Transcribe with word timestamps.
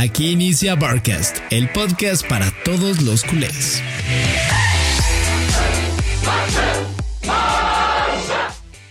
Aquí 0.00 0.30
inicia 0.30 0.76
Barcast, 0.76 1.38
el 1.50 1.68
podcast 1.72 2.24
para 2.28 2.52
todos 2.64 3.02
los 3.02 3.24
culés. 3.24 3.82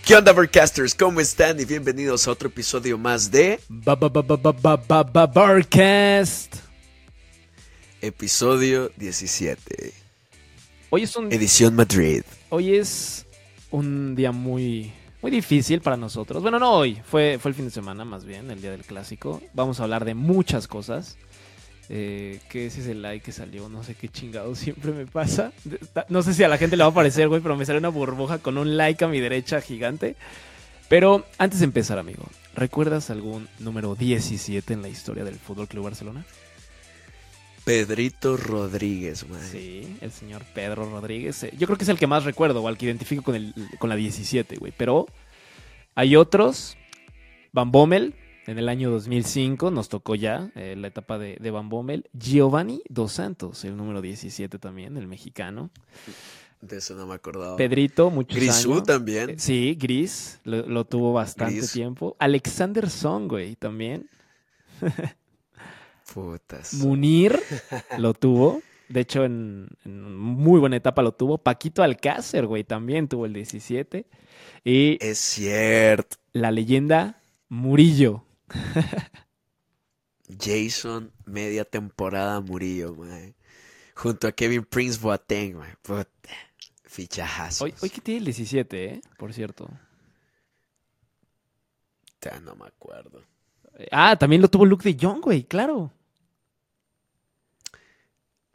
¿Qué 0.04 0.16
onda, 0.18 0.34
Barcasters? 0.34 0.94
¿Cómo 0.94 1.22
están? 1.22 1.62
Y 1.62 1.64
bienvenidos 1.64 2.28
a 2.28 2.32
otro 2.32 2.50
episodio 2.50 2.98
más 2.98 3.32
de 3.32 3.62
Barcast. 5.34 6.56
Episodio 8.02 8.92
17. 8.98 9.94
Hoy 10.90 11.04
es 11.04 11.16
un 11.16 11.32
Edición 11.32 11.74
Madrid. 11.74 12.24
Hoy 12.50 12.76
es 12.76 13.26
un 13.72 14.14
día 14.14 14.34
muy 14.34 14.92
muy 15.22 15.32
difícil 15.32 15.82
para 15.82 15.98
nosotros. 15.98 16.42
Bueno, 16.42 16.60
no 16.60 16.72
hoy, 16.72 17.00
fue, 17.04 17.38
fue 17.40 17.50
el 17.50 17.56
fin 17.56 17.66
de 17.66 17.72
semana 17.72 18.06
más 18.06 18.26
bien, 18.26 18.52
el 18.52 18.62
día 18.62 18.72
del 18.72 18.84
clásico. 18.84 19.42
Vamos 19.54 19.80
a 19.80 19.84
hablar 19.84 20.06
de 20.06 20.14
muchas 20.14 20.68
cosas. 20.68 21.18
Eh, 21.90 22.40
¿Qué 22.50 22.66
es 22.68 22.78
ese 22.78 22.94
like 22.94 23.26
que 23.26 23.32
salió? 23.32 23.70
No 23.70 23.84
sé 23.84 23.96
qué 23.96 24.10
chingado 24.10 24.56
siempre 24.56 24.92
me 24.92 25.06
pasa. 25.06 25.52
No 26.10 26.22
sé 26.22 26.34
si 26.34 26.44
a 26.44 26.48
la 26.48 26.58
gente 26.58 26.78
le 26.78 26.84
va 26.84 26.90
a 26.90 26.94
parecer, 26.94 27.28
güey, 27.28 27.42
pero 27.42 27.56
me 27.56 27.66
sale 27.66 27.80
una 27.80 27.90
burbuja 27.90 28.40
con 28.40 28.58
un 28.58 28.78
like 28.78 29.04
a 29.04 29.08
mi 29.08 29.20
derecha 29.20 29.62
gigante. 29.62 30.16
Pero 30.90 31.26
antes 31.38 31.60
de 31.60 31.66
empezar, 31.66 32.00
amigo, 32.00 32.24
¿recuerdas 32.56 33.10
algún 33.10 33.48
número 33.60 33.96
17 33.96 34.74
en 34.74 34.82
la 34.82 34.90
historia 34.90 35.26
del 35.26 35.36
Fútbol 35.36 35.68
Club 35.68 35.84
Barcelona? 35.84 36.26
Pedrito 37.68 38.38
Rodríguez, 38.38 39.28
man. 39.28 39.42
Sí, 39.42 39.98
el 40.00 40.14
señor 40.14 40.42
Pedro 40.54 40.90
Rodríguez. 40.90 41.44
Eh, 41.44 41.54
yo 41.58 41.68
creo 41.68 41.78
que 41.78 41.84
es 41.84 41.90
el 41.90 42.00
que 42.00 42.08
más 42.08 42.24
recuerdo 42.24 42.64
o 42.64 42.68
al 42.70 42.78
que 42.78 42.86
identifico 42.86 43.24
con, 43.24 43.36
el, 43.36 43.54
con 43.78 43.90
la 43.90 43.98
17, 43.98 44.56
güey. 44.56 44.74
Pero 44.78 45.06
hay 45.94 46.16
otros. 46.16 46.78
Van 47.52 47.70
Bommel, 47.70 48.16
en 48.46 48.58
el 48.58 48.70
año 48.70 48.90
2005, 48.90 49.70
nos 49.70 49.90
tocó 49.90 50.16
ya 50.16 50.50
eh, 50.56 50.76
la 50.78 50.88
etapa 50.88 51.18
de, 51.18 51.52
Van 51.52 51.68
Bommel. 51.68 52.10
Giovanni 52.14 52.84
Dos 52.88 53.12
Santos, 53.12 53.66
el 53.66 53.76
número 53.76 54.02
17 54.02 54.60
también, 54.60 54.96
el 54.96 55.08
mexicano. 55.08 55.70
De 56.62 56.78
eso 56.78 56.96
no 56.96 57.06
me 57.06 57.16
acordaba. 57.16 57.58
Pedrito, 57.58 58.10
muchos 58.10 58.38
Grisú 58.38 58.82
también. 58.82 59.32
Eh, 59.32 59.36
sí, 59.40 59.78
Gris, 59.78 60.40
lo, 60.46 60.86
tuvo 60.86 61.12
bastante 61.12 61.68
tiempo. 61.68 62.16
Alexander 62.18 62.90
Song, 62.90 63.28
güey, 63.28 63.58
también. 63.58 64.10
Munir 66.74 67.40
lo 67.98 68.14
tuvo. 68.14 68.62
De 68.90 69.02
hecho, 69.02 69.26
en, 69.26 69.68
muy 69.84 70.60
buena 70.60 70.78
etapa 70.78 71.02
lo 71.02 71.12
tuvo. 71.14 71.38
Paquito 71.38 71.84
Alcácer, 71.84 72.46
güey, 72.48 72.64
también 72.64 73.08
tuvo 73.08 73.26
el 73.26 73.34
17. 73.34 74.06
Y 74.64 74.98
es 75.02 75.18
cierto. 75.18 76.18
La 76.34 76.52
leyenda 76.52 77.22
Murillo. 77.50 78.24
Jason, 80.40 81.12
media 81.26 81.66
temporada 81.66 82.40
Murillo, 82.42 82.94
güey. 82.94 83.36
Junto 83.96 84.28
a 84.28 84.32
Kevin 84.32 84.64
Prince 84.64 85.00
Boateng, 85.00 85.56
güey. 85.56 85.70
Fichajazo. 86.86 87.66
Hoy, 87.66 87.74
hoy 87.82 87.90
que 87.90 88.02
tiene 88.02 88.20
el 88.20 88.26
17, 88.26 88.86
¿eh? 88.86 89.02
Por 89.18 89.34
cierto. 89.34 89.70
Ya 92.22 92.40
no 92.40 92.56
me 92.56 92.68
acuerdo. 92.68 93.24
Ah, 93.92 94.16
también 94.16 94.42
lo 94.42 94.48
tuvo 94.48 94.66
Luke 94.66 94.92
de 94.92 94.98
Jong, 95.00 95.22
güey, 95.22 95.44
claro. 95.44 95.92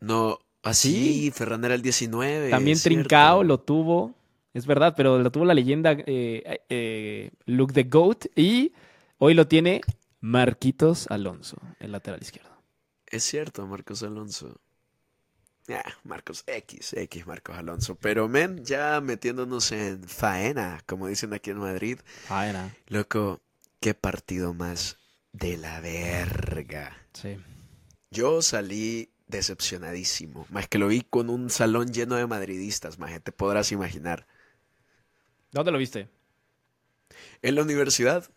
No, 0.03 0.41
así, 0.65 1.29
¿Ah, 1.31 1.35
Ferran 1.35 1.65
era 1.65 1.75
el 1.75 1.83
19. 1.83 2.51
También 2.51 2.77
Trincao 2.77 3.45
lo 3.45 3.61
tuvo, 3.61 4.15
es 4.53 4.67
verdad, 4.67 4.95
pero 4.97 5.19
lo 5.19 5.31
tuvo 5.31 5.45
la 5.45 5.55
leyenda 5.55 5.93
eh, 5.93 6.61
eh, 6.69 7.31
Luke 7.47 7.73
the 7.73 7.85
Goat 7.85 8.27
y 8.35 8.73
hoy 9.19 9.35
lo 9.35 9.47
tiene 9.47 9.81
Marquitos 10.21 11.07
Alonso, 11.09 11.57
el 11.79 11.93
lateral 11.93 12.21
izquierdo. 12.21 12.51
Es 13.07 13.23
cierto, 13.23 13.65
Marcos 13.69 14.03
Alonso. 14.03 14.61
Ah, 15.69 15.95
Marcos 16.03 16.43
X, 16.49 16.95
X 16.95 17.25
Marcos 17.25 17.57
Alonso. 17.57 17.95
Pero, 17.95 18.29
men, 18.29 18.65
ya 18.65 19.01
metiéndonos 19.01 19.71
en 19.71 20.03
faena, 20.03 20.83
como 20.87 21.07
dicen 21.07 21.33
aquí 21.33 21.51
en 21.51 21.59
Madrid. 21.59 22.01
Faena. 22.25 22.75
Loco, 22.89 23.41
qué 23.79 23.95
partido 23.95 24.53
más 24.53 24.99
de 25.33 25.59
la 25.59 25.81
verga. 25.81 27.07
Sí. 27.13 27.37
Yo 28.11 28.43
salí 28.43 29.12
decepcionadísimo. 29.33 30.47
Más 30.51 30.69
que 30.69 30.79
lo 30.79 30.87
vi 30.87 31.03
con 31.03 31.29
un 31.31 31.51
salón 31.51 31.93
lleno 31.93 32.15
de 32.15 32.27
madridistas, 32.29 33.01
más 33.01 33.21
te 33.23 33.33
podrás 33.33 33.73
imaginar. 33.73 34.27
¿Dónde 35.51 35.73
lo 35.73 35.79
viste? 35.79 36.09
En 37.43 37.57
la 37.57 37.63
universidad. 37.63 38.31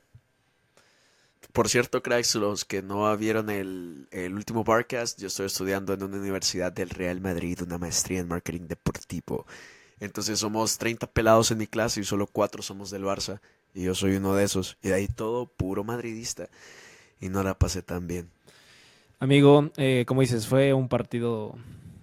Por 1.53 1.69
cierto, 1.69 2.01
cracks, 2.01 2.35
los 2.35 2.65
que 2.65 2.81
no 2.81 3.15
vieron 3.15 3.49
el, 3.49 4.07
el, 4.11 4.33
último 4.33 4.63
Barcast, 4.63 5.21
yo 5.21 5.27
estoy 5.27 5.45
estudiando 5.45 5.93
en 5.93 6.03
una 6.03 6.17
universidad 6.17 6.71
del 6.71 6.89
Real 6.89 7.21
Madrid, 7.21 7.61
una 7.61 7.77
maestría 7.77 8.19
en 8.19 8.27
marketing 8.27 8.67
deportivo. 8.67 9.45
Entonces 9.99 10.39
somos 10.39 10.77
30 10.77 11.07
pelados 11.07 11.51
en 11.51 11.59
mi 11.59 11.67
clase 11.67 12.01
y 12.01 12.03
solo 12.03 12.27
4 12.27 12.61
somos 12.61 12.89
del 12.89 13.03
Barça. 13.03 13.39
Y 13.73 13.83
yo 13.83 13.95
soy 13.95 14.15
uno 14.15 14.35
de 14.35 14.43
esos. 14.43 14.77
Y 14.81 14.89
de 14.89 14.95
ahí 14.95 15.07
todo 15.07 15.47
puro 15.47 15.83
madridista. 15.83 16.49
Y 17.21 17.29
no 17.29 17.43
la 17.43 17.57
pasé 17.57 17.81
tan 17.81 18.07
bien. 18.07 18.34
Amigo, 19.19 19.71
eh, 19.77 20.05
como 20.07 20.21
dices, 20.21 20.47
fue 20.47 20.73
un 20.73 20.87
partido 20.87 21.55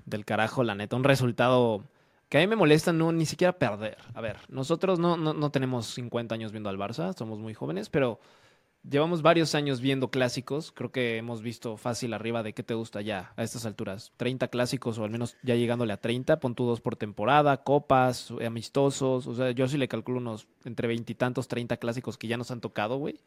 del 0.06 0.24
carajo, 0.24 0.64
la 0.64 0.74
neta. 0.74 0.96
Un 0.96 1.04
resultado 1.04 1.84
que 2.28 2.38
a 2.38 2.40
mí 2.40 2.46
me 2.46 2.56
molesta 2.56 2.92
no 2.92 3.12
ni 3.12 3.26
siquiera 3.26 3.58
perder. 3.58 3.98
A 4.14 4.20
ver, 4.20 4.38
nosotros 4.48 4.98
no, 4.98 5.16
no, 5.16 5.34
no 5.34 5.50
tenemos 5.50 5.86
50 5.94 6.34
años 6.34 6.52
viendo 6.52 6.70
al 6.70 6.78
Barça, 6.78 7.14
somos 7.16 7.38
muy 7.38 7.54
jóvenes, 7.54 7.90
pero 7.90 8.20
llevamos 8.88 9.22
varios 9.22 9.54
años 9.54 9.80
viendo 9.80 10.10
clásicos. 10.10 10.72
Creo 10.72 10.90
que 10.90 11.16
hemos 11.16 11.42
visto 11.42 11.76
fácil 11.76 12.14
arriba 12.14 12.42
de 12.42 12.52
qué 12.52 12.62
te 12.62 12.74
gusta 12.74 13.00
ya 13.00 13.32
a 13.36 13.42
estas 13.42 13.66
alturas. 13.66 14.12
30 14.16 14.48
clásicos 14.48 14.98
o 14.98 15.04
al 15.04 15.10
menos 15.10 15.36
ya 15.42 15.54
llegándole 15.54 15.92
a 15.92 16.00
30. 16.00 16.40
Pon 16.40 16.54
tú 16.54 16.64
dos 16.64 16.80
por 16.80 16.96
temporada, 16.96 17.62
copas, 17.62 18.32
amistosos. 18.44 19.26
O 19.26 19.34
sea, 19.34 19.50
yo 19.50 19.68
sí 19.68 19.78
le 19.78 19.88
calculo 19.88 20.18
unos 20.18 20.46
entre 20.64 20.88
veintitantos, 20.88 21.48
30 21.48 21.76
clásicos 21.76 22.16
que 22.18 22.28
ya 22.28 22.36
nos 22.36 22.50
han 22.50 22.60
tocado, 22.60 22.96
güey. 22.96 23.20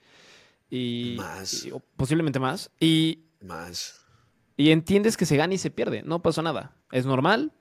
Y, 0.69 1.15
más. 1.17 1.67
posiblemente 1.95 2.39
más. 2.39 2.71
Y 2.79 3.19
más. 3.45 4.05
Y 4.57 4.71
entiendes 4.71 5.17
que 5.17 5.25
se 5.25 5.37
gana 5.37 5.53
y 5.53 5.57
se 5.57 5.71
pierde. 5.71 6.01
No 6.03 6.21
pasó 6.21 6.41
nada. 6.41 6.75
Es 6.91 7.05
normal. 7.05 7.51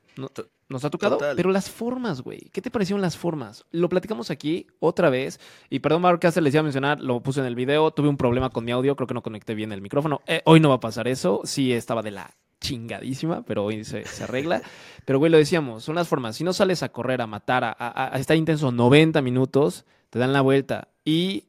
nos 0.68 0.84
ha 0.84 0.90
tocado. 0.90 1.18
Pero 1.36 1.50
las 1.50 1.70
formas, 1.70 2.22
güey. 2.22 2.50
¿Qué 2.52 2.62
te 2.62 2.70
parecieron 2.70 3.00
las 3.00 3.16
formas? 3.16 3.64
Lo 3.72 3.88
platicamos 3.88 4.30
aquí 4.30 4.68
otra 4.78 5.10
vez. 5.10 5.40
Y 5.70 5.80
perdón, 5.80 6.02
Mark 6.02 6.20
les 6.22 6.54
iba 6.54 6.60
a 6.60 6.62
mencionar. 6.62 7.00
Lo 7.00 7.20
puse 7.20 7.40
en 7.40 7.46
el 7.46 7.54
video. 7.54 7.90
Tuve 7.90 8.08
un 8.08 8.16
problema 8.16 8.50
con 8.50 8.64
mi 8.64 8.70
audio. 8.70 8.94
Creo 8.94 9.08
que 9.08 9.14
no 9.14 9.22
conecté 9.22 9.54
bien 9.54 9.72
el 9.72 9.80
micrófono. 9.80 10.20
Eh, 10.26 10.42
hoy 10.44 10.60
no 10.60 10.68
va 10.68 10.76
a 10.76 10.80
pasar 10.80 11.08
eso. 11.08 11.40
Sí, 11.44 11.72
estaba 11.72 12.02
de 12.02 12.12
la 12.12 12.34
chingadísima, 12.60 13.42
pero 13.44 13.64
hoy 13.64 13.84
se, 13.84 14.04
arregla. 14.22 14.62
Pero, 15.04 15.18
güey, 15.18 15.30
lo 15.30 15.36
decíamos, 15.36 15.84
son 15.84 15.96
las 15.96 16.08
formas. 16.08 16.36
Si 16.36 16.44
no 16.44 16.54
sales 16.54 16.82
a 16.82 16.88
correr, 16.88 17.20
a 17.20 17.26
matar, 17.26 17.62
a, 17.62 17.76
a, 17.78 18.18
estar 18.18 18.38
intenso 18.38 18.72
90 18.72 19.20
minutos, 19.20 19.84
te 20.08 20.18
dan 20.18 20.32
la 20.32 20.40
vuelta. 20.40 20.88
Y 21.04 21.44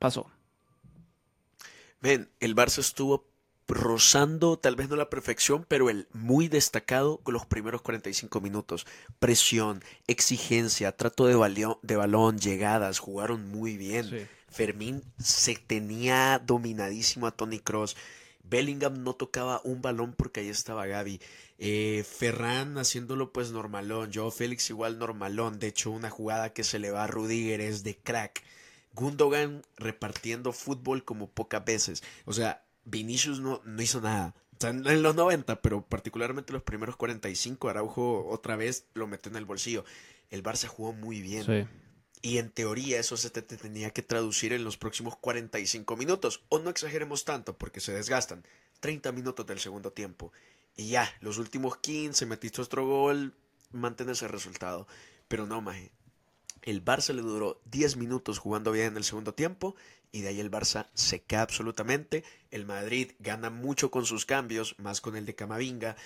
pasó. 0.00 0.26
Ven, 2.00 2.30
el 2.40 2.56
Barça 2.56 2.78
estuvo 2.78 3.29
rozando 3.70 4.58
tal 4.58 4.76
vez 4.76 4.88
no 4.88 4.96
la 4.96 5.10
perfección, 5.10 5.64
pero 5.68 5.90
el 5.90 6.08
muy 6.12 6.48
destacado 6.48 7.18
con 7.18 7.34
los 7.34 7.46
primeros 7.46 7.82
45 7.82 8.40
minutos. 8.40 8.86
Presión, 9.18 9.82
exigencia, 10.06 10.96
trato 10.96 11.26
de, 11.26 11.76
de 11.82 11.96
balón, 11.96 12.38
llegadas, 12.38 12.98
jugaron 12.98 13.48
muy 13.50 13.76
bien. 13.76 14.28
Fermín 14.48 15.02
se 15.18 15.54
tenía 15.54 16.40
dominadísimo 16.44 17.26
a 17.26 17.30
Tony 17.30 17.60
Cross. 17.60 17.96
Bellingham 18.42 19.04
no 19.04 19.14
tocaba 19.14 19.60
un 19.64 19.80
balón 19.80 20.12
porque 20.12 20.40
ahí 20.40 20.48
estaba 20.48 20.86
Gaby. 20.86 21.20
Eh, 21.58 22.04
Ferran 22.08 22.78
haciéndolo 22.78 23.32
pues 23.32 23.52
normalón. 23.52 24.10
Yo 24.10 24.30
Félix 24.30 24.70
igual 24.70 24.98
normalón. 24.98 25.58
De 25.58 25.68
hecho, 25.68 25.90
una 25.90 26.10
jugada 26.10 26.52
que 26.52 26.64
se 26.64 26.80
le 26.80 26.90
va 26.90 27.04
a 27.04 27.06
Rudiger 27.06 27.60
es 27.60 27.84
de 27.84 27.96
crack. 27.96 28.42
Gundogan 28.92 29.62
repartiendo 29.76 30.52
fútbol 30.52 31.04
como 31.04 31.30
pocas 31.30 31.64
veces. 31.64 32.02
O 32.24 32.32
sea, 32.32 32.64
Vinicius 32.84 33.40
no, 33.40 33.60
no 33.64 33.82
hizo 33.82 34.00
nada. 34.00 34.34
en 34.60 35.02
los 35.02 35.14
90, 35.14 35.62
pero 35.62 35.86
particularmente 35.86 36.52
los 36.52 36.62
primeros 36.62 36.96
45, 36.96 37.68
Araujo 37.68 38.26
otra 38.28 38.56
vez 38.56 38.86
lo 38.94 39.06
metió 39.06 39.30
en 39.30 39.36
el 39.36 39.44
bolsillo. 39.44 39.84
El 40.30 40.42
Barça 40.42 40.66
jugó 40.66 40.92
muy 40.92 41.20
bien. 41.20 41.68
Y 42.22 42.38
en 42.38 42.50
teoría 42.50 43.00
eso 43.00 43.16
se 43.16 43.30
te, 43.30 43.42
tenía 43.42 43.90
que 43.90 44.02
traducir 44.02 44.52
en 44.52 44.62
los 44.64 44.76
próximos 44.76 45.16
45 45.16 45.96
minutos. 45.96 46.44
O 46.48 46.58
no 46.58 46.70
exageremos 46.70 47.24
tanto 47.24 47.56
porque 47.56 47.80
se 47.80 47.92
desgastan. 47.92 48.44
30 48.80 49.12
minutos 49.12 49.46
del 49.46 49.58
segundo 49.58 49.92
tiempo. 49.92 50.32
Y 50.76 50.88
ya, 50.90 51.10
los 51.20 51.38
últimos 51.38 51.78
15, 51.78 52.26
metiste 52.26 52.60
otro 52.60 52.86
gol, 52.86 53.34
mantén 53.72 54.10
ese 54.10 54.28
resultado. 54.28 54.86
Pero 55.28 55.46
no, 55.46 55.60
maje. 55.60 55.92
El 56.62 56.84
Barça 56.84 57.12
le 57.14 57.22
duró 57.22 57.60
10 57.66 57.96
minutos 57.96 58.38
jugando 58.38 58.72
bien 58.72 58.88
en 58.88 58.96
el 58.96 59.04
segundo 59.04 59.34
tiempo 59.34 59.76
y 60.12 60.22
de 60.22 60.28
ahí 60.28 60.40
el 60.40 60.50
Barça 60.50 60.88
se 60.94 61.20
cae 61.20 61.40
absolutamente. 61.40 62.24
El 62.50 62.66
Madrid 62.66 63.12
gana 63.18 63.50
mucho 63.50 63.90
con 63.90 64.06
sus 64.06 64.26
cambios, 64.26 64.74
más 64.78 65.00
con 65.00 65.16
el 65.16 65.26
de 65.26 65.34
Camavinga. 65.34 65.96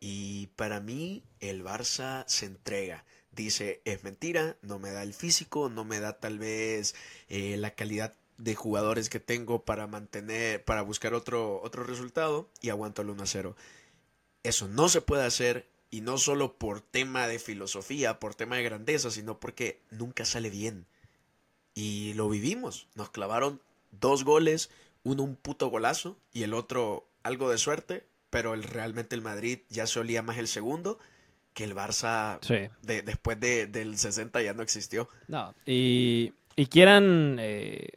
Y 0.00 0.48
para 0.56 0.80
mí 0.80 1.22
el 1.40 1.62
Barça 1.62 2.24
se 2.26 2.46
entrega. 2.46 3.04
Dice, 3.32 3.80
es 3.84 4.02
mentira, 4.02 4.56
no 4.62 4.78
me 4.78 4.90
da 4.90 5.02
el 5.02 5.14
físico, 5.14 5.68
no 5.68 5.84
me 5.84 6.00
da 6.00 6.18
tal 6.18 6.38
vez 6.38 6.94
eh, 7.28 7.56
la 7.58 7.74
calidad 7.74 8.14
de 8.38 8.54
jugadores 8.54 9.10
que 9.10 9.20
tengo 9.20 9.64
para 9.64 9.86
mantener, 9.86 10.64
para 10.64 10.82
buscar 10.82 11.14
otro, 11.14 11.60
otro 11.62 11.84
resultado 11.84 12.48
y 12.60 12.70
aguanto 12.70 13.02
el 13.02 13.10
1 13.10 13.22
a 13.22 13.26
0. 13.26 13.56
Eso 14.42 14.68
no 14.68 14.88
se 14.88 15.02
puede 15.02 15.24
hacer 15.24 15.68
y 15.90 16.00
no 16.02 16.18
solo 16.18 16.56
por 16.56 16.80
tema 16.80 17.26
de 17.26 17.38
filosofía, 17.38 18.20
por 18.20 18.34
tema 18.34 18.56
de 18.56 18.62
grandeza, 18.62 19.10
sino 19.10 19.40
porque 19.40 19.80
nunca 19.90 20.24
sale 20.24 20.50
bien. 20.50 20.86
Y 21.74 22.14
lo 22.14 22.28
vivimos. 22.28 22.86
Nos 22.94 23.10
clavaron 23.10 23.60
dos 23.90 24.24
goles, 24.24 24.70
uno 25.02 25.22
un 25.22 25.36
puto 25.36 25.68
golazo 25.68 26.16
y 26.32 26.44
el 26.44 26.54
otro 26.54 27.08
algo 27.22 27.50
de 27.50 27.58
suerte, 27.58 28.06
pero 28.30 28.54
el, 28.54 28.62
realmente 28.62 29.16
el 29.16 29.22
Madrid 29.22 29.60
ya 29.68 29.86
se 29.86 30.00
olía 30.00 30.22
más 30.22 30.38
el 30.38 30.48
segundo 30.48 30.98
que 31.54 31.64
el 31.64 31.74
Barça 31.74 32.38
de, 32.82 33.02
después 33.02 33.38
de, 33.40 33.66
del 33.66 33.98
60 33.98 34.40
ya 34.42 34.54
no 34.54 34.62
existió. 34.62 35.08
No, 35.26 35.52
y, 35.66 36.32
y 36.54 36.66
quieran, 36.66 37.38
eh, 37.40 37.88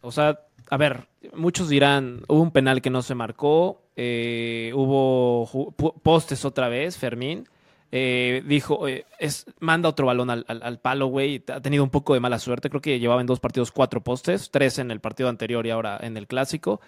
o 0.00 0.12
sea, 0.12 0.46
a 0.68 0.76
ver, 0.76 1.08
muchos 1.34 1.68
dirán, 1.68 2.22
hubo 2.28 2.40
un 2.40 2.52
penal 2.52 2.80
que 2.80 2.90
no 2.90 3.02
se 3.02 3.16
marcó, 3.16 3.82
eh, 4.02 4.72
hubo 4.74 5.74
postes 6.02 6.46
otra 6.46 6.70
vez, 6.70 6.96
Fermín. 6.96 7.46
Eh, 7.92 8.42
dijo, 8.46 8.88
es, 8.88 9.44
manda 9.58 9.90
otro 9.90 10.06
balón 10.06 10.30
al, 10.30 10.46
al, 10.48 10.80
palo, 10.80 11.08
güey. 11.08 11.44
Ha 11.52 11.60
tenido 11.60 11.84
un 11.84 11.90
poco 11.90 12.14
de 12.14 12.20
mala 12.20 12.38
suerte. 12.38 12.70
Creo 12.70 12.80
que 12.80 12.98
llevaba 12.98 13.20
en 13.20 13.26
dos 13.26 13.40
partidos 13.40 13.70
cuatro 13.70 14.02
postes, 14.02 14.50
tres 14.50 14.78
en 14.78 14.90
el 14.90 15.00
partido 15.00 15.28
anterior 15.28 15.66
y 15.66 15.70
ahora 15.70 15.98
en 16.00 16.16
el 16.16 16.26
clásico. 16.26 16.80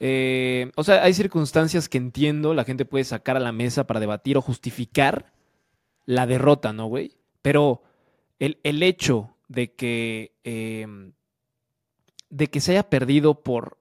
o 0.00 0.82
sea, 0.82 1.04
hay 1.04 1.14
circunstancias 1.14 1.88
que 1.88 1.98
entiendo, 1.98 2.52
la 2.52 2.64
gente 2.64 2.84
puede 2.84 3.04
sacar 3.04 3.36
a 3.36 3.40
la 3.40 3.52
mesa 3.52 3.86
para 3.86 4.00
debatir 4.00 4.36
o 4.36 4.42
justificar 4.42 5.32
la 6.04 6.26
derrota, 6.26 6.72
¿no, 6.72 6.86
güey? 6.86 7.12
Pero 7.42 7.84
el, 8.40 8.58
el 8.64 8.82
hecho 8.82 9.36
de 9.46 9.72
que, 9.72 10.32
de 12.28 12.46
que 12.48 12.60
se 12.60 12.72
haya 12.72 12.90
perdido 12.90 13.44
por 13.44 13.79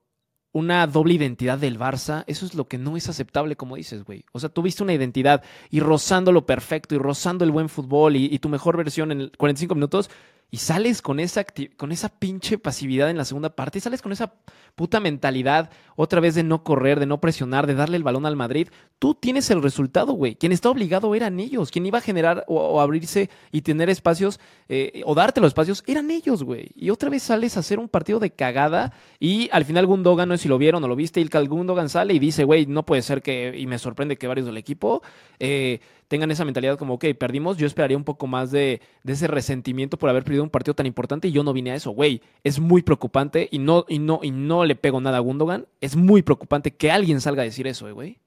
una 0.52 0.88
doble 0.88 1.14
identidad 1.14 1.58
del 1.60 1.78
Barça, 1.78 2.24
eso 2.28 2.46
es 2.46 2.56
lo 2.56 2.68
que 2.68 2.78
no 2.78 2.98
es 2.98 3.08
aceptable, 3.08 3.56
como 3.56 3.76
dices, 3.76 4.04
güey. 4.04 4.26
O 4.32 4.40
sea, 4.40 4.50
tuviste 4.50 4.84
una 4.84 4.94
identidad 4.94 5.44
y 5.70 5.80
rozando 5.80 6.32
lo 6.32 6.46
perfecto 6.46 6.96
y 6.96 6.98
rozando 6.98 7.46
el 7.46 7.52
buen 7.52 7.70
fútbol 7.70 8.16
y, 8.16 8.26
y 8.26 8.40
tu 8.40 8.50
mejor 8.50 8.78
versión 8.78 9.12
en 9.12 9.32
45 9.38 9.76
minutos 9.76 10.10
y 10.52 10.58
sales 10.58 11.02
con 11.02 11.20
esa, 11.20 11.46
con 11.78 11.92
esa 11.92 12.10
pinche 12.10 12.58
pasividad 12.58 13.10
en 13.10 13.18
la 13.18 13.26
segunda 13.26 13.56
parte 13.56 13.78
y 13.78 13.82
sales 13.82 14.02
con 14.02 14.12
esa 14.12 14.34
puta 14.76 15.00
mentalidad 15.00 15.70
otra 15.96 16.22
vez 16.22 16.36
de 16.36 16.44
no 16.44 16.64
correr, 16.64 17.00
de 17.00 17.06
no 17.06 17.20
presionar, 17.20 17.68
de 17.68 17.76
darle 17.76 17.98
el 17.98 18.04
balón 18.04 18.26
al 18.26 18.38
Madrid, 18.38 18.70
tú 18.98 19.14
tienes 19.14 19.52
el 19.52 19.62
resultado, 19.62 20.14
güey. 20.14 20.36
Quien 20.36 20.52
está 20.52 20.70
obligado 20.70 21.14
eran 21.14 21.40
ellos. 21.40 21.72
Quien 21.72 21.86
iba 21.86 21.98
a 21.98 22.02
generar 22.02 22.46
o, 22.48 22.80
abrirse 22.80 23.30
y 23.52 23.62
tener 23.62 23.90
espacios 23.90 24.40
eh, 24.70 25.02
o 25.06 25.16
darte 25.16 25.42
los 25.42 25.50
espacios 25.50 25.84
eran 25.88 26.10
ellos, 26.10 26.44
güey. 26.44 26.70
Y 26.76 26.90
otra 26.90 27.10
vez 27.10 27.24
sales 27.24 27.58
a 27.58 27.60
hacer 27.60 27.80
un 27.80 27.90
partido 27.90 28.20
de 28.20 28.32
cagada 28.32 28.94
y 29.20 29.50
al 29.52 29.66
final 29.66 29.86
Gundogan, 29.86 30.30
no 30.30 30.38
sé 30.38 30.44
si 30.44 30.50
lo 30.50 30.58
vieron 30.58 30.84
o 30.84 30.88
lo 30.88 30.96
viste, 30.96 31.20
Ilkal 31.20 31.50
Gundogan 31.50 31.90
sale 31.90 32.14
y 32.14 32.20
dice, 32.20 32.46
güey, 32.46 32.66
no 32.66 32.86
puede 32.86 33.02
ser 33.02 33.22
que, 33.22 33.54
y 33.58 33.68
me 33.68 33.78
sorprende 33.78 34.18
que 34.18 34.28
varios 34.28 34.46
del 34.46 34.58
equipo, 34.58 35.02
eh, 35.40 35.82
tengan 36.10 36.32
esa 36.32 36.44
mentalidad 36.44 36.78
como, 36.78 36.96
ok, 36.96 37.06
perdimos, 37.18 37.58
yo 37.58 37.68
esperaría 37.68 37.96
un 37.96 38.04
poco 38.04 38.28
más 38.28 38.52
de, 38.52 38.82
ese 39.06 39.28
resentimiento 39.28 39.98
por 39.98 40.10
haber 40.10 40.24
perdido 40.24 40.44
un 40.44 40.50
partido 40.50 40.74
tan 40.74 40.88
importante 40.88 41.30
y 41.30 41.32
yo 41.32 41.44
no 41.44 41.54
vine 41.54 41.72
a 41.72 41.76
eso, 41.76 41.92
güey. 41.92 42.22
Es 42.44 42.60
muy 42.60 42.82
preocupante 42.82 43.48
y 43.50 43.60
no, 43.60 43.86
y 43.88 44.00
no, 44.00 44.20
y 44.22 44.32
no 44.32 44.66
le 44.66 44.76
pego 44.76 45.00
nada 45.00 45.18
a 45.18 45.22
Gundogan. 45.22 45.68
Es 45.80 45.96
muy 45.96 46.24
preocupante 46.24 46.76
que 46.76 46.92
alguien 46.92 47.22
salga 47.22 47.44
a 47.44 47.46
decir 47.46 47.68
eso, 47.68 47.88
eh, 47.88 47.92
güey. 47.94 48.20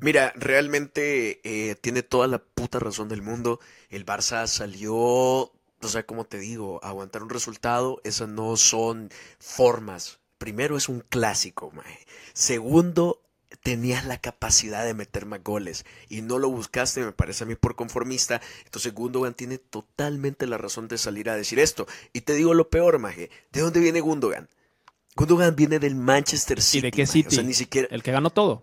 Mira, 0.00 0.32
realmente 0.34 1.40
eh, 1.44 1.76
tiene 1.76 2.02
toda 2.02 2.26
la 2.26 2.38
puta 2.38 2.80
razón 2.80 3.08
del 3.08 3.22
mundo. 3.22 3.60
El 3.88 4.04
Barça 4.04 4.46
salió, 4.48 4.94
o 4.94 5.52
sea, 5.82 6.04
como 6.04 6.24
te 6.24 6.38
digo, 6.38 6.80
aguantar 6.82 7.22
un 7.22 7.30
resultado, 7.30 8.00
esas 8.02 8.28
no 8.28 8.56
son 8.56 9.10
formas. 9.38 10.18
Primero 10.38 10.76
es 10.76 10.88
un 10.88 11.00
clásico, 11.00 11.70
mae. 11.70 11.98
Segundo, 12.32 13.22
tenías 13.62 14.06
la 14.06 14.18
capacidad 14.18 14.84
de 14.84 14.94
meter 14.94 15.26
más 15.26 15.42
goles 15.42 15.84
y 16.08 16.22
no 16.22 16.38
lo 16.38 16.50
buscaste, 16.50 17.04
me 17.04 17.12
parece 17.12 17.44
a 17.44 17.46
mí 17.46 17.54
por 17.54 17.76
conformista. 17.76 18.40
Entonces 18.64 18.94
Gundogan 18.94 19.34
tiene 19.34 19.58
totalmente 19.58 20.46
la 20.46 20.58
razón 20.58 20.88
de 20.88 20.98
salir 20.98 21.28
a 21.30 21.36
decir 21.36 21.58
esto. 21.58 21.86
Y 22.12 22.22
te 22.22 22.34
digo 22.34 22.54
lo 22.54 22.70
peor, 22.70 22.98
Maje, 22.98 23.30
¿de 23.52 23.60
dónde 23.60 23.80
viene 23.80 24.00
Gundogan? 24.00 24.48
Gundogan 25.16 25.56
viene 25.56 25.78
del 25.78 25.94
Manchester 25.94 26.62
City. 26.62 26.78
¿Y 26.78 26.82
de 26.82 26.90
qué 26.90 27.06
City? 27.06 27.42
ni 27.42 27.54
siquiera... 27.54 27.88
El 27.90 28.02
que 28.02 28.12
ganó 28.12 28.30
todo. 28.30 28.62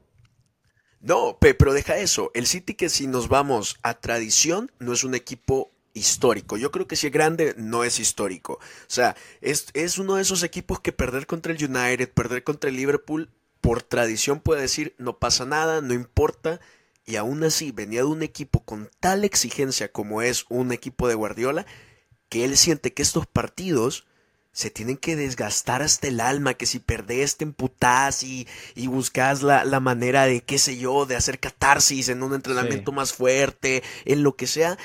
No, 0.99 1.37
pero 1.39 1.73
deja 1.73 1.97
eso. 1.97 2.31
El 2.33 2.47
City 2.47 2.73
que 2.73 2.89
si 2.89 3.07
nos 3.07 3.27
vamos 3.27 3.77
a 3.83 3.99
tradición 3.99 4.71
no 4.79 4.93
es 4.93 5.03
un 5.03 5.13
equipo 5.13 5.71
histórico. 5.93 6.57
Yo 6.57 6.71
creo 6.71 6.87
que 6.87 6.95
si 6.95 7.07
es 7.07 7.13
grande, 7.13 7.53
no 7.57 7.83
es 7.83 7.99
histórico. 7.99 8.53
O 8.53 8.59
sea, 8.87 9.15
es, 9.41 9.67
es 9.73 9.97
uno 9.97 10.15
de 10.15 10.21
esos 10.21 10.43
equipos 10.43 10.79
que 10.79 10.91
perder 10.91 11.27
contra 11.27 11.53
el 11.53 11.63
United, 11.63 12.11
perder 12.11 12.43
contra 12.43 12.69
el 12.69 12.75
Liverpool, 12.75 13.29
por 13.67 13.83
tradición 13.83 14.39
puede 14.39 14.61
decir 14.61 14.95
no 14.97 15.17
pasa 15.19 15.43
nada, 15.43 15.81
no 15.81 15.93
importa, 15.93 16.61
y 17.05 17.17
aún 17.17 17.43
así 17.43 17.73
venía 17.73 17.99
de 17.99 18.05
un 18.05 18.23
equipo 18.23 18.63
con 18.63 18.89
tal 19.01 19.25
exigencia 19.25 19.91
como 19.91 20.21
es 20.21 20.45
un 20.47 20.71
equipo 20.71 21.09
de 21.09 21.15
Guardiola, 21.15 21.65
que 22.29 22.45
él 22.45 22.55
siente 22.55 22.93
que 22.93 23.01
estos 23.01 23.27
partidos 23.27 24.07
se 24.53 24.69
tienen 24.69 24.95
que 24.95 25.17
desgastar 25.17 25.81
hasta 25.81 26.07
el 26.07 26.21
alma, 26.21 26.53
que 26.53 26.65
si 26.65 26.79
perdés 26.79 27.35
te 27.35 27.43
emputás 27.43 28.23
y, 28.23 28.47
y 28.73 28.87
buscas 28.87 29.43
la, 29.43 29.79
manera 29.81 30.23
de, 30.27 30.39
qué 30.39 30.59
sé 30.59 30.77
yo, 30.77 31.05
de 31.05 31.17
hacer 31.17 31.37
catarsis 31.37 32.07
en 32.07 32.23
un 32.23 32.35
entrenamiento 32.35 32.93
más 32.93 33.11
fuerte, 33.11 33.83
en 34.05 34.23
lo 34.23 34.37
que 34.37 34.47
sea, 34.47 34.77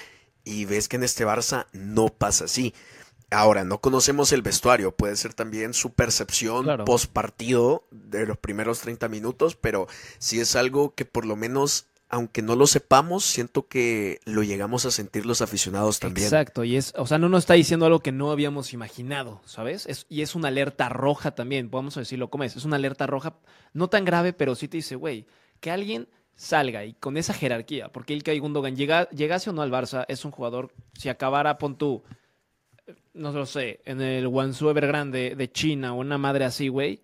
y 0.42 0.64
ves 0.64 0.88
que 0.88 0.96
en 0.96 1.04
este 1.04 1.24
Barça 1.24 1.66
no 1.72 2.08
pasa 2.08 2.46
así. 2.46 2.74
Ahora, 3.32 3.64
no 3.64 3.78
conocemos 3.78 4.32
el 4.32 4.42
vestuario, 4.42 4.94
puede 4.94 5.16
ser 5.16 5.32
también 5.32 5.72
su 5.74 5.92
percepción 5.92 6.66
post 6.84 7.10
partido 7.12 7.84
de 7.90 8.26
los 8.26 8.36
primeros 8.36 8.80
30 8.80 9.08
minutos, 9.08 9.56
pero 9.56 9.86
si 10.18 10.40
es 10.40 10.54
algo 10.54 10.94
que 10.94 11.04
por 11.04 11.24
lo 11.24 11.34
menos, 11.34 11.86
aunque 12.08 12.42
no 12.42 12.56
lo 12.56 12.66
sepamos, 12.66 13.24
siento 13.24 13.68
que 13.68 14.20
lo 14.24 14.42
llegamos 14.42 14.84
a 14.84 14.90
sentir 14.90 15.24
los 15.24 15.40
aficionados 15.40 15.98
también. 15.98 16.26
Exacto, 16.26 16.62
y 16.62 16.76
es, 16.76 16.92
o 16.96 17.06
sea, 17.06 17.18
no 17.18 17.28
nos 17.28 17.40
está 17.40 17.54
diciendo 17.54 17.86
algo 17.86 18.00
que 18.00 18.12
no 18.12 18.30
habíamos 18.30 18.74
imaginado, 18.74 19.40
¿sabes? 19.46 19.86
Es, 19.86 20.06
y 20.10 20.20
es 20.20 20.34
una 20.34 20.48
alerta 20.48 20.90
roja 20.90 21.34
también, 21.34 21.70
podemos 21.70 21.94
decirlo 21.94 22.28
como 22.28 22.44
es, 22.44 22.56
es 22.56 22.64
una 22.64 22.76
alerta 22.76 23.06
roja, 23.06 23.36
no 23.72 23.88
tan 23.88 24.04
grave, 24.04 24.34
pero 24.34 24.54
sí 24.54 24.68
te 24.68 24.76
dice, 24.76 24.94
güey, 24.96 25.26
que 25.60 25.70
alguien 25.70 26.08
salga 26.34 26.84
y 26.84 26.94
con 26.94 27.16
esa 27.16 27.32
jerarquía, 27.32 27.88
porque 27.90 28.14
el 28.14 28.40
Gundogan 28.40 28.76
llega, 28.76 29.08
llegase 29.10 29.50
o 29.50 29.52
no 29.52 29.62
al 29.62 29.70
Barça, 29.70 30.04
es 30.08 30.24
un 30.24 30.32
jugador, 30.32 30.72
si 30.98 31.08
acabara, 31.08 31.56
pon 31.56 31.76
tú 31.76 32.02
no 33.14 33.32
lo 33.32 33.46
sé, 33.46 33.80
en 33.84 34.00
el 34.00 34.28
Guangzhou 34.28 34.70
Evergrande 34.70 35.34
de 35.36 35.52
China 35.52 35.94
o 35.94 36.00
una 36.00 36.18
madre 36.18 36.44
así, 36.44 36.68
güey, 36.68 37.00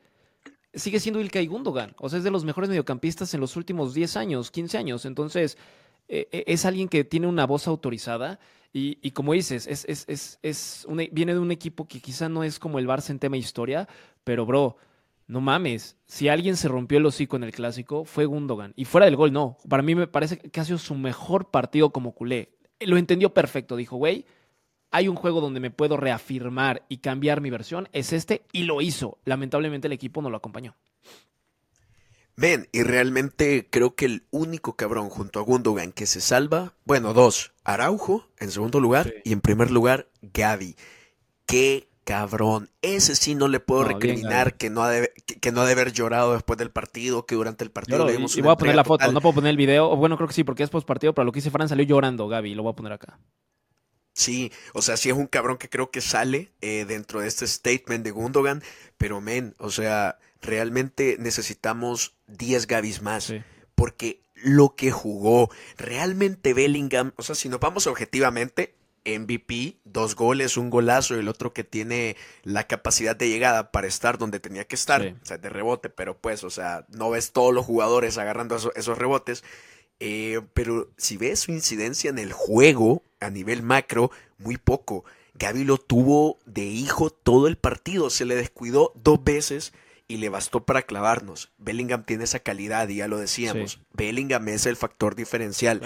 sigue 0.74 1.00
siendo 1.00 1.20
Ilkay 1.20 1.46
Gundogan. 1.46 1.94
O 1.98 2.08
sea, 2.08 2.18
es 2.18 2.24
de 2.24 2.30
los 2.30 2.44
mejores 2.44 2.70
mediocampistas 2.70 3.32
en 3.34 3.40
los 3.40 3.56
últimos 3.56 3.94
10 3.94 4.16
años, 4.16 4.50
15 4.50 4.78
años. 4.78 5.04
Entonces, 5.04 5.58
eh, 6.08 6.28
eh, 6.32 6.44
es 6.46 6.64
alguien 6.64 6.88
que 6.88 7.04
tiene 7.04 7.26
una 7.26 7.46
voz 7.46 7.68
autorizada. 7.68 8.38
Y, 8.72 9.10
como 9.10 9.32
dices, 9.32 9.66
es, 9.66 9.84
es, 9.88 10.38
es, 10.40 10.86
viene 11.10 11.32
de 11.32 11.40
un 11.40 11.50
equipo 11.50 11.88
que 11.88 12.00
quizá 12.00 12.28
no 12.28 12.44
es 12.44 12.60
como 12.60 12.78
el 12.78 12.86
Barça 12.86 13.10
en 13.10 13.18
tema 13.18 13.36
historia, 13.36 13.88
pero 14.22 14.46
bro, 14.46 14.76
no 15.26 15.40
mames, 15.40 15.96
si 16.06 16.28
alguien 16.28 16.56
se 16.56 16.68
rompió 16.68 16.98
el 16.98 17.06
hocico 17.06 17.34
en 17.34 17.42
el 17.42 17.50
clásico, 17.50 18.04
fue 18.04 18.26
Gundogan. 18.26 18.74
Y 18.76 18.84
fuera 18.84 19.06
del 19.06 19.16
gol, 19.16 19.32
no. 19.32 19.58
Para 19.68 19.82
mí 19.82 19.96
me 19.96 20.06
parece 20.06 20.38
que 20.38 20.60
ha 20.60 20.64
sido 20.64 20.78
su 20.78 20.94
mejor 20.94 21.50
partido 21.50 21.90
como 21.90 22.12
culé. 22.12 22.52
Lo 22.78 22.98
entendió 22.98 23.34
perfecto. 23.34 23.74
Dijo, 23.74 23.96
güey, 23.96 24.26
hay 24.90 25.08
un 25.08 25.16
juego 25.16 25.40
donde 25.40 25.60
me 25.60 25.70
puedo 25.70 25.96
reafirmar 25.96 26.84
y 26.88 26.98
cambiar 26.98 27.40
mi 27.40 27.50
versión, 27.50 27.88
es 27.92 28.12
este, 28.12 28.42
y 28.52 28.64
lo 28.64 28.80
hizo. 28.80 29.18
Lamentablemente 29.24 29.86
el 29.86 29.92
equipo 29.92 30.22
no 30.22 30.30
lo 30.30 30.36
acompañó. 30.36 30.74
Ven, 32.36 32.68
y 32.70 32.84
realmente 32.84 33.66
creo 33.68 33.96
que 33.96 34.04
el 34.04 34.22
único 34.30 34.76
cabrón 34.76 35.08
junto 35.08 35.40
a 35.40 35.42
Gundogan 35.42 35.90
que 35.90 36.06
se 36.06 36.20
salva, 36.20 36.74
bueno, 36.84 37.12
dos, 37.12 37.52
Araujo 37.64 38.28
en 38.38 38.52
segundo 38.52 38.78
lugar 38.78 39.12
y 39.24 39.32
en 39.32 39.40
primer 39.40 39.72
lugar 39.72 40.08
Gaby. 40.22 40.76
Qué 41.46 41.88
cabrón. 42.04 42.70
Ese 42.80 43.16
sí 43.16 43.34
no 43.34 43.48
le 43.48 43.58
puedo 43.60 43.84
recriminar 43.84 44.56
que 44.56 44.70
no, 44.70 44.82
ha 44.82 44.90
de, 44.90 45.12
que, 45.40 45.52
no 45.52 45.62
ha 45.62 45.66
de 45.66 45.72
haber 45.72 45.92
llorado 45.92 46.32
después 46.32 46.58
del 46.58 46.70
partido, 46.70 47.26
que 47.26 47.34
durante 47.34 47.64
el 47.64 47.70
partido 47.70 48.06
le 48.06 48.12
dimos 48.12 48.36
y, 48.36 48.40
voy 48.40 48.52
a 48.52 48.56
poner 48.56 48.76
la 48.76 48.84
foto, 48.84 49.10
no 49.10 49.20
puedo 49.20 49.34
poner 49.34 49.50
el 49.50 49.56
video. 49.56 49.94
Bueno, 49.96 50.16
creo 50.16 50.28
que 50.28 50.34
sí, 50.34 50.44
porque 50.44 50.62
es 50.62 50.70
post 50.70 50.86
partido, 50.86 51.12
pero 51.14 51.24
lo 51.26 51.32
que 51.32 51.40
hice 51.40 51.50
Fran 51.50 51.68
salió 51.68 51.84
llorando, 51.84 52.28
Gaby, 52.28 52.54
lo 52.54 52.62
voy 52.62 52.72
a 52.72 52.76
poner 52.76 52.92
acá. 52.92 53.18
Sí, 54.18 54.50
o 54.72 54.82
sea, 54.82 54.96
sí 54.96 55.10
es 55.10 55.14
un 55.14 55.28
cabrón 55.28 55.58
que 55.58 55.68
creo 55.68 55.92
que 55.92 56.00
sale 56.00 56.50
eh, 56.60 56.84
dentro 56.88 57.20
de 57.20 57.28
este 57.28 57.46
statement 57.46 58.04
de 58.04 58.10
Gundogan, 58.10 58.64
pero 58.96 59.20
men, 59.20 59.54
o 59.58 59.70
sea, 59.70 60.18
realmente 60.42 61.16
necesitamos 61.20 62.16
10 62.26 62.66
Gavis 62.66 63.00
más. 63.00 63.32
Porque 63.76 64.20
lo 64.34 64.74
que 64.74 64.90
jugó, 64.90 65.50
realmente 65.76 66.52
Bellingham, 66.52 67.12
o 67.14 67.22
sea, 67.22 67.36
si 67.36 67.48
nos 67.48 67.60
vamos 67.60 67.86
objetivamente, 67.86 68.74
MVP, 69.04 69.76
dos 69.84 70.16
goles, 70.16 70.56
un 70.56 70.68
golazo 70.68 71.14
y 71.14 71.20
el 71.20 71.28
otro 71.28 71.52
que 71.52 71.62
tiene 71.62 72.16
la 72.42 72.66
capacidad 72.66 73.14
de 73.14 73.28
llegada 73.28 73.70
para 73.70 73.86
estar 73.86 74.18
donde 74.18 74.40
tenía 74.40 74.66
que 74.66 74.74
estar, 74.74 75.00
o 75.00 75.24
sea, 75.24 75.38
de 75.38 75.48
rebote, 75.48 75.90
pero 75.90 76.18
pues, 76.18 76.42
o 76.42 76.50
sea, 76.50 76.86
no 76.88 77.10
ves 77.10 77.30
todos 77.30 77.54
los 77.54 77.64
jugadores 77.64 78.18
agarrando 78.18 78.56
esos 78.56 78.98
rebotes. 78.98 79.44
Eh, 80.00 80.40
pero 80.54 80.90
si 80.96 81.16
ves 81.16 81.40
su 81.40 81.52
incidencia 81.52 82.10
en 82.10 82.18
el 82.18 82.32
juego 82.32 83.02
a 83.20 83.30
nivel 83.30 83.62
macro, 83.62 84.10
muy 84.38 84.56
poco. 84.56 85.04
Gaby 85.34 85.64
lo 85.64 85.78
tuvo 85.78 86.38
de 86.46 86.64
hijo 86.64 87.10
todo 87.10 87.46
el 87.46 87.56
partido, 87.56 88.10
se 88.10 88.24
le 88.24 88.34
descuidó 88.34 88.92
dos 88.96 89.22
veces 89.22 89.72
y 90.08 90.16
le 90.16 90.28
bastó 90.30 90.64
para 90.64 90.82
clavarnos. 90.82 91.52
Bellingham 91.58 92.04
tiene 92.04 92.24
esa 92.24 92.40
calidad 92.40 92.88
y 92.88 92.96
ya 92.96 93.08
lo 93.08 93.18
decíamos. 93.18 93.80
Bellingham 93.92 94.48
es 94.48 94.66
el 94.66 94.76
factor 94.76 95.14
diferencial, 95.14 95.82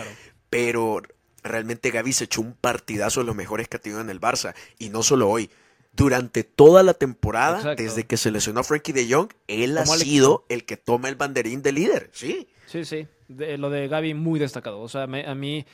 pero 0.49 1.03
realmente 1.43 1.91
Gaby 1.91 2.13
se 2.13 2.25
echó 2.25 2.41
un 2.41 2.55
partidazo 2.55 3.21
de 3.21 3.27
los 3.27 3.37
mejores 3.37 3.69
que 3.69 3.77
ha 3.77 3.81
tenido 3.81 4.01
en 4.01 4.11
el 4.11 4.21
Barça 4.21 4.55
y 4.79 4.91
no 4.91 5.03
solo 5.03 5.29
hoy. 5.29 5.51
Durante 5.95 6.43
toda 6.43 6.83
la 6.83 6.95
temporada, 6.95 7.75
desde 7.75 8.05
que 8.05 8.17
se 8.17 8.31
lesionó 8.31 8.61
a 8.61 8.65
Frankie 8.65 8.93
de 8.93 9.13
Jong, 9.13 9.29
él 9.47 9.77
ha 9.77 9.85
sido 9.85 10.47
el 10.49 10.65
que 10.65 10.79
toma 10.79 11.09
el 11.09 11.17
banderín 11.17 11.63
de 11.63 11.73
líder, 11.73 12.11
sí. 12.13 12.49
Sí, 12.67 12.87
sí. 12.87 13.07
lo 13.29 13.69
de 13.69 13.89
Gaby 13.89 14.15
muy 14.15 14.41
destacado. 14.41 14.81
O 14.81 14.89
sea, 14.89 15.03
a 15.03 15.35
mí 15.35 15.67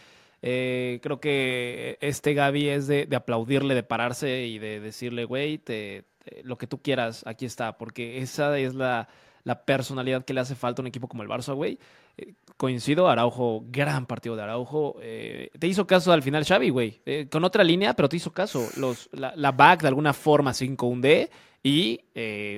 eh, 0.43 1.01
creo 1.03 1.21
que 1.21 1.99
este 2.01 2.35
Gaby 2.35 2.69
es 2.69 2.87
de, 2.87 3.09
aplaudirle, 3.15 3.75
de 3.75 3.83
pararse 3.83 4.47
y 4.47 4.59
de 4.59 4.81
decirle, 4.81 5.25
güey, 5.25 5.59
te, 5.59 6.05
lo 6.45 6.59
que 6.59 6.67
tú 6.67 6.81
quieras, 6.81 7.25
aquí 7.27 7.47
está, 7.47 7.79
porque 7.79 8.19
esa 8.19 8.59
es 8.59 8.75
la, 8.75 9.09
personalidad 9.65 10.25
que 10.25 10.35
le 10.35 10.41
hace 10.41 10.55
falta 10.55 10.83
a 10.83 10.85
un 10.85 10.89
equipo 10.89 11.09
como 11.09 11.23
el 11.23 11.29
Barça, 11.29 11.55
güey. 11.55 11.79
Eh, 12.19 12.35
coincido, 12.57 13.09
Araujo, 13.09 13.65
gran 13.71 14.07
partido 14.07 14.37
de 14.37 14.43
Araujo. 14.43 14.97
Eh, 15.01 15.51
te 15.59 15.67
hizo 15.67 15.87
caso 15.87 16.13
al 16.13 16.23
final 16.23 16.45
Xavi, 16.45 16.71
güey. 16.71 17.01
con 17.31 17.45
otra 17.45 17.65
línea, 17.65 17.95
pero 17.95 18.09
te 18.09 18.17
hizo 18.17 18.33
caso. 18.33 18.69
Los, 18.77 19.09
la, 19.13 19.33
la 19.37 19.53
back 19.53 19.83
de 19.83 19.89
alguna 19.89 20.13
forma 20.13 20.53
5-1D 20.53 21.31
y 21.63 22.01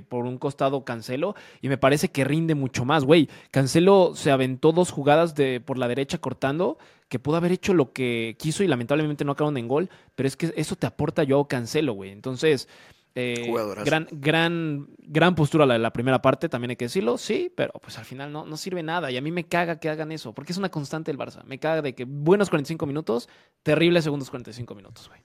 por 0.09 0.27
un 0.27 0.39
costado 0.39 0.85
Cancelo 0.85 1.35
y 1.63 1.69
me 1.69 1.79
parece 1.79 2.11
que 2.11 2.25
rinde 2.25 2.55
mucho 2.55 2.85
más, 2.85 3.05
güey. 3.05 3.29
Cancelo 3.51 4.13
se 4.15 4.31
aventó 4.31 4.73
dos 4.73 4.91
jugadas 4.91 5.35
de 5.35 5.61
por 5.61 5.79
la 5.79 5.89
derecha 5.89 6.19
cortando 6.19 6.79
que 7.11 7.19
pudo 7.19 7.37
haber 7.37 7.53
hecho 7.53 7.75
lo 7.75 7.93
que 7.93 8.37
quiso 8.39 8.63
y 8.63 8.69
lamentablemente 8.69 9.25
no 9.25 9.33
acabaron 9.33 9.59
en 9.59 9.69
gol, 9.69 9.91
pero 10.15 10.27
es 10.29 10.37
que 10.37 10.55
eso 10.57 10.77
te 10.77 10.87
aporta 10.87 11.25
yo 11.25 11.45
Cancelo, 11.45 11.93
güey. 11.93 12.13
Entonces, 12.13 12.69
eh, 13.15 13.53
gran, 13.85 14.07
gran, 14.13 14.89
gran 14.99 15.35
postura 15.35 15.67
la 15.67 15.75
de 15.75 15.81
la 15.81 15.93
primera 15.93 16.23
parte, 16.23 16.49
también 16.49 16.71
hay 16.71 16.77
que 16.77 16.85
decirlo, 16.85 17.19
sí, 17.19 17.53
pero 17.55 17.73
pues 17.83 17.99
al 17.99 18.05
final 18.05 18.33
no, 18.33 18.47
no 18.47 18.57
sirve 18.57 18.83
nada 18.83 19.11
y 19.11 19.17
a 19.17 19.21
mí 19.21 19.33
me 19.33 19.49
caga 19.49 19.81
que 19.81 19.89
hagan 19.89 20.13
eso, 20.13 20.33
porque 20.33 20.53
es 20.53 20.59
una 20.59 20.71
constante 20.71 21.11
el 21.11 21.19
Barça. 21.19 21.43
Me 21.45 21.59
caga 21.59 21.83
de 21.83 21.95
que 21.95 22.05
buenos 22.05 22.51
45 22.51 22.87
minutos, 22.87 23.29
terribles 23.63 24.05
segundos 24.05 24.31
45 24.31 24.75
minutos, 24.75 25.09
güey. 25.09 25.21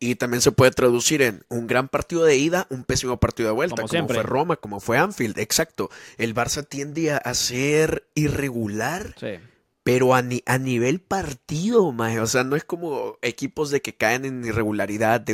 Y 0.00 0.14
también 0.14 0.40
se 0.42 0.52
puede 0.52 0.70
traducir 0.70 1.22
en 1.22 1.42
un 1.48 1.66
gran 1.66 1.88
partido 1.88 2.24
de 2.24 2.36
ida, 2.36 2.68
un 2.70 2.84
pésimo 2.84 3.18
partido 3.18 3.48
de 3.48 3.54
vuelta, 3.54 3.82
como, 3.82 4.06
fue 4.06 4.22
Roma, 4.22 4.56
como 4.56 4.78
fue 4.78 4.96
Anfield. 4.96 5.36
Exacto. 5.38 5.90
El 6.18 6.36
Barça 6.36 6.64
tiende 6.64 7.10
a 7.10 7.34
ser 7.34 8.06
irregular. 8.14 9.14
Sí 9.18 9.38
pero 9.88 10.14
a, 10.14 10.18
a 10.18 10.58
nivel 10.58 11.00
partido, 11.00 11.92
maje, 11.92 12.20
o 12.20 12.26
sea, 12.26 12.44
no 12.44 12.56
es 12.56 12.64
como 12.64 13.16
equipos 13.22 13.70
de 13.70 13.80
que 13.80 13.94
caen 13.94 14.26
en 14.26 14.44
irregularidad 14.44 15.24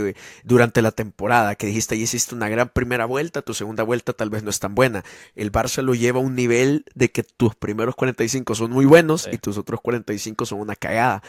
durante 0.45 0.81
la 0.81 0.93
temporada, 0.93 1.57
que 1.57 1.67
dijiste, 1.67 1.99
ya 1.99 2.05
hiciste 2.05 2.37
una 2.37 2.49
gran 2.49 2.69
primera 2.69 3.05
vuelta, 3.05 3.43
tu 3.43 3.53
segunda 3.53 3.83
vuelta 3.83 4.13
tal 4.13 4.31
vez 4.31 4.45
no 4.45 4.51
es 4.51 4.61
tan 4.61 4.77
buena. 4.77 5.05
El 5.35 5.51
Barça 5.51 5.83
lo 5.83 5.97
lleva 5.97 6.21
a 6.21 6.23
un 6.23 6.37
nivel 6.37 6.85
de 6.95 7.11
que 7.11 7.25
tus 7.25 7.57
primeros 7.57 7.97
45 7.97 8.55
son 8.55 8.71
muy 8.71 8.85
buenos 8.85 9.29
y 9.33 9.39
tus 9.39 9.59
otros 9.59 9.81
45 9.81 10.47
son 10.47 10.61
una 10.61 10.77
cagada. 10.77 11.25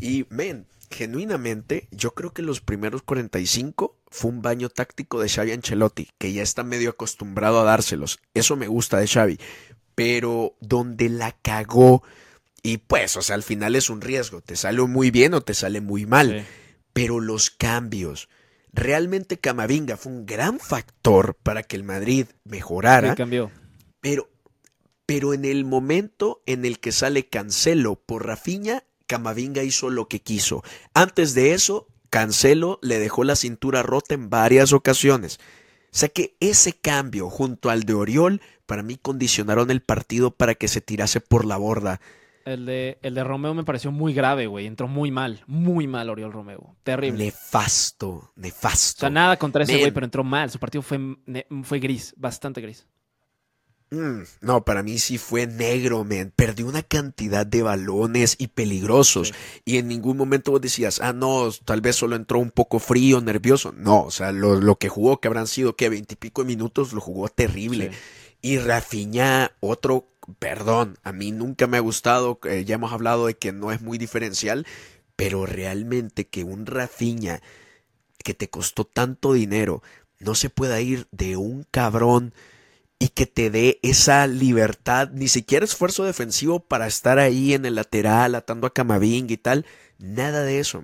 Y, 0.00 0.26
men, 0.30 0.66
genuinamente, 0.90 1.86
yo 1.92 2.12
creo 2.14 2.32
que 2.32 2.42
los 2.42 2.60
primeros 2.60 3.02
45 3.02 3.94
fue 4.10 4.32
un 4.32 4.42
baño 4.42 4.68
táctico 4.68 5.20
de 5.20 5.28
Xavi 5.28 5.52
Ancelotti, 5.52 6.08
que 6.18 6.32
ya 6.32 6.42
está 6.42 6.64
medio 6.64 6.90
acostumbrado 6.90 7.60
a 7.60 7.64
dárselos. 7.64 8.18
Eso 8.34 8.56
me 8.56 8.66
gusta 8.66 8.98
de 8.98 9.06
Xavi. 9.06 9.38
Pero 9.94 10.56
donde 10.58 11.08
la 11.08 11.30
cagó 11.30 12.02
y 12.66 12.78
pues, 12.78 13.14
o 13.18 13.22
sea, 13.22 13.36
al 13.36 13.42
final 13.42 13.76
es 13.76 13.90
un 13.90 14.00
riesgo. 14.00 14.40
Te 14.40 14.56
sale 14.56 14.80
muy 14.80 15.10
bien 15.10 15.34
o 15.34 15.42
te 15.42 15.52
sale 15.52 15.82
muy 15.82 16.06
mal. 16.06 16.46
Pero 16.94 17.20
los 17.20 17.50
cambios. 17.50 18.30
Realmente 18.72 19.38
Camavinga 19.38 19.98
fue 19.98 20.12
un 20.12 20.24
gran 20.24 20.58
factor 20.58 21.36
para 21.42 21.62
que 21.62 21.76
el 21.76 21.84
Madrid 21.84 22.26
mejorara. 22.44 23.14
cambió. 23.16 23.50
Pero, 24.00 24.30
pero 25.04 25.34
en 25.34 25.44
el 25.44 25.66
momento 25.66 26.42
en 26.46 26.64
el 26.64 26.80
que 26.80 26.90
sale 26.90 27.28
Cancelo 27.28 27.96
por 27.96 28.26
Rafiña, 28.26 28.84
Camavinga 29.06 29.62
hizo 29.62 29.90
lo 29.90 30.08
que 30.08 30.20
quiso. 30.20 30.64
Antes 30.94 31.34
de 31.34 31.52
eso, 31.52 31.86
Cancelo 32.08 32.78
le 32.80 32.98
dejó 32.98 33.24
la 33.24 33.36
cintura 33.36 33.82
rota 33.82 34.14
en 34.14 34.30
varias 34.30 34.72
ocasiones. 34.72 35.38
O 35.92 35.98
sea 35.98 36.08
que 36.08 36.34
ese 36.40 36.72
cambio 36.72 37.28
junto 37.28 37.68
al 37.68 37.82
de 37.82 37.92
Oriol, 37.92 38.40
para 38.64 38.82
mí 38.82 38.96
condicionaron 38.96 39.70
el 39.70 39.82
partido 39.82 40.30
para 40.30 40.54
que 40.54 40.68
se 40.68 40.80
tirase 40.80 41.20
por 41.20 41.44
la 41.44 41.58
borda. 41.58 42.00
El 42.44 42.66
de, 42.66 42.98
el 43.02 43.14
de 43.14 43.24
Romeo 43.24 43.54
me 43.54 43.64
pareció 43.64 43.90
muy 43.90 44.12
grave, 44.12 44.46
güey. 44.46 44.66
Entró 44.66 44.86
muy 44.86 45.10
mal, 45.10 45.42
muy 45.46 45.86
mal 45.86 46.10
Oriol 46.10 46.32
Romeo. 46.32 46.76
Terrible. 46.82 47.24
Nefasto, 47.24 48.32
nefasto. 48.36 48.98
O 48.98 49.00
sea, 49.00 49.10
nada 49.10 49.38
contra 49.38 49.64
ese 49.64 49.78
güey, 49.78 49.92
pero 49.92 50.04
entró 50.04 50.22
mal. 50.24 50.50
Su 50.50 50.58
partido 50.58 50.82
fue, 50.82 50.98
fue 51.62 51.78
gris, 51.78 52.14
bastante 52.16 52.60
gris. 52.60 52.86
Mm, 53.94 54.22
no, 54.40 54.64
para 54.64 54.82
mí 54.82 54.98
sí 54.98 55.18
fue 55.18 55.46
negro, 55.46 56.04
man. 56.04 56.32
Perdió 56.34 56.66
una 56.66 56.82
cantidad 56.82 57.46
de 57.46 57.62
balones 57.62 58.36
y 58.38 58.48
peligrosos. 58.48 59.32
Y 59.64 59.78
en 59.78 59.88
ningún 59.88 60.16
momento 60.16 60.50
vos 60.50 60.60
decías, 60.60 61.00
ah, 61.00 61.12
no, 61.12 61.50
tal 61.64 61.80
vez 61.80 61.96
solo 61.96 62.16
entró 62.16 62.38
un 62.38 62.50
poco 62.50 62.78
frío, 62.78 63.20
nervioso. 63.20 63.72
No, 63.72 64.02
o 64.02 64.10
sea, 64.10 64.32
lo, 64.32 64.76
que 64.76 64.88
jugó, 64.88 65.20
que 65.20 65.28
habrán 65.28 65.46
sido, 65.46 65.76
que 65.76 65.88
veintipico 65.88 66.44
minutos, 66.44 66.92
lo 66.92 67.00
jugó 67.00 67.28
terrible. 67.28 67.92
Y 68.42 68.58
Rafinha, 68.58 69.52
otro 69.60 70.06
perdón, 70.38 70.98
a 71.02 71.12
mí 71.12 71.32
nunca 71.32 71.66
me 71.66 71.76
ha 71.76 71.80
gustado, 71.80 72.38
eh, 72.44 72.64
ya 72.64 72.76
hemos 72.76 72.92
hablado 72.92 73.26
de 73.26 73.34
que 73.34 73.52
no 73.52 73.72
es 73.72 73.82
muy 73.82 73.98
diferencial, 73.98 74.66
pero 75.16 75.46
realmente 75.46 76.26
que 76.26 76.44
un 76.44 76.66
Rafiña 76.66 77.42
que 78.22 78.34
te 78.34 78.48
costó 78.48 78.84
tanto 78.84 79.32
dinero 79.32 79.82
no 80.18 80.34
se 80.34 80.50
pueda 80.50 80.80
ir 80.80 81.06
de 81.12 81.36
un 81.36 81.66
cabrón 81.70 82.34
y 82.98 83.08
que 83.08 83.26
te 83.26 83.50
dé 83.50 83.78
esa 83.82 84.26
libertad, 84.26 85.10
ni 85.12 85.28
siquiera 85.28 85.64
esfuerzo 85.64 86.04
defensivo 86.04 86.60
para 86.60 86.86
estar 86.86 87.18
ahí 87.18 87.52
en 87.52 87.66
el 87.66 87.74
lateral 87.74 88.34
atando 88.34 88.66
a 88.66 88.72
Camavinga 88.72 89.32
y 89.34 89.36
tal, 89.36 89.66
nada 89.98 90.42
de 90.42 90.60
eso, 90.60 90.78
O 90.78 90.82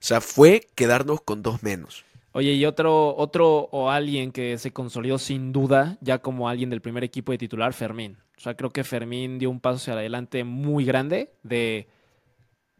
sea, 0.00 0.20
fue 0.20 0.66
quedarnos 0.74 1.20
con 1.20 1.42
dos 1.42 1.62
menos. 1.62 2.04
Oye, 2.38 2.52
y 2.52 2.66
otro, 2.66 3.16
otro 3.16 3.68
o 3.72 3.90
alguien 3.90 4.30
que 4.30 4.58
se 4.58 4.72
consolidó 4.72 5.18
sin 5.18 5.52
duda, 5.52 5.98
ya 6.00 6.20
como 6.20 6.48
alguien 6.48 6.70
del 6.70 6.80
primer 6.80 7.02
equipo 7.02 7.32
de 7.32 7.38
titular, 7.38 7.72
Fermín. 7.72 8.16
O 8.36 8.40
sea, 8.40 8.54
creo 8.54 8.70
que 8.70 8.84
Fermín 8.84 9.40
dio 9.40 9.50
un 9.50 9.58
paso 9.58 9.78
hacia 9.78 9.94
adelante 9.94 10.44
muy 10.44 10.84
grande 10.84 11.32
de 11.42 11.88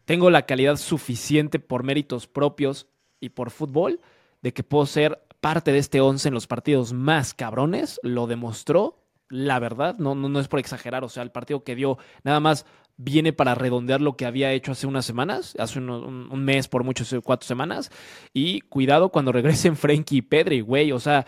tengo 0.05 0.29
la 0.29 0.43
calidad 0.43 0.77
suficiente 0.77 1.59
por 1.59 1.83
méritos 1.83 2.25
propios 2.25 2.87
y 3.19 3.31
por 3.31 3.51
fútbol 3.51 3.99
de 4.41 4.53
que 4.53 4.63
puedo 4.63 4.85
ser 4.85 5.19
parte 5.41 5.73
de 5.73 5.79
este 5.79 5.99
once 5.99 6.29
en 6.29 6.35
los 6.35 6.47
partidos 6.47 6.93
más 6.93 7.33
cabrones. 7.33 7.99
Lo 8.01 8.27
demostró, 8.27 8.98
la 9.29 9.59
verdad, 9.59 9.97
no, 9.97 10.15
no, 10.15 10.27
no 10.27 10.39
es 10.39 10.47
por 10.47 10.59
exagerar. 10.59 11.03
O 11.03 11.09
sea, 11.09 11.23
el 11.23 11.31
partido 11.31 11.63
que 11.63 11.75
dio 11.75 11.97
nada 12.23 12.39
más 12.39 12.65
viene 12.97 13.31
para 13.31 13.55
redondear 13.55 14.01
lo 14.01 14.17
que 14.17 14.25
había 14.25 14.51
hecho 14.51 14.73
hace 14.73 14.85
unas 14.85 15.05
semanas, 15.05 15.55
hace 15.57 15.79
un, 15.79 16.43
mes 16.43 16.67
por 16.67 16.83
muchos, 16.83 17.15
cuatro 17.23 17.47
semanas. 17.47 17.91
Y 18.33 18.61
cuidado 18.61 19.09
cuando 19.09 19.31
regresen 19.31 19.77
Frenkie 19.77 20.17
y 20.17 20.21
Pedri, 20.21 20.61
güey. 20.61 20.91
O 20.91 20.99
sea, 20.99 21.25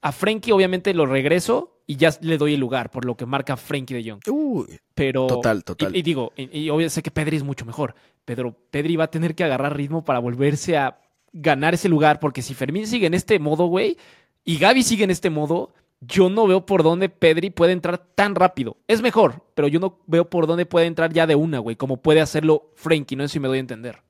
a 0.00 0.12
Frenkie 0.12 0.52
obviamente 0.52 0.92
lo 0.92 1.06
regreso 1.06 1.82
y 1.86 1.96
ya 1.96 2.10
le 2.20 2.36
doy 2.36 2.54
el 2.54 2.60
lugar 2.60 2.90
por 2.90 3.04
lo 3.04 3.16
que 3.16 3.26
marca 3.26 3.56
Frankie 3.56 3.94
de 3.94 4.10
Jong. 4.10 4.66
pero 4.94 5.28
total, 5.28 5.62
total. 5.62 5.94
Y, 5.94 6.02
digo, 6.02 6.32
y, 6.36 6.68
obviamente 6.68 6.90
sé 6.90 7.02
que 7.02 7.12
Pedri 7.12 7.36
es 7.36 7.44
mucho 7.44 7.64
mejor, 7.64 7.94
pero 8.24 8.56
Pedri 8.70 8.96
va 8.96 9.04
a 9.04 9.10
tener 9.10 9.36
que 9.36 9.44
agarrar 9.44 9.76
ritmo 9.76 10.04
para 10.04 10.18
volverse 10.18 10.76
a 10.76 11.00
ganar 11.32 11.74
ese 11.74 11.88
lugar, 11.88 12.18
porque 12.18 12.42
si 12.42 12.54
Fermín 12.54 12.86
sigue 12.86 13.06
en 13.06 13.14
este 13.14 13.38
modo, 13.38 13.66
güey, 13.66 13.98
y 14.44 14.58
Gaby 14.58 14.82
sigue 14.82 15.04
en 15.04 15.10
este 15.10 15.30
modo, 15.30 15.72
yo 16.00 16.28
no 16.28 16.46
veo 16.46 16.66
por 16.66 16.82
dónde 16.82 17.08
Pedri 17.08 17.50
puede 17.50 17.72
entrar 17.72 17.98
tan 18.14 18.34
rápido. 18.34 18.76
Es 18.86 19.02
mejor, 19.02 19.44
pero 19.54 19.68
yo 19.68 19.80
no 19.80 20.00
veo 20.06 20.28
por 20.28 20.46
dónde 20.46 20.66
puede 20.66 20.86
entrar 20.86 21.12
ya 21.12 21.26
de 21.26 21.34
una, 21.34 21.58
güey, 21.58 21.76
como 21.76 22.02
puede 22.02 22.20
hacerlo 22.20 22.72
Frankie, 22.76 23.16
no 23.16 23.24
sé 23.24 23.34
si 23.34 23.40
me 23.40 23.48
doy 23.48 23.58
a 23.58 23.60
entender. 23.60 24.02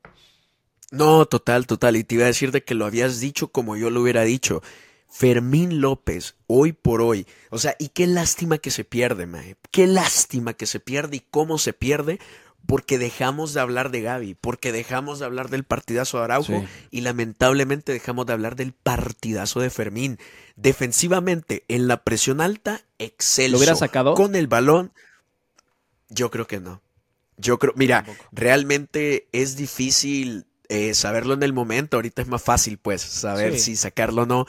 No, 0.90 1.26
total, 1.26 1.66
total. 1.66 1.97
Y 1.97 2.05
te 2.05 2.14
iba 2.14 2.25
a 2.25 2.28
decir 2.28 2.52
de 2.52 2.62
que 2.62 2.75
lo 2.75 2.87
habías 2.87 3.21
dicho 3.21 3.49
como 3.49 3.76
yo 3.76 3.90
lo 3.90 4.02
hubiera 4.02 4.23
dicho. 4.23 4.62
Fermín 5.09 5.81
López, 5.81 6.37
hoy 6.47 6.73
por 6.73 7.00
hoy. 7.00 7.26
O 7.50 7.59
sea, 7.59 7.75
y 7.78 7.88
qué 7.88 8.07
lástima 8.07 8.59
que 8.59 8.71
se 8.71 8.85
pierde, 8.85 9.26
mae. 9.26 9.57
Qué 9.71 9.87
lástima 9.87 10.55
que 10.55 10.66
se 10.66 10.81
pierde 10.81 11.16
y 11.16 11.21
cómo 11.31 11.59
se 11.59 11.73
pierde. 11.73 12.21
Porque 12.66 12.99
dejamos 12.99 13.54
de 13.54 13.61
hablar 13.61 13.90
de 13.90 14.02
Gaby, 14.02 14.35
porque 14.35 14.73
dejamos 14.73 15.18
de 15.18 15.26
hablar 15.26 15.50
del 15.50 15.64
partidazo 15.64 16.18
de 16.18 16.25
Araujo 16.25 16.64
y 16.90 17.02
lamentablemente 17.02 17.92
dejamos 17.92 18.26
de 18.26 18.32
hablar 18.32 18.56
del 18.56 18.73
partidazo 18.73 19.61
de 19.61 19.70
Fermín. 19.70 20.18
Defensivamente, 20.56 21.64
en 21.68 21.87
la 21.87 22.02
presión 22.02 22.40
alta, 22.40 22.82
excelso. 22.99 23.52
¿Lo 23.52 23.58
hubiera 23.58 23.76
sacado? 23.76 24.14
Con 24.14 24.35
el 24.35 24.49
balón, 24.49 24.92
yo 26.08 26.30
creo 26.30 26.46
que 26.46 26.61
no. 26.61 26.82
Yo 27.37 27.58
creo, 27.58 27.73
mira, 27.76 28.04
realmente 28.32 29.28
es 29.32 29.56
difícil 29.56 30.46
eh, 30.68 30.94
saberlo 30.94 31.35
en 31.35 31.42
el 31.42 31.52
momento. 31.52 31.99
Ahorita 31.99 32.23
es 32.23 32.28
más 32.28 32.42
fácil, 32.42 32.78
pues, 32.78 33.02
saber 33.02 33.58
si 33.58 33.76
sacarlo 33.76 34.23
o 34.23 34.26
no 34.26 34.46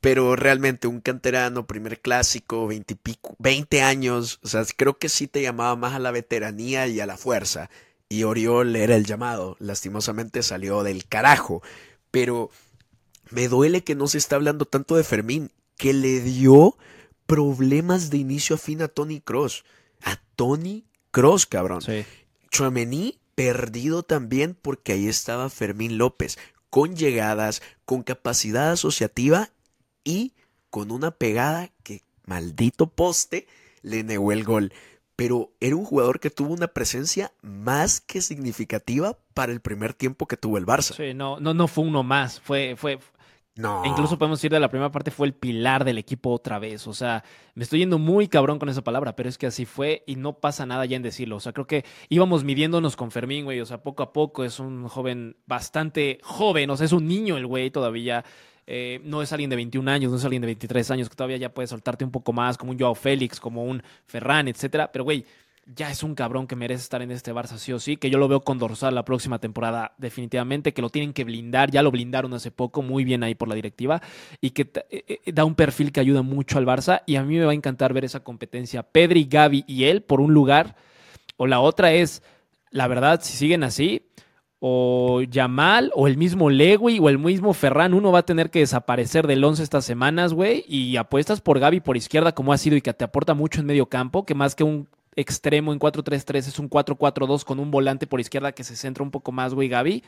pero 0.00 0.36
realmente 0.36 0.86
un 0.86 1.00
canterano, 1.00 1.66
primer 1.66 2.00
clásico, 2.00 2.66
20, 2.66 2.96
pico, 2.96 3.34
20 3.38 3.82
años, 3.82 4.38
o 4.42 4.48
sea, 4.48 4.64
creo 4.76 4.98
que 4.98 5.08
sí 5.08 5.26
te 5.26 5.42
llamaba 5.42 5.74
más 5.76 5.94
a 5.94 5.98
la 5.98 6.10
veteranía 6.10 6.86
y 6.86 7.00
a 7.00 7.06
la 7.06 7.16
fuerza. 7.16 7.70
Y 8.08 8.22
Oriol 8.22 8.74
era 8.76 8.96
el 8.96 9.04
llamado, 9.04 9.56
lastimosamente 9.58 10.42
salió 10.42 10.82
del 10.82 11.06
carajo. 11.06 11.62
pero 12.10 12.50
me 13.30 13.48
duele 13.48 13.84
que 13.84 13.94
no 13.94 14.06
se 14.06 14.16
está 14.16 14.36
hablando 14.36 14.64
tanto 14.64 14.96
de 14.96 15.04
Fermín, 15.04 15.50
que 15.76 15.92
le 15.92 16.20
dio 16.20 16.78
problemas 17.26 18.08
de 18.08 18.16
inicio 18.16 18.56
a 18.56 18.58
fin 18.58 18.80
a 18.80 18.88
Tony 18.88 19.20
Cross. 19.20 19.64
A 20.02 20.18
Tony 20.34 20.86
Cross, 21.10 21.44
cabrón. 21.44 21.82
Sí. 21.82 22.06
Chouameni 22.50 23.18
perdido 23.34 24.02
también 24.02 24.56
porque 24.60 24.92
ahí 24.92 25.08
estaba 25.08 25.50
Fermín 25.50 25.98
López, 25.98 26.38
con 26.70 26.96
llegadas, 26.96 27.60
con 27.84 28.02
capacidad 28.02 28.72
asociativa 28.72 29.50
y 30.04 30.32
con 30.70 30.90
una 30.90 31.10
pegada 31.10 31.70
que 31.82 32.02
maldito 32.24 32.88
poste 32.88 33.46
le 33.82 34.04
negó 34.04 34.32
el 34.32 34.44
gol. 34.44 34.72
Pero 35.16 35.50
era 35.58 35.74
un 35.74 35.84
jugador 35.84 36.20
que 36.20 36.30
tuvo 36.30 36.54
una 36.54 36.68
presencia 36.68 37.32
más 37.42 38.00
que 38.00 38.20
significativa 38.20 39.18
para 39.34 39.50
el 39.50 39.60
primer 39.60 39.92
tiempo 39.92 40.26
que 40.26 40.36
tuvo 40.36 40.58
el 40.58 40.66
Barça. 40.66 40.94
Sí, 40.94 41.12
no, 41.12 41.40
no, 41.40 41.54
no 41.54 41.66
fue 41.66 41.84
uno 41.84 42.04
más. 42.04 42.40
Fue, 42.40 42.76
fue, 42.76 43.00
No. 43.56 43.84
E 43.84 43.88
incluso 43.88 44.16
podemos 44.16 44.38
decir 44.38 44.52
de 44.52 44.60
la 44.60 44.70
primera 44.70 44.92
parte 44.92 45.10
fue 45.10 45.26
el 45.26 45.34
pilar 45.34 45.84
del 45.84 45.98
equipo 45.98 46.30
otra 46.30 46.60
vez. 46.60 46.86
O 46.86 46.94
sea, 46.94 47.24
me 47.56 47.64
estoy 47.64 47.80
yendo 47.80 47.98
muy 47.98 48.28
cabrón 48.28 48.60
con 48.60 48.68
esa 48.68 48.84
palabra, 48.84 49.16
pero 49.16 49.28
es 49.28 49.38
que 49.38 49.48
así 49.48 49.64
fue 49.64 50.04
y 50.06 50.14
no 50.14 50.34
pasa 50.34 50.66
nada 50.66 50.84
ya 50.86 50.96
en 50.96 51.02
decirlo. 51.02 51.34
O 51.34 51.40
sea, 51.40 51.52
creo 51.52 51.66
que 51.66 51.84
íbamos 52.08 52.44
midiéndonos 52.44 52.94
con 52.94 53.10
Fermín, 53.10 53.44
güey. 53.44 53.60
O 53.60 53.66
sea, 53.66 53.82
poco 53.82 54.04
a 54.04 54.12
poco 54.12 54.44
es 54.44 54.60
un 54.60 54.86
joven 54.86 55.36
bastante 55.46 56.20
joven. 56.22 56.70
O 56.70 56.76
sea, 56.76 56.86
es 56.86 56.92
un 56.92 57.08
niño 57.08 57.36
el 57.36 57.46
güey 57.48 57.72
todavía. 57.72 58.24
Eh, 58.70 59.00
no 59.02 59.22
es 59.22 59.32
alguien 59.32 59.48
de 59.48 59.56
21 59.56 59.90
años, 59.90 60.10
no 60.10 60.18
es 60.18 60.24
alguien 60.24 60.42
de 60.42 60.46
23 60.46 60.90
años 60.90 61.08
que 61.08 61.16
todavía 61.16 61.38
ya 61.38 61.48
puede 61.48 61.66
soltarte 61.66 62.04
un 62.04 62.10
poco 62.10 62.34
más, 62.34 62.58
como 62.58 62.72
un 62.72 62.78
Joao 62.78 62.94
Félix, 62.94 63.40
como 63.40 63.64
un 63.64 63.82
Ferran, 64.04 64.46
etcétera. 64.46 64.92
Pero, 64.92 65.04
güey, 65.04 65.24
ya 65.74 65.90
es 65.90 66.02
un 66.02 66.14
cabrón 66.14 66.46
que 66.46 66.54
merece 66.54 66.82
estar 66.82 67.00
en 67.00 67.10
este 67.10 67.32
Barça 67.32 67.56
sí 67.56 67.72
o 67.72 67.80
sí, 67.80 67.96
que 67.96 68.10
yo 68.10 68.18
lo 68.18 68.28
veo 68.28 68.42
con 68.42 68.58
dorsal 68.58 68.94
la 68.94 69.06
próxima 69.06 69.38
temporada 69.38 69.94
definitivamente, 69.96 70.74
que 70.74 70.82
lo 70.82 70.90
tienen 70.90 71.14
que 71.14 71.24
blindar, 71.24 71.70
ya 71.70 71.82
lo 71.82 71.90
blindaron 71.90 72.34
hace 72.34 72.50
poco, 72.50 72.82
muy 72.82 73.04
bien 73.04 73.22
ahí 73.22 73.34
por 73.34 73.48
la 73.48 73.54
directiva, 73.54 74.02
y 74.42 74.50
que 74.50 74.70
eh, 74.90 75.04
eh, 75.24 75.32
da 75.32 75.46
un 75.46 75.54
perfil 75.54 75.90
que 75.90 76.00
ayuda 76.00 76.20
mucho 76.20 76.58
al 76.58 76.66
Barça, 76.66 77.02
y 77.06 77.16
a 77.16 77.22
mí 77.22 77.38
me 77.38 77.46
va 77.46 77.52
a 77.52 77.54
encantar 77.54 77.94
ver 77.94 78.04
esa 78.04 78.20
competencia, 78.20 78.82
Pedri, 78.82 79.24
Gaby 79.24 79.64
y 79.66 79.84
él 79.84 80.02
por 80.02 80.20
un 80.20 80.34
lugar, 80.34 80.76
o 81.38 81.46
la 81.46 81.60
otra 81.60 81.94
es, 81.94 82.22
la 82.70 82.86
verdad, 82.86 83.20
si 83.22 83.34
siguen 83.34 83.62
así, 83.62 84.02
o 84.60 85.22
Yamal, 85.22 85.92
o 85.94 86.08
el 86.08 86.16
mismo 86.16 86.50
Lewy, 86.50 86.98
o 86.98 87.08
el 87.08 87.18
mismo 87.18 87.52
Ferran, 87.52 87.94
uno 87.94 88.10
va 88.10 88.20
a 88.20 88.26
tener 88.26 88.50
que 88.50 88.58
desaparecer 88.60 89.26
del 89.26 89.44
11 89.44 89.62
estas 89.62 89.84
semanas, 89.84 90.34
güey, 90.34 90.64
y 90.66 90.96
apuestas 90.96 91.40
por 91.40 91.60
Gaby 91.60 91.80
por 91.80 91.96
izquierda 91.96 92.32
como 92.32 92.52
ha 92.52 92.58
sido 92.58 92.76
y 92.76 92.80
que 92.80 92.92
te 92.92 93.04
aporta 93.04 93.34
mucho 93.34 93.60
en 93.60 93.66
medio 93.66 93.86
campo, 93.86 94.24
que 94.24 94.34
más 94.34 94.54
que 94.54 94.64
un 94.64 94.88
extremo 95.14 95.72
en 95.72 95.78
4-3-3 95.78 96.36
es 96.38 96.58
un 96.58 96.70
4-4-2 96.70 97.44
con 97.44 97.58
un 97.58 97.70
volante 97.70 98.06
por 98.06 98.20
izquierda 98.20 98.52
que 98.52 98.64
se 98.64 98.76
centra 98.76 99.02
un 99.02 99.10
poco 99.10 99.32
más, 99.32 99.54
güey, 99.54 99.68
Gaby. 99.68 100.04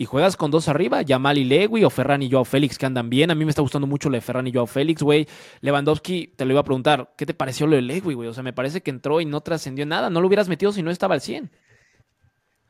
Y 0.00 0.04
juegas 0.04 0.36
con 0.36 0.52
dos 0.52 0.68
arriba, 0.68 1.02
Yamal 1.02 1.38
y 1.38 1.44
Lewy 1.44 1.82
o 1.82 1.90
Ferran 1.90 2.22
y 2.22 2.30
Joao 2.30 2.44
Félix 2.44 2.78
que 2.78 2.86
andan 2.86 3.10
bien. 3.10 3.32
A 3.32 3.34
mí 3.34 3.44
me 3.44 3.50
está 3.50 3.62
gustando 3.62 3.88
mucho 3.88 4.08
lo 4.08 4.14
de 4.14 4.20
Ferran 4.20 4.46
y 4.46 4.52
Joao 4.52 4.68
Félix, 4.68 5.02
güey. 5.02 5.26
Lewandowski, 5.60 6.34
te 6.36 6.44
lo 6.44 6.52
iba 6.52 6.60
a 6.60 6.64
preguntar, 6.64 7.14
¿qué 7.16 7.26
te 7.26 7.34
pareció 7.34 7.66
lo 7.66 7.74
de 7.74 7.82
Lewy, 7.82 8.14
güey? 8.14 8.28
O 8.28 8.32
sea, 8.32 8.44
me 8.44 8.52
parece 8.52 8.80
que 8.80 8.90
entró 8.90 9.20
y 9.20 9.24
no 9.24 9.40
trascendió 9.40 9.86
nada. 9.86 10.08
No 10.08 10.20
lo 10.20 10.28
hubieras 10.28 10.48
metido 10.48 10.70
si 10.70 10.84
no 10.84 10.92
estaba 10.92 11.14
al 11.14 11.20
100. 11.20 11.50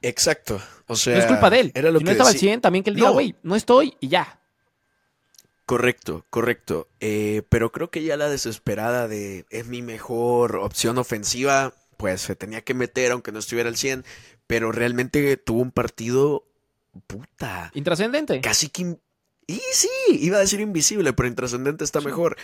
Exacto. 0.03 0.61
O 0.87 0.97
sea, 0.97 1.15
no 1.15 1.21
es 1.21 1.27
culpa 1.27 1.51
de 1.51 1.61
él. 1.61 1.73
Era 1.75 1.91
lo 1.91 1.99
si 1.99 2.05
que 2.05 2.07
no 2.07 2.13
estaba 2.13 2.31
al 2.31 2.35
decía. 2.35 2.51
100, 2.51 2.61
también 2.61 2.85
que 2.85 2.91
él 2.91 2.97
diga, 2.97 3.11
güey, 3.11 3.35
no 3.43 3.57
estoy 3.57 3.97
y 4.01 4.09
ya. 4.09 4.41
Correcto, 5.67 6.25
correcto. 6.31 6.89
Eh, 7.01 7.43
pero 7.51 7.73
creo 7.73 7.91
que 7.91 8.03
ya 8.03 8.17
la 8.17 8.31
desesperada 8.31 9.07
de 9.07 9.45
es 9.51 9.67
mi 9.67 9.83
mejor 9.83 10.57
opción 10.57 10.97
ofensiva, 10.97 11.75
pues 11.99 12.23
se 12.23 12.37
tenía 12.37 12.63
que 12.63 12.73
meter 12.73 13.13
aunque 13.13 13.33
no 13.33 13.39
estuviera 13.39 13.69
al 13.69 13.77
100, 13.77 14.05
pero 14.47 14.73
realmente 14.73 15.37
tuvo 15.37 15.61
un 15.61 15.73
partido 15.73 16.45
puta, 17.07 17.71
Intrascendente. 17.75 18.41
casi 18.41 18.71
que... 18.71 18.97
Y 19.47 19.61
sí, 19.73 19.89
iba 20.09 20.39
a 20.39 20.41
decir 20.41 20.61
invisible, 20.61 21.13
pero 21.13 21.29
intrascendente 21.29 21.85
está 21.85 22.01
mejor. 22.01 22.37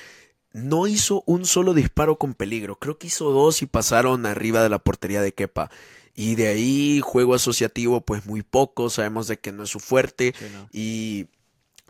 No 0.52 0.86
hizo 0.86 1.22
un 1.26 1.44
solo 1.46 1.74
disparo 1.74 2.16
con 2.16 2.34
peligro, 2.34 2.76
creo 2.78 2.98
que 2.98 3.08
hizo 3.08 3.30
dos 3.30 3.62
y 3.62 3.66
pasaron 3.66 4.24
arriba 4.26 4.62
de 4.62 4.68
la 4.68 4.78
portería 4.78 5.20
de 5.20 5.32
Kepa. 5.32 5.70
Y 6.14 6.36
de 6.36 6.48
ahí 6.48 7.00
juego 7.02 7.34
asociativo 7.34 8.00
pues 8.02 8.24
muy 8.26 8.42
poco, 8.42 8.88
sabemos 8.90 9.26
de 9.28 9.38
que 9.38 9.52
no 9.52 9.64
es 9.64 9.70
su 9.70 9.80
fuerte. 9.80 10.34
Sí, 10.38 10.44
no. 10.52 10.68
Y 10.72 11.26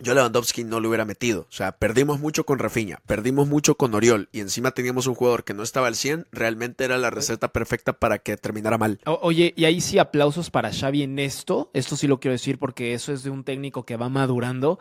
yo 0.00 0.12
a 0.12 0.14
Lewandowski 0.16 0.64
no 0.64 0.80
lo 0.80 0.88
hubiera 0.88 1.04
metido. 1.04 1.42
O 1.42 1.52
sea, 1.52 1.72
perdimos 1.72 2.18
mucho 2.18 2.44
con 2.44 2.58
Rafinha, 2.58 3.00
perdimos 3.06 3.46
mucho 3.48 3.76
con 3.76 3.94
Oriol 3.94 4.28
y 4.32 4.40
encima 4.40 4.70
teníamos 4.72 5.06
un 5.06 5.14
jugador 5.14 5.44
que 5.44 5.54
no 5.54 5.62
estaba 5.62 5.86
al 5.86 5.94
100. 5.94 6.26
Realmente 6.32 6.84
era 6.84 6.98
la 6.98 7.10
receta 7.10 7.52
perfecta 7.52 7.92
para 7.92 8.18
que 8.18 8.36
terminara 8.36 8.76
mal. 8.78 8.98
O- 9.06 9.20
Oye, 9.22 9.52
y 9.56 9.66
ahí 9.66 9.80
sí 9.80 9.98
aplausos 9.98 10.50
para 10.50 10.72
Xavi 10.72 11.02
en 11.02 11.18
esto. 11.18 11.70
Esto 11.74 11.94
sí 11.96 12.06
lo 12.08 12.18
quiero 12.18 12.32
decir 12.32 12.58
porque 12.58 12.94
eso 12.94 13.12
es 13.12 13.22
de 13.22 13.30
un 13.30 13.44
técnico 13.44 13.84
que 13.84 13.96
va 13.96 14.08
madurando. 14.08 14.78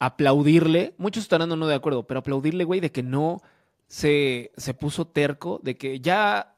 Aplaudirle, 0.00 0.94
muchos 0.98 1.22
estarán 1.22 1.52
o 1.52 1.56
no 1.56 1.66
de 1.66 1.74
acuerdo, 1.74 2.06
pero 2.06 2.20
aplaudirle, 2.20 2.64
güey, 2.64 2.80
de 2.80 2.90
que 2.90 3.02
no 3.02 3.40
se, 3.86 4.50
se 4.56 4.74
puso 4.74 5.06
terco, 5.06 5.60
de 5.62 5.76
que 5.76 6.00
ya 6.00 6.53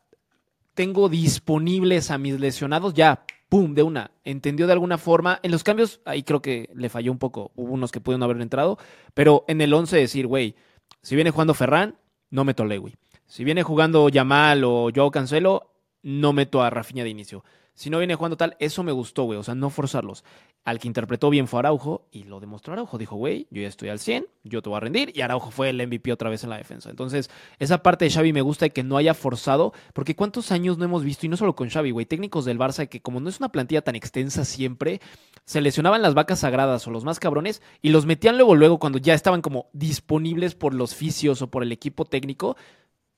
tengo 0.76 1.08
disponibles 1.08 2.10
a 2.10 2.18
mis 2.18 2.38
lesionados, 2.38 2.92
ya, 2.92 3.24
pum, 3.48 3.74
de 3.74 3.82
una. 3.82 4.10
Entendió 4.24 4.66
de 4.66 4.74
alguna 4.74 4.98
forma. 4.98 5.40
En 5.42 5.50
los 5.50 5.64
cambios, 5.64 6.02
ahí 6.04 6.22
creo 6.22 6.42
que 6.42 6.68
le 6.74 6.90
falló 6.90 7.10
un 7.10 7.18
poco. 7.18 7.50
Hubo 7.56 7.72
unos 7.72 7.90
que 7.90 8.00
pudieron 8.00 8.22
haber 8.22 8.40
entrado, 8.42 8.78
pero 9.14 9.44
en 9.48 9.62
el 9.62 9.72
11 9.72 9.96
decir, 9.96 10.26
güey, 10.26 10.54
si 11.00 11.16
viene 11.16 11.30
jugando 11.30 11.54
Ferran, 11.54 11.96
no 12.30 12.44
meto 12.44 12.62
a 12.62 12.66
Lewy. 12.66 12.94
Si 13.24 13.42
viene 13.42 13.62
jugando 13.62 14.08
Yamal 14.10 14.64
o 14.64 14.90
Joao 14.94 15.10
Cancelo, 15.10 15.72
no 16.02 16.34
meto 16.34 16.62
a 16.62 16.68
Rafinha 16.68 17.04
de 17.04 17.10
inicio. 17.10 17.42
Si 17.72 17.88
no 17.88 17.98
viene 17.98 18.14
jugando 18.14 18.36
tal, 18.36 18.54
eso 18.60 18.82
me 18.82 18.92
gustó, 18.92 19.24
güey. 19.24 19.38
O 19.38 19.42
sea, 19.42 19.54
no 19.54 19.70
forzarlos. 19.70 20.24
Al 20.66 20.81
que 20.81 20.88
interpretó 20.88 21.31
bien 21.31 21.46
fue 21.46 21.61
Araujo 21.61 22.09
y 22.11 22.24
lo 22.24 22.40
demostró 22.40 22.72
Araujo. 22.72 22.98
Dijo, 22.98 23.14
güey, 23.14 23.46
yo 23.50 23.62
ya 23.62 23.68
estoy 23.68 23.88
al 23.88 24.00
100, 24.00 24.26
yo 24.42 24.62
te 24.62 24.68
voy 24.68 24.76
a 24.76 24.81
rendir. 24.81 25.12
Y 25.14 25.20
Araujo 25.20 25.52
fue 25.52 25.70
el 25.70 25.76
MVP 25.87 26.12
otra 26.12 26.29
vez 26.29 26.42
en 26.42 26.50
la 26.50 26.57
defensa. 26.59 26.90
Entonces, 26.90 27.31
esa 27.61 27.85
parte 27.85 28.05
de 28.05 28.11
Xavi 28.11 28.33
me 28.33 28.40
gusta 28.42 28.66
y 28.66 28.70
que 28.70 28.83
no 28.83 28.96
haya 28.96 29.14
forzado, 29.14 29.72
porque 29.94 30.16
cuántos 30.16 30.50
años 30.50 30.76
no 30.76 30.85
hemos 30.85 31.05
visto, 31.05 31.24
y 31.24 31.29
no 31.29 31.37
solo 31.37 31.55
con 31.55 31.70
Xavi, 31.70 31.92
güey, 31.92 32.05
técnicos 32.05 32.44
del 32.44 32.59
Barça 32.59 32.88
que 32.88 33.00
como 33.00 33.20
no 33.20 33.29
es 33.29 33.38
una 33.38 33.48
plantilla 33.50 33.83
tan 33.83 33.94
extensa 33.94 34.44
siempre, 34.44 35.00
se 35.44 35.61
lesionaban 35.61 36.02
las 36.02 36.14
vacas 36.14 36.40
sagradas 36.40 36.85
o 36.88 36.90
los 36.90 37.05
más 37.05 37.20
cabrones 37.20 37.62
y 37.81 37.90
los 37.90 38.05
metían 38.05 38.37
luego, 38.37 38.57
luego 38.57 38.81
cuando 38.81 38.98
ya 38.98 39.14
estaban 39.14 39.42
como 39.42 39.66
disponibles 39.72 40.57
por 40.57 40.74
los 40.74 40.96
fisios 40.96 41.42
o 41.42 41.48
por 41.48 41.62
el 41.62 41.70
equipo 41.70 42.05
técnico, 42.07 42.57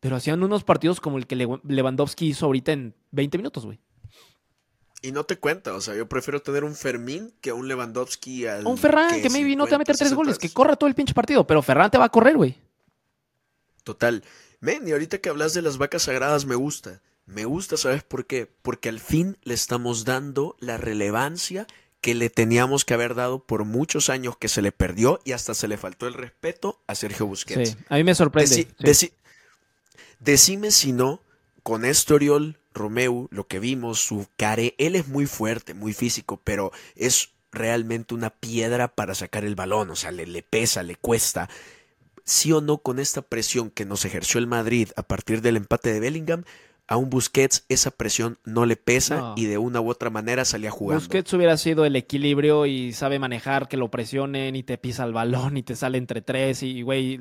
pero 0.01 0.17
hacían 0.17 0.43
unos 0.43 0.65
partidos 0.65 1.01
como 1.01 1.17
el 1.17 1.27
que 1.27 1.37
Lew- 1.37 1.63
Lewandowski 1.65 2.27
hizo 2.27 2.45
ahorita 2.45 2.73
en 2.73 2.95
20 3.13 3.39
minutos, 3.39 3.65
güey. 3.65 3.81
Y 5.01 5.13
no 5.13 5.25
te 5.25 5.37
cuenta, 5.39 5.75
o 5.75 5.81
sea, 5.81 5.95
yo 5.95 6.09
prefiero 6.09 6.43
tener 6.43 6.65
un 6.65 6.75
Fermín 6.75 7.33
que 7.41 7.53
un 7.53 7.69
Lewandowski 7.69 8.47
al. 8.47 8.67
Un 8.67 8.77
Ferran 8.79 9.15
que, 9.15 9.23
que 9.23 9.31
maybe 9.31 9.55
no 9.55 9.65
te 9.67 9.71
va 9.71 9.77
a 9.77 9.79
meter 9.79 9.95
50, 9.97 10.05
tres 10.09 10.15
goles, 10.17 10.35
60. 10.37 10.49
que 10.49 10.55
corra 10.55 10.75
todo 10.77 10.89
el 10.89 10.95
pinche 10.97 11.15
partido, 11.15 11.47
pero 11.47 11.63
Ferran 11.63 11.91
te 11.91 11.99
va 11.99 12.07
a 12.07 12.09
correr, 12.09 12.37
güey. 12.37 12.59
Total. 13.85 14.25
Men, 14.61 14.87
y 14.89 14.93
ahorita 14.93 15.19
que 15.19 15.29
hablas 15.29 15.55
de 15.55 15.63
las 15.63 15.79
vacas 15.79 16.03
sagradas 16.03 16.45
me 16.47 16.57
gusta. 16.57 17.01
Me 17.27 17.45
gusta, 17.45 17.77
¿sabes 17.77 18.03
por 18.03 18.27
qué? 18.27 18.51
Porque 18.63 18.89
al 18.89 19.01
fin 19.01 19.37
le 19.45 19.55
estamos 19.55 20.05
dando 20.05 20.57
la 20.61 20.79
relevancia 20.79 21.67
que 22.01 22.15
le 22.15 22.31
teníamos 22.31 22.85
que 22.85 22.95
haber 22.95 23.15
dado 23.15 23.45
por 23.45 23.65
muchos 23.65 24.09
años 24.09 24.37
que 24.37 24.49
se 24.49 24.63
le 24.63 24.73
perdió 24.73 25.21
y 25.25 25.33
hasta 25.33 25.53
se 25.55 25.69
le 25.69 25.77
faltó 25.77 26.07
el 26.07 26.15
respeto 26.15 26.81
a 26.87 26.95
Sergio 26.95 27.27
Busquets. 27.27 27.71
Sí, 27.71 27.77
a 27.89 27.97
mí 27.97 28.05
me 28.05 28.15
sorprende. 28.15 28.51
Deci- 28.51 28.67
sí. 28.99 29.07
deci- 29.09 29.13
decime 30.21 30.71
si 30.71 30.93
no, 30.93 31.21
con 31.63 31.85
este 31.85 32.15
Oriol 32.15 32.59
Romeu, 32.79 33.29
lo 33.31 33.47
que 33.47 33.59
vimos, 33.59 34.01
su 34.01 34.27
care, 34.37 34.75
él 34.79 34.95
es 34.97 35.09
muy 35.09 35.27
fuerte, 35.27 35.75
muy 35.75 35.93
físico, 35.93 36.41
pero 36.43 36.73
es 36.97 37.31
realmente 37.53 38.15
una 38.15 38.31
piedra 38.31 38.89
para 38.89 39.15
sacar 39.15 39.45
el 39.45 39.55
balón, 39.55 39.91
o 39.91 39.97
sea, 39.97 40.11
le, 40.11 40.27
le 40.27 40.43
pesa, 40.43 40.83
le 40.83 40.97
cuesta. 40.97 41.49
Sí 42.25 42.53
o 42.53 42.61
no, 42.61 42.79
con 42.79 42.99
esta 42.99 43.23
presión 43.23 43.71
que 43.71 43.85
nos 43.85 44.05
ejerció 44.05 44.39
el 44.39 44.47
Madrid 44.47 44.89
a 44.97 45.03
partir 45.03 45.41
del 45.43 45.57
empate 45.57 45.93
de 45.93 46.01
Bellingham, 46.01 46.45
a 46.87 46.97
un 46.97 47.11
Busquets 47.11 47.65
esa 47.69 47.91
presión 47.91 48.39
no 48.45 48.65
le 48.65 48.77
pesa 48.77 49.17
No. 49.19 49.35
y 49.37 49.45
de 49.45 49.59
una 49.59 49.81
u 49.81 49.91
otra 49.91 50.09
manera 50.09 50.45
salía 50.47 50.71
jugando. 50.71 51.01
Busquets 51.01 51.33
hubiera 51.35 51.57
sido 51.59 51.85
el 51.85 51.97
equilibrio 51.97 52.65
y 52.65 52.93
sabe 52.95 53.19
manejar 53.19 53.69
que 53.69 53.77
lo 53.77 53.91
presionen 53.91 54.57
y 54.57 54.63
te 54.63 54.79
pisa 54.79 55.05
el 55.05 55.13
balón 55.13 55.57
y 55.59 55.63
te 55.63 55.77
sale 55.77 55.99
entre 55.99 56.23
tres 56.23 56.63
y, 56.63 56.81
güey, 56.83 57.21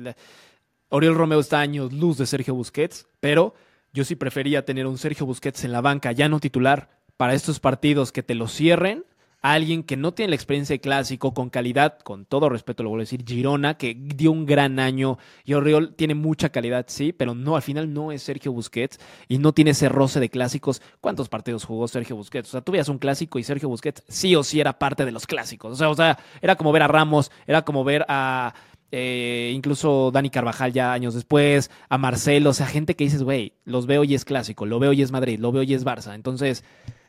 Oriol 0.90 1.14
Romeo 1.16 1.40
está 1.40 1.60
años 1.60 1.92
luz 1.92 2.16
de 2.16 2.26
Sergio 2.26 2.54
Busquets, 2.54 3.06
pero 3.20 3.54
yo 3.92 4.04
sí 4.04 4.16
prefería 4.16 4.64
tener 4.64 4.86
un 4.86 4.98
Sergio 4.98 5.26
Busquets 5.26 5.64
en 5.64 5.72
la 5.72 5.80
banca, 5.80 6.12
ya 6.12 6.28
no 6.28 6.40
titular, 6.40 6.90
para 7.16 7.34
estos 7.34 7.60
partidos 7.60 8.12
que 8.12 8.22
te 8.22 8.34
lo 8.34 8.46
cierren, 8.46 9.04
alguien 9.40 9.82
que 9.82 9.96
no 9.96 10.12
tiene 10.12 10.30
la 10.30 10.36
experiencia 10.36 10.74
de 10.74 10.80
clásico, 10.80 11.32
con 11.32 11.48
calidad, 11.50 11.98
con 12.00 12.24
todo 12.24 12.48
respeto 12.48 12.82
lo 12.82 12.90
vuelvo 12.90 13.02
a 13.02 13.04
decir, 13.04 13.24
Girona, 13.26 13.74
que 13.74 13.96
dio 13.96 14.32
un 14.32 14.46
gran 14.46 14.78
año, 14.80 15.18
y 15.44 15.54
Oriol 15.54 15.94
tiene 15.94 16.14
mucha 16.14 16.48
calidad, 16.50 16.86
sí, 16.88 17.12
pero 17.12 17.34
no, 17.34 17.56
al 17.56 17.62
final 17.62 17.92
no 17.92 18.12
es 18.12 18.22
Sergio 18.22 18.52
Busquets 18.52 18.98
y 19.28 19.38
no 19.38 19.52
tiene 19.52 19.72
ese 19.72 19.88
roce 19.88 20.20
de 20.20 20.28
clásicos. 20.28 20.82
¿Cuántos 21.00 21.28
partidos 21.28 21.64
jugó 21.64 21.86
Sergio 21.88 22.16
Busquets? 22.16 22.48
O 22.48 22.52
sea, 22.52 22.60
tú 22.60 22.72
veías 22.72 22.88
un 22.88 22.98
clásico 22.98 23.38
y 23.38 23.44
Sergio 23.44 23.68
Busquets 23.68 24.02
sí 24.08 24.34
o 24.34 24.42
sí 24.42 24.60
era 24.60 24.78
parte 24.78 25.04
de 25.04 25.12
los 25.12 25.26
clásicos. 25.26 25.72
O 25.72 25.76
sea, 25.76 25.88
o 25.88 25.94
sea 25.94 26.18
era 26.40 26.56
como 26.56 26.72
ver 26.72 26.82
a 26.82 26.88
Ramos, 26.88 27.30
era 27.46 27.62
como 27.62 27.84
ver 27.84 28.04
a 28.08 28.54
eh, 28.90 29.52
incluso 29.54 30.10
Dani 30.10 30.30
Carvajal 30.30 30.72
ya 30.72 30.92
años 30.92 31.14
después, 31.14 31.70
a 31.88 31.98
Marcelo, 31.98 32.50
o 32.50 32.54
sea, 32.54 32.66
gente 32.66 32.96
que 32.96 33.04
dices, 33.04 33.22
güey, 33.22 33.52
los 33.64 33.86
veo 33.86 34.04
y 34.04 34.14
es 34.14 34.24
clásico, 34.24 34.66
lo 34.66 34.78
veo 34.78 34.92
y 34.92 35.02
es 35.02 35.10
Madrid, 35.10 35.38
lo 35.38 35.52
veo 35.52 35.62
y 35.62 35.74
es 35.74 35.84
Barça. 35.84 36.14
Entonces, 36.14 36.64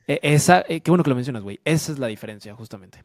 eh, 0.07 0.19
esa, 0.23 0.63
eh, 0.67 0.81
qué 0.81 0.91
bueno 0.91 1.03
que 1.03 1.09
lo 1.09 1.15
mencionas, 1.15 1.43
güey. 1.43 1.59
Esa 1.65 1.91
es 1.91 1.99
la 1.99 2.07
diferencia, 2.07 2.53
justamente. 2.55 3.03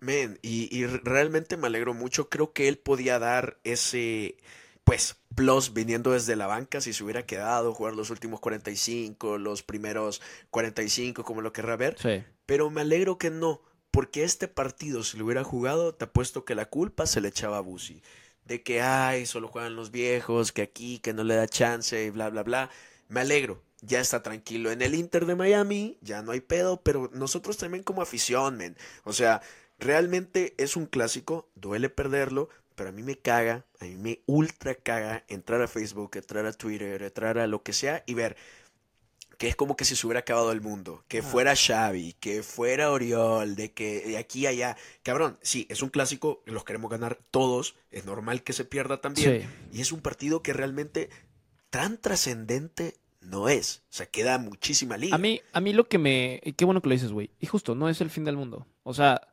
Men, 0.00 0.38
y, 0.42 0.68
y 0.76 0.86
realmente 0.86 1.56
me 1.56 1.66
alegro 1.66 1.94
mucho. 1.94 2.28
Creo 2.28 2.52
que 2.52 2.68
él 2.68 2.76
podía 2.78 3.18
dar 3.18 3.58
ese, 3.64 4.36
pues, 4.84 5.16
plus 5.34 5.72
viniendo 5.72 6.12
desde 6.12 6.36
la 6.36 6.46
banca 6.46 6.80
si 6.80 6.92
se 6.92 7.02
hubiera 7.02 7.24
quedado, 7.24 7.72
jugar 7.72 7.94
los 7.94 8.10
últimos 8.10 8.40
45, 8.40 9.38
los 9.38 9.62
primeros 9.62 10.20
45, 10.50 11.24
como 11.24 11.40
lo 11.40 11.52
querrá 11.52 11.76
ver. 11.76 11.96
Sí. 11.98 12.22
Pero 12.46 12.70
me 12.70 12.82
alegro 12.82 13.16
que 13.18 13.30
no, 13.30 13.62
porque 13.94 14.24
este 14.24 14.48
partido, 14.48 15.04
si 15.04 15.16
lo 15.16 15.24
hubiera 15.24 15.44
jugado, 15.44 15.94
te 15.94 16.06
apuesto 16.06 16.44
que 16.44 16.56
la 16.56 16.64
culpa 16.64 17.06
se 17.06 17.20
le 17.20 17.28
echaba 17.28 17.58
a 17.58 17.60
Busi. 17.60 18.02
De 18.44 18.60
que, 18.60 18.82
ay, 18.82 19.24
solo 19.24 19.46
juegan 19.46 19.76
los 19.76 19.92
viejos, 19.92 20.50
que 20.50 20.62
aquí, 20.62 20.98
que 20.98 21.12
no 21.12 21.22
le 21.22 21.36
da 21.36 21.46
chance, 21.46 22.04
y 22.04 22.10
bla, 22.10 22.28
bla, 22.28 22.42
bla. 22.42 22.70
Me 23.06 23.20
alegro, 23.20 23.62
ya 23.82 24.00
está 24.00 24.20
tranquilo 24.20 24.72
en 24.72 24.82
el 24.82 24.96
Inter 24.96 25.26
de 25.26 25.36
Miami, 25.36 25.96
ya 26.00 26.22
no 26.22 26.32
hay 26.32 26.40
pedo, 26.40 26.82
pero 26.82 27.08
nosotros 27.14 27.56
también 27.56 27.84
como 27.84 28.02
afición, 28.02 28.56
men. 28.56 28.76
O 29.04 29.12
sea, 29.12 29.42
realmente 29.78 30.54
es 30.58 30.74
un 30.74 30.86
clásico, 30.86 31.48
duele 31.54 31.88
perderlo, 31.88 32.48
pero 32.74 32.88
a 32.88 32.92
mí 32.92 33.04
me 33.04 33.16
caga, 33.16 33.64
a 33.78 33.84
mí 33.84 33.94
me 33.94 34.22
ultra 34.26 34.74
caga 34.74 35.22
entrar 35.28 35.62
a 35.62 35.68
Facebook, 35.68 36.10
entrar 36.16 36.46
a 36.46 36.52
Twitter, 36.52 37.00
entrar 37.00 37.38
a 37.38 37.46
lo 37.46 37.62
que 37.62 37.72
sea 37.72 38.02
y 38.06 38.14
ver 38.14 38.36
que 39.38 39.48
es 39.48 39.56
como 39.56 39.76
que 39.76 39.84
si 39.84 39.96
se 39.96 40.06
hubiera 40.06 40.20
acabado 40.20 40.52
el 40.52 40.60
mundo, 40.60 41.04
que 41.08 41.22
fuera 41.22 41.54
Xavi, 41.56 42.14
que 42.20 42.42
fuera 42.42 42.90
Oriol, 42.90 43.56
de 43.56 43.72
que 43.72 44.00
de 44.06 44.18
aquí 44.18 44.46
a 44.46 44.50
allá, 44.50 44.76
cabrón, 45.02 45.38
sí, 45.42 45.66
es 45.70 45.82
un 45.82 45.88
clásico, 45.90 46.42
los 46.46 46.64
queremos 46.64 46.90
ganar 46.90 47.18
todos, 47.30 47.76
es 47.90 48.04
normal 48.04 48.42
que 48.42 48.52
se 48.52 48.64
pierda 48.64 49.00
también, 49.00 49.42
Sí. 49.42 49.48
y 49.78 49.80
es 49.80 49.92
un 49.92 50.00
partido 50.00 50.42
que 50.42 50.52
realmente 50.52 51.10
tan 51.70 51.98
trascendente 52.00 52.94
no 53.20 53.48
es, 53.48 53.82
o 53.90 53.92
sea, 53.94 54.06
queda 54.06 54.38
muchísima 54.38 54.96
liga. 54.96 55.14
A 55.14 55.18
mí, 55.18 55.40
a 55.52 55.60
mí 55.60 55.72
lo 55.72 55.88
que 55.88 55.98
me. 55.98 56.40
y 56.44 56.52
Qué 56.52 56.64
bueno 56.64 56.82
que 56.82 56.88
lo 56.90 56.94
dices, 56.94 57.10
güey. 57.10 57.30
Y 57.40 57.46
justo, 57.46 57.74
no 57.74 57.88
es 57.88 58.00
el 58.02 58.10
fin 58.10 58.24
del 58.24 58.36
mundo. 58.36 58.66
O 58.82 58.92
sea, 58.92 59.28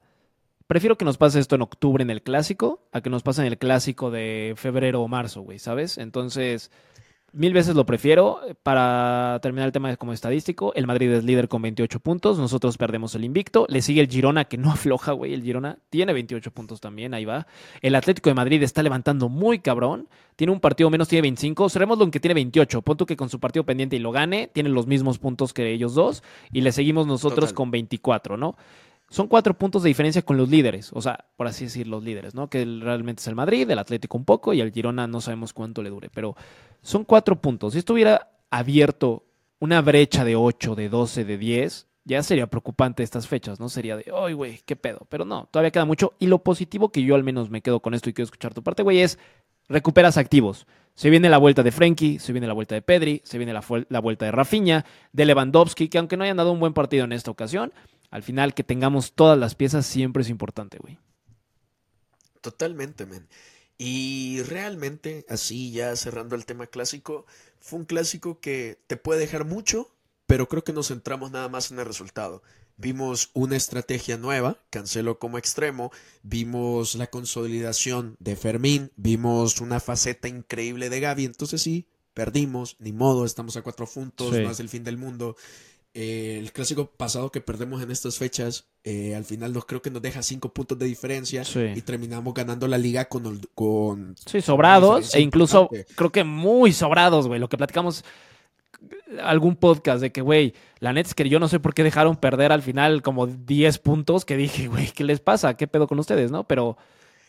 prefiero 0.66 0.98
que 0.98 1.04
nos 1.04 1.18
pase 1.18 1.40
esto 1.40 1.56
en 1.56 1.62
octubre 1.62 2.02
en 2.02 2.10
el 2.10 2.22
clásico 2.24 2.88
a 2.94 3.02
que 3.02 3.10
nos 3.10 3.22
pase 3.22 3.42
en 3.42 3.48
el 3.48 3.58
clásico 3.58 4.10
de 4.10 4.54
febrero 4.56 5.02
o 5.02 5.10
marzo, 5.10 5.42
güey, 5.42 5.60
¿sabes? 5.60 5.98
Entonces, 5.98 6.72
mil 7.34 7.54
veces 7.54 7.76
lo 7.76 7.86
prefiero. 7.86 8.40
Para 8.64 9.40
terminar 9.42 9.68
el 9.68 9.72
tema 9.72 9.96
como 9.98 10.14
estadístico, 10.14 10.74
el 10.76 10.88
Madrid 10.88 11.12
es 11.12 11.24
líder 11.24 11.48
con 11.48 11.62
28 11.62 12.00
puntos. 12.00 12.38
Nosotros 12.38 12.78
perdemos 12.78 13.16
el 13.16 13.24
invicto. 13.24 13.66
Le 13.70 13.82
sigue 13.82 14.02
el 14.02 14.08
Girona, 14.08 14.46
que 14.46 14.58
no 14.58 14.72
afloja, 14.72 15.12
güey. 15.14 15.34
El 15.34 15.44
Girona 15.44 15.78
tiene 15.90 16.14
28 16.14 16.52
puntos 16.52 16.82
también, 16.82 17.14
ahí 17.14 17.26
va. 17.26 17.48
El 17.82 17.96
Atlético 17.96 18.30
de 18.30 18.36
Madrid 18.36 18.62
está 18.64 18.84
levantando 18.84 19.30
muy 19.30 19.60
cabrón. 19.60 20.08
Tiene 20.36 20.54
un 20.54 20.60
partido 20.60 20.90
menos, 20.90 21.08
tiene 21.08 21.22
25. 21.24 21.70
Cerrémoslo 21.70 22.04
en 22.04 22.12
que 22.12 22.20
tiene 22.20 22.34
28. 22.34 22.82
Punto 22.82 23.06
que 23.06 23.18
con 23.18 23.30
su 23.30 23.40
partido 23.40 23.66
pendiente 23.66 23.96
y 23.96 24.00
lo 24.00 24.12
gane, 24.12 24.50
tiene 24.52 24.70
los 24.70 24.88
mismos 24.88 25.20
puntos 25.20 25.54
que 25.54 25.72
ellos 25.72 25.94
dos. 25.94 26.24
Y 26.52 26.62
le 26.62 26.72
seguimos 26.72 27.08
nosotros 27.08 27.50
Total. 27.50 27.56
con 27.56 27.72
24, 27.72 28.38
¿no? 28.38 28.56
Son 29.12 29.28
cuatro 29.28 29.54
puntos 29.54 29.84
de 29.84 29.90
diferencia 29.90 30.22
con 30.22 30.38
los 30.38 30.48
líderes. 30.48 30.90
O 30.94 31.02
sea, 31.02 31.26
por 31.36 31.46
así 31.46 31.66
decir, 31.66 31.86
los 31.86 32.02
líderes, 32.02 32.34
¿no? 32.34 32.50
Que 32.50 32.64
realmente 32.64 33.20
es 33.20 33.28
el 33.28 33.36
Madrid, 33.36 33.70
el 33.70 33.78
Atlético 33.78 34.18
un 34.18 34.24
poco 34.24 34.54
y 34.54 34.62
el 34.62 34.72
Girona 34.72 35.06
no 35.06 35.20
sabemos 35.20 35.52
cuánto 35.52 35.84
le 35.84 35.90
dure. 35.90 36.10
Pero 36.10 36.34
son 36.82 37.04
cuatro 37.04 37.36
puntos. 37.36 37.74
Si 37.74 37.80
esto 37.80 37.92
hubiera 37.92 38.32
abierto 38.50 39.26
una 39.60 39.82
brecha 39.82 40.24
de 40.24 40.38
8, 40.38 40.76
de 40.76 40.88
12, 40.88 41.26
de 41.26 41.38
10, 41.38 41.88
ya 42.06 42.24
sería 42.24 42.48
preocupante 42.48 43.04
estas 43.04 43.28
fechas, 43.28 43.60
¿no? 43.60 43.68
Sería 43.68 43.98
de, 43.98 44.06
ay, 44.16 44.32
güey, 44.32 44.62
qué 44.66 44.78
pedo. 44.78 45.06
Pero 45.10 45.26
no, 45.26 45.50
todavía 45.52 45.72
queda 45.72 45.84
mucho. 45.84 46.14
Y 46.18 46.28
lo 46.28 46.40
positivo 46.40 46.90
que 46.90 47.04
yo 47.04 47.16
al 47.16 47.26
menos 47.26 47.50
me 47.50 47.62
quedo 47.62 47.82
con 47.82 47.94
esto 47.94 48.10
y 48.10 48.14
quiero 48.14 48.28
escuchar 48.28 48.54
tu 48.54 48.64
parte, 48.64 48.82
güey, 48.82 49.02
es 49.02 49.20
recuperas 49.68 50.16
activos. 50.16 50.68
Se 50.96 51.10
viene 51.10 51.30
la 51.30 51.38
vuelta 51.38 51.64
de 51.64 51.72
Frenkie, 51.74 52.20
se 52.20 52.32
viene 52.32 52.48
la 52.48 52.54
vuelta 52.54 52.76
de 52.76 52.82
Pedri, 52.82 53.22
se 53.26 53.38
viene 53.38 53.52
la 53.52 54.00
vuelta 54.00 54.24
de 54.24 54.32
Rafinha, 54.32 54.86
de 55.12 55.26
Lewandowski, 55.26 55.90
que 55.90 55.98
aunque 55.98 56.16
no 56.16 56.24
hayan 56.24 56.38
dado 56.38 56.54
un 56.54 56.62
buen 56.62 56.74
partido 56.74 57.04
en 57.04 57.12
esta 57.12 57.30
ocasión, 57.30 57.74
al 58.12 58.22
final 58.24 58.54
que 58.54 58.64
tengamos 58.64 59.14
todas 59.14 59.38
las 59.40 59.56
piezas 59.56 59.86
siempre 59.86 60.22
es 60.22 60.30
importante, 60.30 60.78
güey. 60.78 61.00
Totalmente, 62.42 63.06
men. 63.06 63.28
Y 63.78 64.42
realmente, 64.44 65.26
así 65.30 65.72
ya 65.72 65.96
cerrando 65.96 66.36
el 66.36 66.46
tema 66.46 66.68
clásico, 66.68 67.26
fue 67.60 67.80
un 67.80 67.86
clásico 67.86 68.40
que 68.40 68.78
te 68.88 68.98
puede 68.98 69.20
dejar 69.22 69.46
mucho, 69.46 69.90
pero 70.28 70.48
creo 70.48 70.64
que 70.64 70.74
nos 70.74 70.90
centramos 70.90 71.32
nada 71.32 71.50
más 71.50 71.72
en 71.72 71.80
el 71.80 71.86
resultado. 71.86 72.44
Vimos 72.78 73.30
una 73.34 73.56
estrategia 73.58 74.18
nueva, 74.18 74.58
Cancelo 74.70 75.20
como 75.20 75.38
extremo, 75.38 75.92
vimos 76.24 76.96
la 76.96 77.08
consolidación 77.08 78.16
de 78.20 78.36
Fermín, 78.36 78.92
vimos 78.96 79.62
una 79.62 79.80
faceta 79.80 80.28
increíble 80.28 80.90
de 80.90 81.00
Gaby, 81.00 81.26
entonces 81.26 81.62
sí, 81.62 81.88
perdimos, 82.14 82.76
ni 82.80 82.92
modo, 82.92 83.26
estamos 83.26 83.56
a 83.58 83.62
cuatro 83.62 83.86
puntos, 83.88 84.36
Sí. 84.36 84.42
no 84.42 84.52
es 84.52 84.60
el 84.60 84.70
fin 84.70 84.84
del 84.84 84.98
mundo. 84.98 85.36
Eh, 85.94 86.38
el 86.40 86.54
clásico 86.54 86.86
pasado 86.90 87.32
que 87.32 87.42
perdemos 87.42 87.82
en 87.84 87.92
estas 87.92 88.18
fechas, 88.18 88.66
eh, 88.86 89.14
al 89.14 89.26
final 89.26 89.52
nos 89.52 89.66
creo 89.66 89.82
que 89.82 89.92
nos 89.92 90.02
deja 90.02 90.24
cinco 90.24 90.48
puntos 90.54 90.80
de 90.80 90.86
diferencia 90.86 91.44
Sí. 91.44 91.60
y 91.76 91.82
terminamos 91.82 92.34
ganando 92.34 92.66
la 92.68 92.78
liga 92.78 93.06
con, 93.06 93.26
ol- 93.26 93.50
con 93.54 94.16
Sí, 94.26 94.40
sobrados 94.42 95.14
e 95.14 95.20
incluso 95.20 95.64
importante. 95.64 95.94
creo 95.96 96.12
que 96.12 96.24
muy 96.24 96.72
sobrados, 96.72 97.28
güey. 97.28 97.42
Lo 97.42 97.50
que 97.50 97.58
platicamos 97.58 98.06
algún 99.22 99.56
podcast 99.56 100.02
de 100.02 100.12
que, 100.12 100.22
güey, 100.22 100.54
la 100.80 100.94
neta 100.94 101.10
es 101.10 101.14
que 101.16 101.28
yo 101.28 101.40
no 101.40 101.48
sé 101.48 101.60
por 101.60 101.74
qué 101.74 101.84
dejaron 101.84 102.16
perder 102.16 102.52
al 102.52 102.62
final 102.62 103.02
como 103.02 103.28
10 103.28 103.78
puntos 103.80 104.26
que 104.26 104.38
dije, 104.38 104.68
güey, 104.70 104.92
¿qué 104.92 105.04
les 105.04 105.20
pasa? 105.20 105.56
¿Qué 105.56 105.68
pedo 105.68 105.88
con 105.88 106.00
ustedes, 106.00 106.32
no? 106.32 106.46
Pero 106.46 106.78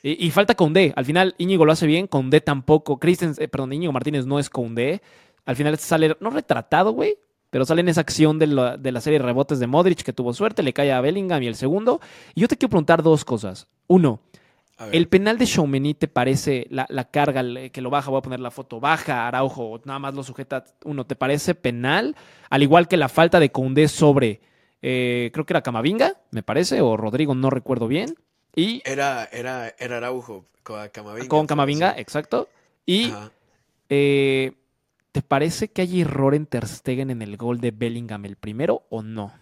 y, 0.04 0.24
y 0.26 0.30
falta 0.30 0.54
Conde. 0.54 0.92
Al 0.96 1.04
final 1.04 1.34
Íñigo 1.38 1.64
lo 1.64 1.72
hace 1.72 1.86
bien, 1.86 2.06
Conde 2.06 2.40
tampoco. 2.40 2.98
Christensen, 2.98 3.42
eh, 3.44 3.48
perdón, 3.48 3.72
Íñigo 3.72 3.92
Martínez 3.92 4.24
no 4.26 4.38
es 4.38 4.48
Conde. 4.48 5.02
Al 5.44 5.56
final 5.56 5.76
sale 5.78 6.16
no 6.20 6.30
retratado, 6.30 6.92
güey, 6.92 7.16
pero 7.52 7.66
sale 7.66 7.82
en 7.82 7.88
esa 7.90 8.00
acción 8.00 8.38
de 8.38 8.46
la, 8.46 8.76
de 8.78 8.90
la 8.90 9.00
serie 9.02 9.18
de 9.18 9.24
rebotes 9.26 9.60
de 9.60 9.66
Modric 9.66 10.02
que 10.02 10.14
tuvo 10.14 10.32
suerte, 10.32 10.62
le 10.62 10.72
cae 10.72 10.90
a 10.90 11.02
Bellingham 11.02 11.42
y 11.42 11.48
el 11.48 11.54
segundo. 11.54 12.00
Y 12.34 12.40
yo 12.40 12.48
te 12.48 12.56
quiero 12.56 12.70
preguntar 12.70 13.02
dos 13.02 13.24
cosas. 13.24 13.68
Uno, 13.88 14.20
¿El 14.90 15.06
penal 15.06 15.38
de 15.38 15.46
Chaumeni 15.46 15.94
te 15.94 16.08
parece 16.08 16.66
la, 16.70 16.86
la 16.88 17.04
carga 17.04 17.40
el- 17.40 17.70
que 17.70 17.80
lo 17.82 17.90
baja? 17.90 18.10
Voy 18.10 18.18
a 18.18 18.22
poner 18.22 18.40
la 18.40 18.50
foto 18.50 18.80
baja, 18.80 19.28
Araujo, 19.28 19.64
o 19.74 19.80
nada 19.84 20.00
más 20.00 20.14
lo 20.14 20.24
sujeta 20.24 20.64
uno. 20.84 21.04
¿Te 21.04 21.14
parece 21.14 21.54
penal? 21.54 22.16
Al 22.50 22.62
igual 22.64 22.88
que 22.88 22.96
la 22.96 23.08
falta 23.08 23.38
de 23.38 23.52
Koundé 23.52 23.86
sobre, 23.86 24.40
eh, 24.80 25.30
creo 25.32 25.46
que 25.46 25.52
era 25.52 25.62
Camavinga, 25.62 26.14
me 26.32 26.42
parece, 26.42 26.80
o 26.80 26.96
Rodrigo, 26.96 27.34
no 27.36 27.48
recuerdo 27.50 27.86
bien. 27.86 28.16
Y 28.56 28.82
era, 28.84 29.28
era, 29.30 29.72
era 29.78 29.98
Araujo 29.98 30.46
con 30.64 30.88
Camavinga. 30.88 31.28
con 31.28 31.46
Camavinga, 31.46 31.94
exacto. 31.96 32.48
Y 32.84 33.12
eh, 33.88 34.52
¿te 35.12 35.22
parece 35.22 35.68
que 35.68 35.82
hay 35.82 36.00
error 36.00 36.34
en 36.34 36.46
Ter 36.46 36.66
Stegen 36.66 37.10
en 37.10 37.22
el 37.22 37.36
gol 37.36 37.60
de 37.60 37.70
Bellingham 37.70 38.24
el 38.24 38.36
primero 38.36 38.86
o 38.90 39.02
no? 39.02 39.32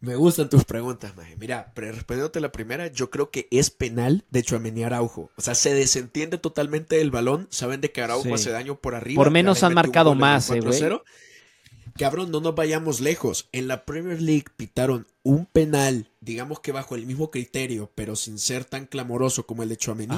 Me 0.00 0.14
gustan 0.14 0.48
tus 0.48 0.64
preguntas, 0.64 1.16
Maje. 1.16 1.36
Mira, 1.36 1.72
pero 1.74 1.90
respondiéndote 1.90 2.40
la 2.40 2.52
primera, 2.52 2.86
yo 2.86 3.10
creo 3.10 3.32
que 3.32 3.48
es 3.50 3.70
penal 3.70 4.24
de 4.30 4.44
Chuamení 4.44 4.84
Araujo. 4.84 5.30
O 5.36 5.40
sea, 5.42 5.56
se 5.56 5.74
desentiende 5.74 6.38
totalmente 6.38 6.96
del 6.96 7.10
balón. 7.10 7.48
Saben 7.50 7.80
de 7.80 7.90
que 7.90 8.00
Araujo 8.00 8.22
Sí. 8.28 8.32
hace 8.32 8.50
daño 8.50 8.76
por 8.76 8.94
arriba. 8.94 9.20
Por 9.20 9.32
menos 9.32 9.64
han 9.64 9.74
marcado 9.74 10.14
más, 10.14 10.48
eh, 10.50 10.60
güey. 10.60 10.78
4-0. 10.80 11.02
Cabrón, 11.98 12.30
no 12.30 12.40
nos 12.40 12.54
vayamos 12.54 13.00
lejos. 13.00 13.48
En 13.50 13.66
la 13.66 13.84
Premier 13.84 14.22
League 14.22 14.44
pitaron 14.56 15.08
un 15.24 15.46
penal, 15.46 16.12
digamos 16.20 16.60
que 16.60 16.70
bajo 16.70 16.94
el 16.94 17.04
mismo 17.04 17.32
criterio, 17.32 17.90
pero 17.96 18.14
sin 18.14 18.38
ser 18.38 18.64
tan 18.64 18.86
clamoroso 18.86 19.46
como 19.46 19.64
el 19.64 19.68
de 19.68 19.78
Chuamení. 19.78 20.14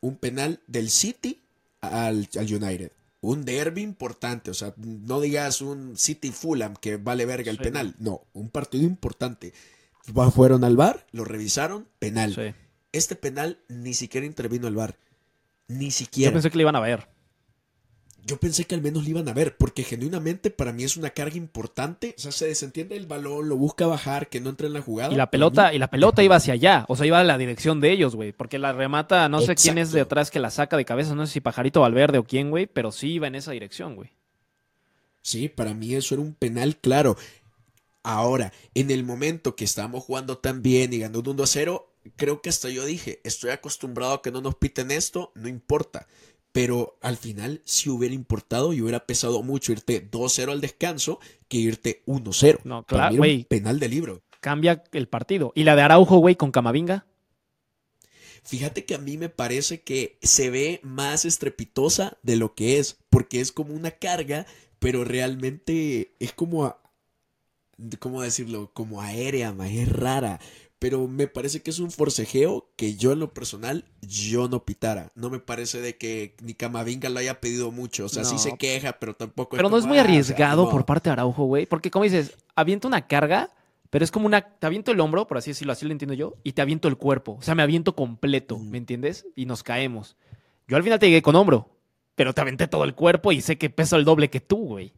Un 0.00 0.16
penal 0.16 0.60
del 0.68 0.90
City 0.90 1.40
al, 1.80 2.28
al 2.38 2.54
United. 2.54 2.92
Un 3.26 3.46
derby 3.46 3.80
importante, 3.80 4.50
o 4.50 4.54
sea, 4.54 4.74
no 4.76 5.18
digas 5.20 5.62
un 5.62 5.96
City 5.96 6.30
Fulham 6.30 6.74
que 6.76 6.98
vale 6.98 7.24
verga 7.24 7.50
el 7.50 7.56
Sí. 7.56 7.62
penal. 7.62 7.94
No, 7.98 8.26
un 8.34 8.50
partido 8.50 8.84
importante. 8.84 9.54
Fueron 10.34 10.62
al 10.62 10.76
bar, 10.76 11.06
lo 11.12 11.24
revisaron, 11.24 11.88
penal. 11.98 12.34
Sí. 12.34 12.54
Este 12.92 13.16
penal 13.16 13.60
ni 13.68 13.94
siquiera 13.94 14.26
intervino 14.26 14.68
el 14.68 14.74
bar. 14.74 14.98
Ni 15.68 15.86
Yo 15.86 15.92
siquiera. 15.92 16.32
pensé 16.32 16.50
que 16.50 16.58
le 16.58 16.62
iban 16.64 16.76
a 16.76 16.80
ver. 16.80 17.08
Yo 18.26 18.38
pensé 18.38 18.64
que 18.64 18.74
al 18.74 18.80
menos 18.80 19.04
lo 19.04 19.10
iban 19.10 19.28
a 19.28 19.34
ver, 19.34 19.56
porque 19.58 19.82
genuinamente 19.82 20.50
para 20.50 20.72
mí 20.72 20.82
es 20.82 20.96
una 20.96 21.10
carga 21.10 21.36
importante. 21.36 22.14
O 22.16 22.20
sea, 22.20 22.32
se 22.32 22.46
desentiende 22.46 22.96
el 22.96 23.06
balón, 23.06 23.48
lo 23.50 23.56
busca 23.56 23.86
bajar, 23.86 24.28
que 24.28 24.40
no 24.40 24.48
entre 24.48 24.66
en 24.66 24.72
la 24.72 24.80
jugada. 24.80 25.12
Y 25.12 25.16
la 25.16 25.26
mí, 25.26 25.30
pelota, 25.30 25.74
y 25.74 25.78
la 25.78 25.90
pelota 25.90 26.22
iba 26.22 26.36
hacia 26.36 26.54
allá, 26.54 26.86
o 26.88 26.96
sea, 26.96 27.06
iba 27.06 27.20
a 27.20 27.24
la 27.24 27.36
dirección 27.36 27.80
de 27.80 27.92
ellos, 27.92 28.16
güey, 28.16 28.32
porque 28.32 28.58
la 28.58 28.72
remata, 28.72 29.28
no 29.28 29.42
sé 29.42 29.54
quién 29.54 29.76
es 29.76 29.92
de 29.92 30.00
atrás 30.00 30.30
que 30.30 30.40
la 30.40 30.50
saca 30.50 30.76
de 30.76 30.86
cabeza, 30.86 31.14
no 31.14 31.26
sé 31.26 31.34
si 31.34 31.40
Pajarito 31.40 31.82
Valverde 31.82 32.18
o 32.18 32.24
quién, 32.24 32.50
güey, 32.50 32.66
pero 32.66 32.92
sí 32.92 33.12
iba 33.12 33.26
en 33.26 33.34
esa 33.34 33.52
dirección, 33.52 33.94
güey. 33.94 34.10
Sí, 35.20 35.48
para 35.48 35.74
mí 35.74 35.94
eso 35.94 36.14
era 36.14 36.22
un 36.22 36.34
penal 36.34 36.76
claro. 36.76 37.16
Ahora, 38.02 38.52
en 38.74 38.90
el 38.90 39.04
momento 39.04 39.56
que 39.56 39.64
estábamos 39.64 40.04
jugando 40.04 40.38
tan 40.38 40.62
bien 40.62 40.92
y 40.92 40.98
ganando 40.98 41.20
un 41.20 41.36
1 41.36 41.42
a 41.42 41.46
0, 41.46 41.94
creo 42.16 42.42
que 42.42 42.50
hasta 42.50 42.68
yo 42.68 42.84
dije, 42.84 43.20
estoy 43.24 43.50
acostumbrado 43.50 44.14
a 44.14 44.22
que 44.22 44.30
no 44.30 44.40
nos 44.40 44.56
piten 44.56 44.90
esto, 44.90 45.32
no 45.34 45.48
importa. 45.48 46.06
Pero 46.54 46.96
al 47.02 47.16
final 47.16 47.60
sí 47.64 47.90
hubiera 47.90 48.14
importado 48.14 48.72
y 48.72 48.80
hubiera 48.80 49.06
pesado 49.06 49.42
mucho 49.42 49.72
irte 49.72 50.08
2-0 50.08 50.52
al 50.52 50.60
descanso 50.60 51.18
que 51.48 51.56
irte 51.56 52.04
1-0. 52.06 52.60
No, 52.62 52.84
claro, 52.84 53.16
güey. 53.16 53.42
penal 53.42 53.80
de 53.80 53.88
libro. 53.88 54.22
Cambia 54.40 54.84
el 54.92 55.08
partido. 55.08 55.50
Y 55.56 55.64
la 55.64 55.74
de 55.74 55.82
Araujo, 55.82 56.18
güey, 56.18 56.36
con 56.36 56.52
Camavinga. 56.52 57.06
Fíjate 58.44 58.84
que 58.84 58.94
a 58.94 58.98
mí 58.98 59.16
me 59.16 59.30
parece 59.30 59.80
que 59.82 60.16
se 60.22 60.50
ve 60.50 60.78
más 60.84 61.24
estrepitosa 61.24 62.18
de 62.22 62.36
lo 62.36 62.54
que 62.54 62.78
es, 62.78 62.98
porque 63.10 63.40
es 63.40 63.50
como 63.50 63.74
una 63.74 63.90
carga, 63.90 64.46
pero 64.78 65.02
realmente 65.02 66.14
es 66.20 66.32
como, 66.34 66.66
a- 66.66 66.78
¿cómo 67.98 68.22
decirlo? 68.22 68.70
Como 68.74 69.00
aérea, 69.00 69.52
más 69.52 69.70
es 69.72 69.88
rara, 69.90 70.40
pero 70.84 71.08
me 71.08 71.28
parece 71.28 71.62
que 71.62 71.70
es 71.70 71.78
un 71.78 71.90
forcejeo 71.90 72.68
que 72.76 72.94
yo 72.94 73.12
en 73.12 73.18
lo 73.18 73.32
personal, 73.32 73.86
yo 74.02 74.48
no 74.48 74.66
pitara. 74.66 75.10
No 75.14 75.30
me 75.30 75.38
parece 75.38 75.80
de 75.80 75.96
que 75.96 76.36
ni 76.42 76.52
Camavinga 76.52 77.08
lo 77.08 77.20
haya 77.20 77.40
pedido 77.40 77.70
mucho. 77.70 78.04
O 78.04 78.08
sea, 78.10 78.22
sí 78.22 78.36
se 78.36 78.58
queja, 78.58 78.98
pero 79.00 79.16
tampoco... 79.16 79.56
Pero 79.56 79.70
no 79.70 79.78
es 79.78 79.86
muy 79.86 79.96
"Ah, 79.96 80.02
o 80.02 80.04
sea, 80.04 80.10
arriesgado 80.12 80.64
no". 80.66 80.70
por 80.70 80.84
parte 80.84 81.08
de 81.08 81.12
Araujo, 81.14 81.44
güey. 81.46 81.64
Porque, 81.64 81.90
como 81.90 82.02
dices, 82.04 82.36
aviento 82.54 82.86
una 82.86 83.06
carga, 83.06 83.48
pero 83.88 84.04
es 84.04 84.10
como 84.10 84.26
una. 84.26 84.42
Te 84.58 84.66
aviento 84.66 84.90
el 84.92 85.00
hombro, 85.00 85.26
por 85.26 85.38
así 85.38 85.52
decirlo, 85.52 85.72
así 85.72 85.86
lo 85.86 85.92
entiendo 85.92 86.12
yo, 86.12 86.34
y 86.44 86.52
te 86.52 86.60
aviento 86.60 86.86
el 86.88 86.98
cuerpo. 86.98 87.36
O 87.38 87.42
sea, 87.42 87.54
me 87.54 87.62
aviento 87.62 87.96
completo, 87.96 88.58
Mm. 88.58 88.68
¿me 88.68 88.76
entiendes? 88.76 89.26
Y 89.34 89.46
nos 89.46 89.62
caemos. 89.62 90.18
Yo 90.68 90.76
al 90.76 90.82
final 90.82 90.98
te 90.98 91.06
llegué 91.06 91.22
con 91.22 91.34
hombro, 91.34 91.70
pero 92.14 92.34
te 92.34 92.42
aventé 92.42 92.68
todo 92.68 92.84
el 92.84 92.94
cuerpo 92.94 93.32
y 93.32 93.40
sé 93.40 93.56
que 93.56 93.70
peso 93.70 93.96
el 93.96 94.04
doble 94.04 94.28
que 94.28 94.40
tú, 94.40 94.58
güey. 94.58 94.92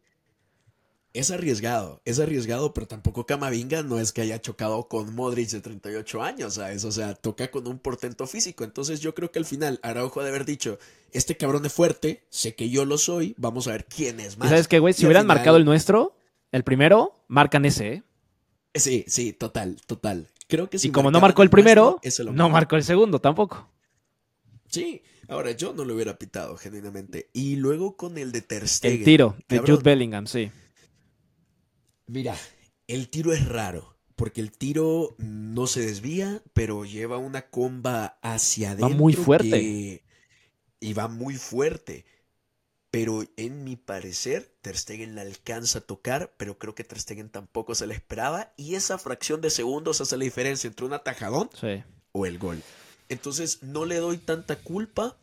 Es 1.17 1.31
arriesgado, 1.31 1.99
es 2.05 2.19
arriesgado, 2.19 2.73
pero 2.75 2.85
tampoco 2.87 3.25
Camavinga 3.25 3.81
no 3.81 3.99
es 3.99 4.11
que 4.11 4.21
haya 4.21 4.39
chocado 4.39 4.87
con 4.87 5.15
Modric 5.15 5.49
de 5.49 5.61
38 5.61 6.21
años, 6.21 6.53
¿sabes? 6.53 6.83
O 6.85 6.91
sea, 6.91 7.15
toca 7.15 7.49
con 7.49 7.65
un 7.67 7.79
portento 7.79 8.27
físico. 8.27 8.63
Entonces 8.63 8.99
yo 8.99 9.15
creo 9.15 9.31
que 9.31 9.39
al 9.39 9.45
final 9.45 9.79
Araujo 9.81 10.19
ha 10.19 10.23
de 10.23 10.29
haber 10.29 10.45
dicho, 10.45 10.77
este 11.11 11.35
cabrón 11.35 11.65
es 11.65 11.73
fuerte, 11.73 12.23
sé 12.29 12.53
que 12.53 12.69
yo 12.69 12.85
lo 12.85 12.99
soy, 12.99 13.33
vamos 13.39 13.67
a 13.67 13.71
ver 13.71 13.85
quién 13.85 14.19
es 14.19 14.35
¿Y 14.35 14.37
más. 14.37 14.49
sabes 14.49 14.67
qué, 14.67 14.77
güey? 14.77 14.93
Si 14.93 15.05
hubieran 15.07 15.23
final- 15.23 15.37
marcado 15.37 15.57
el 15.57 15.65
nuestro, 15.65 16.15
el 16.51 16.63
primero, 16.63 17.13
marcan 17.27 17.65
ese, 17.65 17.93
¿eh? 17.93 18.03
Sí, 18.75 19.03
sí, 19.07 19.33
total, 19.33 19.77
total. 19.87 20.27
Creo 20.47 20.69
que 20.69 20.77
si 20.77 20.89
y 20.89 20.91
como 20.91 21.09
no 21.09 21.19
marcó 21.19 21.41
el 21.41 21.49
primero, 21.49 21.99
nuestro, 22.03 22.31
no 22.31 22.47
marcó 22.49 22.75
el 22.75 22.83
segundo 22.83 23.19
tampoco. 23.19 23.67
Sí, 24.67 25.01
ahora 25.27 25.49
yo 25.51 25.73
no 25.73 25.83
lo 25.83 25.95
hubiera 25.95 26.19
pitado, 26.19 26.57
genuinamente. 26.57 27.29
Y 27.33 27.55
luego 27.55 27.97
con 27.97 28.19
el 28.19 28.31
de 28.31 28.41
Ter 28.41 28.67
Stegen. 28.67 28.99
El 28.99 29.03
tiro 29.05 29.35
de 29.49 29.57
Jude 29.59 29.81
Bellingham, 29.83 30.27
sí. 30.27 30.51
Mira, 32.07 32.35
el 32.87 33.09
tiro 33.09 33.33
es 33.33 33.45
raro, 33.47 33.95
porque 34.15 34.41
el 34.41 34.51
tiro 34.51 35.15
no 35.19 35.67
se 35.67 35.81
desvía, 35.81 36.41
pero 36.53 36.85
lleva 36.85 37.17
una 37.17 37.49
comba 37.49 38.17
hacia 38.21 38.71
adentro. 38.71 38.97
muy 38.97 39.13
fuerte. 39.13 39.49
que- 39.49 40.03
Y 40.79 40.93
va 40.93 41.07
muy 41.07 41.35
fuerte. 41.35 42.05
Pero 42.91 43.25
en 43.35 43.63
mi 43.63 43.75
parecer, 43.75 44.55
Ter 44.61 44.77
Stegen 44.77 45.13
la 45.15 45.21
alcanza 45.21 45.79
a 45.79 45.81
tocar, 45.81 46.33
pero 46.37 46.57
creo 46.57 46.73
que 46.75 46.83
Ter 46.85 46.99
Stegen 46.99 47.29
tampoco 47.29 47.75
se 47.75 47.85
la 47.85 47.93
esperaba. 47.93 48.53
Y 48.57 48.75
esa 48.75 48.97
fracción 48.97 49.41
de 49.41 49.49
segundos 49.49 49.99
hace 50.01 50.15
la 50.17 50.23
diferencia 50.23 50.67
entre 50.67 50.85
un 50.85 50.93
atajadón 50.93 51.49
Sí. 51.59 51.83
o 52.13 52.25
el 52.25 52.37
gol. 52.39 52.61
Entonces 53.09 53.61
no 53.63 53.85
le 53.85 53.97
doy 53.97 54.17
tanta 54.17 54.55
culpa, 54.57 55.17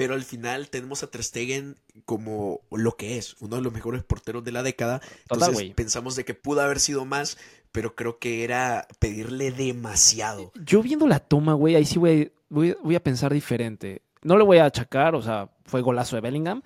pero 0.00 0.14
al 0.14 0.22
final 0.22 0.70
tenemos 0.70 1.02
a 1.02 1.10
Ter 1.10 1.22
Stegen 1.22 1.76
como 2.06 2.62
lo 2.70 2.96
que 2.96 3.18
es, 3.18 3.36
uno 3.40 3.56
de 3.56 3.62
los 3.62 3.70
mejores 3.70 4.02
porteros 4.02 4.42
de 4.42 4.50
la 4.50 4.62
década. 4.62 5.02
Entonces 5.28 5.74
pensamos 5.74 6.16
de 6.16 6.24
que 6.24 6.32
pudo 6.32 6.62
haber 6.62 6.80
sido 6.80 7.04
más, 7.04 7.36
pero 7.70 7.94
creo 7.94 8.18
que 8.18 8.42
era 8.42 8.88
pedirle 8.98 9.52
demasiado. 9.52 10.52
Yo 10.64 10.82
viendo 10.82 11.06
la 11.06 11.18
toma, 11.18 11.52
güey, 11.52 11.76
ahí 11.76 11.84
sí 11.84 11.98
voy, 11.98 12.32
voy, 12.48 12.74
voy 12.82 12.94
a 12.94 13.02
pensar 13.02 13.34
diferente. 13.34 14.00
No 14.22 14.38
le 14.38 14.44
voy 14.44 14.56
a 14.56 14.64
achacar, 14.64 15.14
o 15.14 15.20
sea, 15.20 15.50
fue 15.66 15.82
golazo 15.82 16.16
de 16.16 16.22
Bellingham. 16.22 16.62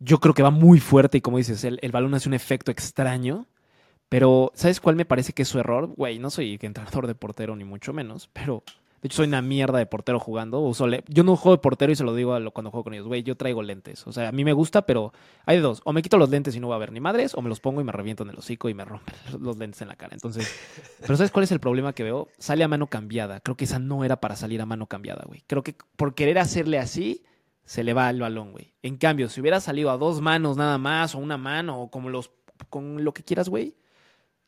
Yo 0.00 0.18
creo 0.18 0.32
que 0.32 0.42
va 0.42 0.50
muy 0.50 0.80
fuerte 0.80 1.18
y 1.18 1.20
como 1.20 1.36
dices, 1.36 1.64
el, 1.64 1.78
el 1.82 1.92
balón 1.92 2.14
hace 2.14 2.30
un 2.30 2.34
efecto 2.34 2.70
extraño. 2.70 3.48
Pero, 4.08 4.50
¿sabes 4.54 4.80
cuál 4.80 4.96
me 4.96 5.04
parece 5.04 5.34
que 5.34 5.42
es 5.42 5.48
su 5.48 5.58
error? 5.58 5.88
Güey, 5.88 6.18
no 6.18 6.30
soy 6.30 6.58
entrenador 6.62 7.06
de 7.06 7.14
portero 7.14 7.54
ni 7.54 7.64
mucho 7.64 7.92
menos, 7.92 8.30
pero 8.32 8.64
de 9.00 9.06
hecho 9.06 9.18
soy 9.18 9.28
una 9.28 9.42
mierda 9.42 9.78
de 9.78 9.86
portero 9.86 10.18
jugando. 10.18 10.72
Yo 11.08 11.22
no 11.24 11.36
juego 11.36 11.56
de 11.56 11.62
portero 11.62 11.92
y 11.92 11.96
se 11.96 12.04
lo 12.04 12.14
digo 12.14 12.34
a 12.34 12.40
lo- 12.40 12.50
cuando 12.50 12.70
juego 12.70 12.84
con 12.84 12.94
ellos. 12.94 13.06
Güey, 13.06 13.22
yo 13.22 13.36
traigo 13.36 13.62
lentes. 13.62 14.06
O 14.06 14.12
sea, 14.12 14.28
a 14.28 14.32
mí 14.32 14.44
me 14.44 14.52
gusta, 14.52 14.82
pero 14.82 15.12
hay 15.46 15.56
de 15.56 15.62
dos. 15.62 15.80
O 15.84 15.92
me 15.92 16.02
quito 16.02 16.18
los 16.18 16.28
lentes 16.30 16.56
y 16.56 16.60
no 16.60 16.66
voy 16.66 16.76
a 16.76 16.78
ver 16.78 16.92
ni 16.92 17.00
madres, 17.00 17.34
o 17.34 17.42
me 17.42 17.48
los 17.48 17.60
pongo 17.60 17.80
y 17.80 17.84
me 17.84 17.92
reviento 17.92 18.22
en 18.24 18.30
el 18.30 18.38
hocico 18.38 18.68
y 18.68 18.74
me 18.74 18.84
rompen 18.84 19.14
los 19.40 19.56
lentes 19.56 19.80
en 19.82 19.88
la 19.88 19.96
cara. 19.96 20.14
Entonces, 20.14 20.52
pero 21.00 21.16
¿sabes 21.16 21.30
cuál 21.30 21.44
es 21.44 21.52
el 21.52 21.60
problema 21.60 21.92
que 21.92 22.02
veo? 22.02 22.28
Sale 22.38 22.64
a 22.64 22.68
mano 22.68 22.86
cambiada. 22.88 23.40
Creo 23.40 23.56
que 23.56 23.64
esa 23.64 23.78
no 23.78 24.04
era 24.04 24.20
para 24.20 24.34
salir 24.36 24.60
a 24.60 24.66
mano 24.66 24.86
cambiada, 24.86 25.24
güey. 25.26 25.44
Creo 25.46 25.62
que 25.62 25.76
por 25.96 26.14
querer 26.14 26.38
hacerle 26.38 26.78
así, 26.78 27.22
se 27.64 27.84
le 27.84 27.92
va 27.92 28.08
el 28.10 28.20
balón, 28.20 28.52
güey. 28.52 28.72
En 28.82 28.96
cambio, 28.96 29.28
si 29.28 29.40
hubiera 29.40 29.60
salido 29.60 29.90
a 29.90 29.98
dos 29.98 30.20
manos 30.20 30.56
nada 30.56 30.78
más, 30.78 31.14
o 31.14 31.18
una 31.18 31.36
mano, 31.36 31.82
o 31.82 31.90
como 31.90 32.08
los, 32.08 32.30
con 32.70 33.04
lo 33.04 33.12
que 33.12 33.22
quieras, 33.22 33.48
güey, 33.48 33.74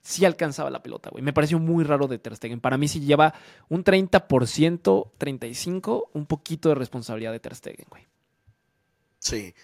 sí 0.02 0.24
alcanzaba 0.24 0.70
la 0.70 0.82
pelota, 0.82 1.10
güey. 1.10 1.22
Me 1.22 1.32
pareció 1.32 1.58
muy 1.58 1.84
raro 1.84 2.06
de 2.08 2.18
Ter 2.18 2.36
Stegen. 2.36 2.60
Para 2.60 2.78
mí 2.78 2.88
sí 2.88 3.00
lleva 3.00 3.34
un 3.68 3.84
30%, 3.84 5.10
35%, 5.18 6.08
un 6.12 6.26
poquito 6.26 6.68
de 6.70 6.74
responsabilidad 6.74 7.32
de 7.32 7.40
Ter 7.40 7.54
Stegen, 7.54 7.86
güey. 7.90 8.06
Sí, 9.18 9.54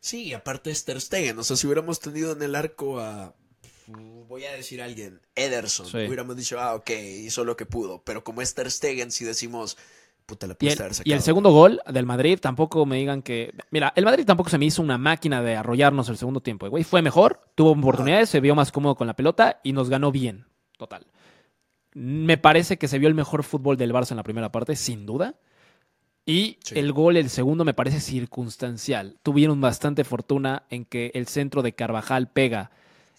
sí, 0.00 0.24
y 0.24 0.34
aparte 0.34 0.70
es 0.70 0.84
Ter 0.84 1.00
Stegen. 1.00 1.38
O 1.38 1.44
sea, 1.44 1.56
si 1.56 1.66
hubiéramos 1.66 2.00
tenido 2.00 2.32
en 2.32 2.42
el 2.42 2.54
arco 2.54 3.00
a, 3.00 3.34
voy 3.86 4.44
a 4.44 4.52
decir 4.52 4.80
a 4.80 4.86
alguien, 4.86 5.20
Ederson, 5.34 5.86
Sí. 5.86 5.98
hubiéramos 5.98 6.36
dicho, 6.36 6.58
ah, 6.58 6.74
ok, 6.74 6.90
hizo 6.90 7.44
lo 7.44 7.56
que 7.56 7.66
pudo. 7.66 8.02
Pero 8.04 8.24
como 8.24 8.40
es 8.42 8.54
Ter 8.54 8.70
Stegen, 8.70 9.10
si 9.12 9.24
decimos, 9.24 9.76
puta, 10.26 10.46
Y 10.60 10.68
el, 10.68 10.78
y 11.04 11.12
el 11.12 11.20
segundo 11.20 11.50
gol 11.50 11.80
del 11.90 12.06
Madrid 12.06 12.38
tampoco 12.40 12.86
me 12.86 12.96
digan 12.96 13.22
que. 13.22 13.54
Mira, 13.70 13.92
el 13.96 14.04
Madrid 14.04 14.24
tampoco 14.24 14.50
se 14.50 14.58
me 14.58 14.64
hizo 14.66 14.82
una 14.82 14.98
máquina 14.98 15.42
de 15.42 15.56
arrollarnos 15.56 16.08
el 16.08 16.16
segundo 16.16 16.40
tiempo. 16.40 16.68
Güey, 16.68 16.84
fue 16.84 17.02
mejor, 17.02 17.40
tuvo 17.54 17.72
oportunidades, 17.72 18.28
se 18.28 18.40
vio 18.40 18.54
más 18.54 18.72
cómodo 18.72 18.94
con 18.94 19.06
la 19.06 19.14
pelota 19.14 19.60
y 19.62 19.72
nos 19.72 19.88
ganó 19.90 20.10
bien. 20.12 20.46
Total. 20.78 21.06
Me 21.94 22.38
parece 22.38 22.78
que 22.78 22.88
se 22.88 22.98
vio 22.98 23.08
el 23.08 23.14
mejor 23.14 23.42
fútbol 23.44 23.76
del 23.76 23.92
Barça 23.92 24.12
en 24.12 24.16
la 24.16 24.22
primera 24.22 24.50
parte, 24.50 24.76
sin 24.76 25.04
duda. 25.06 25.34
Y 26.24 26.58
Sí. 26.64 26.78
el 26.78 26.92
gol, 26.92 27.16
el 27.16 27.28
segundo, 27.30 27.64
me 27.64 27.74
parece 27.74 28.00
circunstancial. 28.00 29.18
Tuvieron 29.22 29.60
bastante 29.60 30.04
fortuna 30.04 30.64
en 30.70 30.84
que 30.84 31.10
el 31.14 31.26
centro 31.26 31.62
de 31.62 31.74
Carvajal 31.74 32.30
pega 32.30 32.70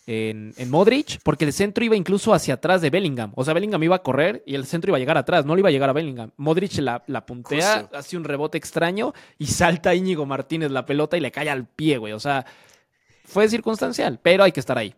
en, 0.05 0.53
en 0.57 0.69
Modric, 0.69 1.19
porque 1.23 1.45
el 1.45 1.53
centro 1.53 1.83
iba 1.83 1.95
incluso 1.95 2.33
hacia 2.33 2.55
atrás 2.55 2.81
de 2.81 2.89
Bellingham. 2.89 3.31
O 3.35 3.45
sea, 3.45 3.53
Bellingham 3.53 3.83
iba 3.83 3.95
a 3.95 4.03
correr 4.03 4.43
y 4.45 4.55
el 4.55 4.65
centro 4.65 4.89
iba 4.89 4.97
a 4.97 4.99
llegar 4.99 5.17
atrás, 5.17 5.45
no 5.45 5.55
le 5.55 5.61
iba 5.61 5.69
a 5.69 5.71
llegar 5.71 5.89
a 5.89 5.93
Bellingham. 5.93 6.31
Modric 6.37 6.77
la, 6.79 7.03
la 7.07 7.25
puntea, 7.25 7.81
Justo. 7.81 7.97
hace 7.97 8.17
un 8.17 8.23
rebote 8.23 8.57
extraño 8.57 9.13
y 9.37 9.47
salta 9.47 9.95
Íñigo 9.95 10.25
Martínez 10.25 10.71
la 10.71 10.85
pelota 10.85 11.17
y 11.17 11.21
le 11.21 11.31
cae 11.31 11.49
al 11.49 11.67
pie, 11.67 11.97
güey. 11.97 12.13
O 12.13 12.19
sea, 12.19 12.45
fue 13.23 13.47
circunstancial, 13.47 14.19
pero 14.21 14.43
hay 14.43 14.51
que 14.51 14.59
estar 14.59 14.77
ahí. 14.77 14.93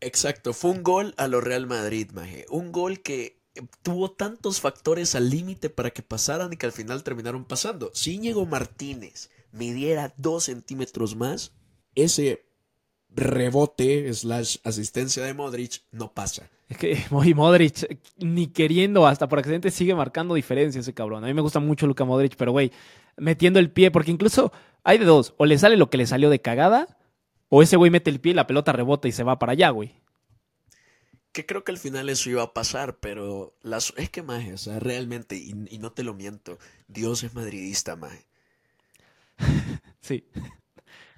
Exacto, 0.00 0.52
fue 0.52 0.70
un 0.72 0.82
gol 0.82 1.14
a 1.16 1.26
lo 1.26 1.40
Real 1.40 1.66
Madrid, 1.66 2.10
maje. 2.12 2.44
Un 2.50 2.72
gol 2.72 3.00
que 3.00 3.40
tuvo 3.82 4.10
tantos 4.10 4.60
factores 4.60 5.14
al 5.14 5.30
límite 5.30 5.70
para 5.70 5.90
que 5.90 6.02
pasaran 6.02 6.52
y 6.52 6.56
que 6.56 6.66
al 6.66 6.72
final 6.72 7.02
terminaron 7.02 7.44
pasando. 7.44 7.90
Si 7.94 8.14
Íñigo 8.14 8.44
Martínez 8.46 9.30
midiera 9.52 10.12
dos 10.16 10.44
centímetros 10.44 11.16
más, 11.16 11.52
ese 11.94 12.44
rebote 13.16 14.12
slash 14.12 14.58
asistencia 14.64 15.24
de 15.24 15.34
Modric 15.34 15.82
no 15.90 16.12
pasa. 16.12 16.48
Es 16.68 16.76
que 16.76 16.98
y 17.24 17.34
Modric, 17.34 17.98
ni 18.18 18.48
queriendo, 18.48 19.06
hasta 19.06 19.28
por 19.28 19.38
accidente, 19.38 19.70
sigue 19.70 19.94
marcando 19.94 20.34
diferencia 20.34 20.80
ese 20.80 20.94
cabrón. 20.94 21.24
A 21.24 21.26
mí 21.26 21.34
me 21.34 21.40
gusta 21.40 21.60
mucho 21.60 21.86
Luka 21.86 22.04
Modric, 22.04 22.36
pero 22.36 22.52
güey, 22.52 22.72
metiendo 23.16 23.58
el 23.58 23.70
pie, 23.70 23.90
porque 23.90 24.10
incluso 24.10 24.52
hay 24.84 24.98
de 24.98 25.04
dos, 25.04 25.34
o 25.38 25.46
le 25.46 25.58
sale 25.58 25.76
lo 25.76 25.90
que 25.90 25.96
le 25.96 26.06
salió 26.06 26.30
de 26.30 26.40
cagada, 26.40 26.98
o 27.48 27.62
ese 27.62 27.76
güey 27.76 27.90
mete 27.90 28.10
el 28.10 28.20
pie 28.20 28.32
y 28.32 28.34
la 28.36 28.46
pelota 28.46 28.72
rebota 28.72 29.08
y 29.08 29.12
se 29.12 29.24
va 29.24 29.38
para 29.38 29.52
allá, 29.52 29.70
güey. 29.70 29.94
Que 31.32 31.44
creo 31.44 31.64
que 31.64 31.72
al 31.72 31.78
final 31.78 32.08
eso 32.08 32.30
iba 32.30 32.42
a 32.42 32.54
pasar, 32.54 32.98
pero 32.98 33.54
las, 33.62 33.92
es 33.96 34.10
que, 34.10 34.22
maje, 34.22 34.54
o 34.54 34.58
sea, 34.58 34.78
realmente, 34.78 35.36
y, 35.36 35.54
y 35.70 35.78
no 35.78 35.92
te 35.92 36.02
lo 36.02 36.14
miento, 36.14 36.58
Dios 36.88 37.22
es 37.24 37.34
madridista, 37.34 37.96
maje. 37.96 38.26
Sí. 40.00 40.24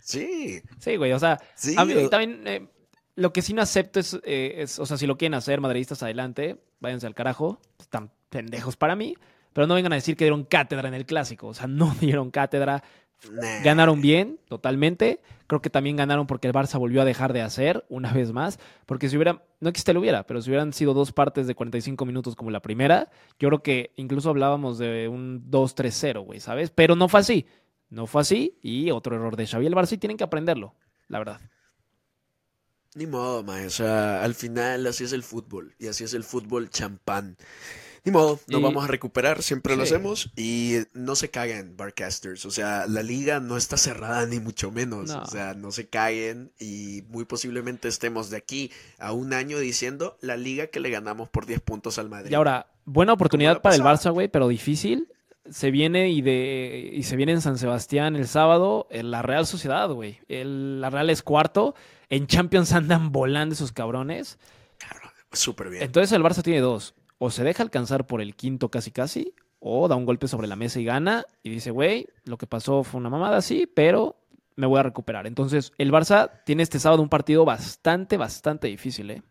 Sí, 0.09 0.63
Sí, 0.79 0.97
güey, 0.97 1.13
o 1.13 1.19
sea, 1.19 1.39
sí. 1.55 1.75
a 1.77 1.85
mí 1.85 1.93
o- 1.95 2.09
también 2.09 2.47
eh, 2.47 2.69
lo 3.15 3.33
que 3.33 3.43
sí 3.43 3.53
no 3.53 3.61
acepto 3.63 4.01
es, 4.01 4.19
eh, 4.25 4.55
es, 4.59 4.79
o 4.79 4.87
sea, 4.87 4.97
si 4.97 5.07
lo 5.07 5.19
quieren 5.19 5.35
hacer, 5.35 5.61
madridistas, 5.61 6.03
adelante, 6.03 6.57
váyanse 6.81 7.07
al 7.07 7.15
carajo, 7.15 7.61
están 7.79 8.11
pendejos 8.31 8.77
para 8.77 8.97
mí, 8.97 9.15
pero 9.53 9.67
no 9.67 9.75
vengan 9.75 9.93
a 9.93 9.97
decir 9.97 10.17
que 10.17 10.25
dieron 10.25 10.45
cátedra 10.45 10.89
en 10.89 10.95
el 10.95 11.05
clásico, 11.05 11.49
o 11.49 11.55
sea, 11.55 11.67
no 11.69 11.95
dieron 12.01 12.31
cátedra, 12.31 12.83
Nah. 13.33 13.63
Ganaron 13.65 14.01
bien, 14.01 14.39
totalmente. 14.49 15.21
Creo 15.49 15.61
que 15.61 15.71
también 15.71 15.97
ganaron 15.97 16.29
porque 16.29 16.47
el 16.47 16.55
Barça 16.55 16.79
volvió 16.79 17.03
a 17.03 17.05
dejar 17.05 17.33
de 17.33 17.43
hacer 17.43 17.85
una 17.89 18.13
vez 18.13 18.31
más. 18.31 18.61
Porque 18.87 19.09
si 19.09 19.17
hubiera, 19.17 19.43
no 19.59 19.73
que 19.73 19.79
este 19.79 19.93
lo 19.93 19.99
hubiera, 19.99 20.23
pero 20.25 20.41
si 20.41 20.51
hubieran 20.51 20.73
sido 20.73 20.95
dos 20.95 21.11
partes 21.11 21.49
de 21.49 21.57
45 21.57 22.07
minutos 22.07 22.37
como 22.37 22.53
la 22.53 22.61
primera, 22.63 23.11
yo 23.41 23.49
creo 23.49 23.61
que 23.61 23.91
incluso 23.97 24.31
hablábamos 24.31 24.79
de 24.79 25.09
un 25.09 25.51
2-3-0, 25.51 26.21
güey, 26.25 26.39
¿sabes? 26.39 26.71
Pero 26.71 26.95
no 26.95 27.09
fue 27.09 27.19
así. 27.19 27.45
No 27.91 28.07
fue 28.07 28.21
así 28.23 28.59
y 28.63 28.91
otro 28.91 29.17
error 29.17 29.37
de 29.37 29.47
Xavi. 29.47 29.67
El 29.67 29.75
Barça 29.75 29.93
y 29.93 29.99
tienen 29.99 30.17
que 30.17 30.25
aprenderlo, 30.25 30.75
la 31.09 31.19
verdad. 31.19 31.41
Ni 32.95 33.07
modo, 33.07 33.43
mae. 33.43 33.67
O 33.67 33.71
sea, 33.71 34.23
al 34.23 34.35
final 34.35 34.87
así 34.87 35.05
es 35.05 35.13
el 35.13 35.23
fútbol. 35.23 35.75
Y 35.79 35.89
así 35.89 36.05
es 36.05 36.15
el 36.15 36.25
fútbol 36.25 36.71
champán. 36.71 37.37
Ni 38.05 38.13
modo, 38.13 38.41
nos 38.49 38.61
Y- 38.61 38.63
vamos 38.63 38.85
a 38.85 38.87
recuperar, 38.89 39.43
siempre 39.43 39.77
lo 39.77 39.83
hacemos. 39.83 40.31
Y 40.37 40.77
no 40.95 41.15
se 41.15 41.31
caguen, 41.31 41.77
Barcasters. 41.77 42.47
O 42.47 42.51
sea, 42.51 42.87
la 42.87 43.03
liga 43.03 43.41
no 43.41 43.57
está 43.57 43.77
cerrada 43.77 44.25
ni 44.27 44.41
mucho 44.41 44.71
menos. 44.71 45.11
No. 45.11 45.23
O 45.23 45.27
sea, 45.27 45.55
no 45.55 45.71
se 45.73 45.89
caguen. 45.89 46.53
Y 46.59 47.03
muy 47.09 47.25
posiblemente 47.25 47.89
estemos 47.89 48.31
de 48.31 48.39
aquí 48.39 48.71
a 48.99 49.13
un 49.13 49.33
año 49.33 49.59
diciendo 49.59 50.17
la 50.21 50.37
liga 50.37 50.69
que 50.69 50.81
le 50.81 50.91
ganamos 50.91 51.29
por 51.29 51.45
10 51.47 51.61
puntos 51.61 51.99
al 51.99 52.09
Madrid. 52.09 52.31
Y 52.31 52.35
ahora, 52.35 52.69
buena 52.85 53.13
oportunidad 53.13 53.61
para 53.61 53.75
el. 53.75 53.83
Barça, 53.83 54.11
güey, 54.13 54.29
pero 54.29 54.49
difícil. 54.49 55.09
Se 55.51 55.71
viene 55.71 56.11
y 56.11 56.21
de 56.23 56.91
y 56.93 57.03
se 57.05 57.17
viene 57.17 57.33
en 57.33 57.41
San 57.41 57.59
Sebastián 57.59 58.17
el 58.17 58.27
sábado 58.29 58.87
en 58.91 59.11
la 59.11 59.23
Real 59.23 59.47
Sociedad, 59.47 59.89
güey. 59.91 60.19
El- 60.29 60.81
La 60.81 60.91
Real 60.91 61.11
es 61.11 61.23
cuarto. 61.23 61.75
En 62.11 62.27
Champions 62.27 62.73
andan 62.73 63.13
volando 63.13 63.55
esos 63.55 63.73
cabrones. 63.73 64.39
Cabrón, 64.79 65.11
súper 65.33 65.71
bien. 65.71 65.83
Entonces 65.83 66.13
el 66.13 66.23
Barça 66.23 66.43
tiene 66.43 66.61
dos. 66.61 66.95
o 67.19 67.31
se 67.31 67.43
deja 67.45 67.63
alcanzar 67.63 68.07
por 68.07 68.21
el 68.21 68.35
quinto 68.37 68.71
casi 68.71 68.91
casi, 68.93 69.35
o 69.59 69.89
da 69.89 69.97
un 69.97 70.05
golpe 70.07 70.29
sobre 70.29 70.47
la 70.47 70.55
mesa 70.57 70.79
y 70.79 70.85
gana 70.85 71.25
y 71.43 71.51
dice, 71.51 71.71
güey, 71.73 72.07
lo 72.25 72.39
que 72.39 72.47
pasó 72.47 72.85
fue 72.85 73.01
una 73.01 73.11
mamada, 73.11 73.43
sí, 73.43 73.67
pero 73.67 74.17
me 74.55 74.67
voy 74.69 74.79
a 74.79 74.85
recuperar. 74.85 75.27
Entonces, 75.27 75.73
el 75.79 75.91
Barça 75.93 76.31
tiene 76.47 76.63
este 76.63 76.79
sábado 76.79 77.03
un 77.03 77.09
partido 77.09 77.45
bastante, 77.45 78.17
bastante 78.17 78.69
difícil, 78.69 79.11
¿eh? 79.11 79.23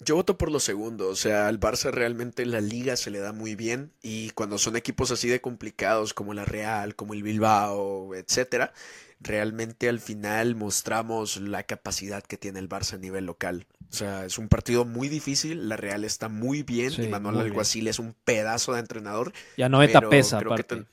Yo 0.00 0.14
voto 0.14 0.38
por 0.38 0.52
lo 0.52 0.60
segundo, 0.60 1.08
o 1.08 1.16
sea, 1.16 1.48
al 1.48 1.58
Barça 1.58 1.90
realmente 1.90 2.46
la 2.46 2.60
liga 2.60 2.96
se 2.96 3.10
le 3.10 3.18
da 3.18 3.32
muy 3.32 3.56
bien 3.56 3.92
y 4.00 4.30
cuando 4.30 4.56
son 4.56 4.76
equipos 4.76 5.10
así 5.10 5.28
de 5.28 5.40
complicados 5.40 6.14
como 6.14 6.34
la 6.34 6.44
Real, 6.44 6.94
como 6.94 7.14
el 7.14 7.24
Bilbao, 7.24 8.14
etcétera, 8.14 8.72
realmente 9.20 9.88
al 9.88 9.98
final 9.98 10.54
mostramos 10.54 11.38
la 11.38 11.64
capacidad 11.64 12.22
que 12.22 12.36
tiene 12.36 12.60
el 12.60 12.68
Barça 12.68 12.94
a 12.94 12.98
nivel 12.98 13.26
local. 13.26 13.66
O 13.90 13.96
sea, 13.96 14.24
es 14.24 14.38
un 14.38 14.48
partido 14.48 14.84
muy 14.84 15.08
difícil, 15.08 15.68
la 15.68 15.76
Real 15.76 16.04
está 16.04 16.28
muy 16.28 16.62
bien 16.62 16.92
Sí, 16.92 17.02
y 17.02 17.08
Manuel 17.08 17.40
Alguacil 17.40 17.88
es 17.88 17.98
un 17.98 18.14
pedazo 18.24 18.74
de 18.74 18.80
entrenador. 18.80 19.32
Ya 19.56 19.68
no 19.68 19.78
pero 19.78 20.10
pesa, 20.10 20.38
creo 20.38 20.54
que 20.54 20.62
ten- 20.62 20.86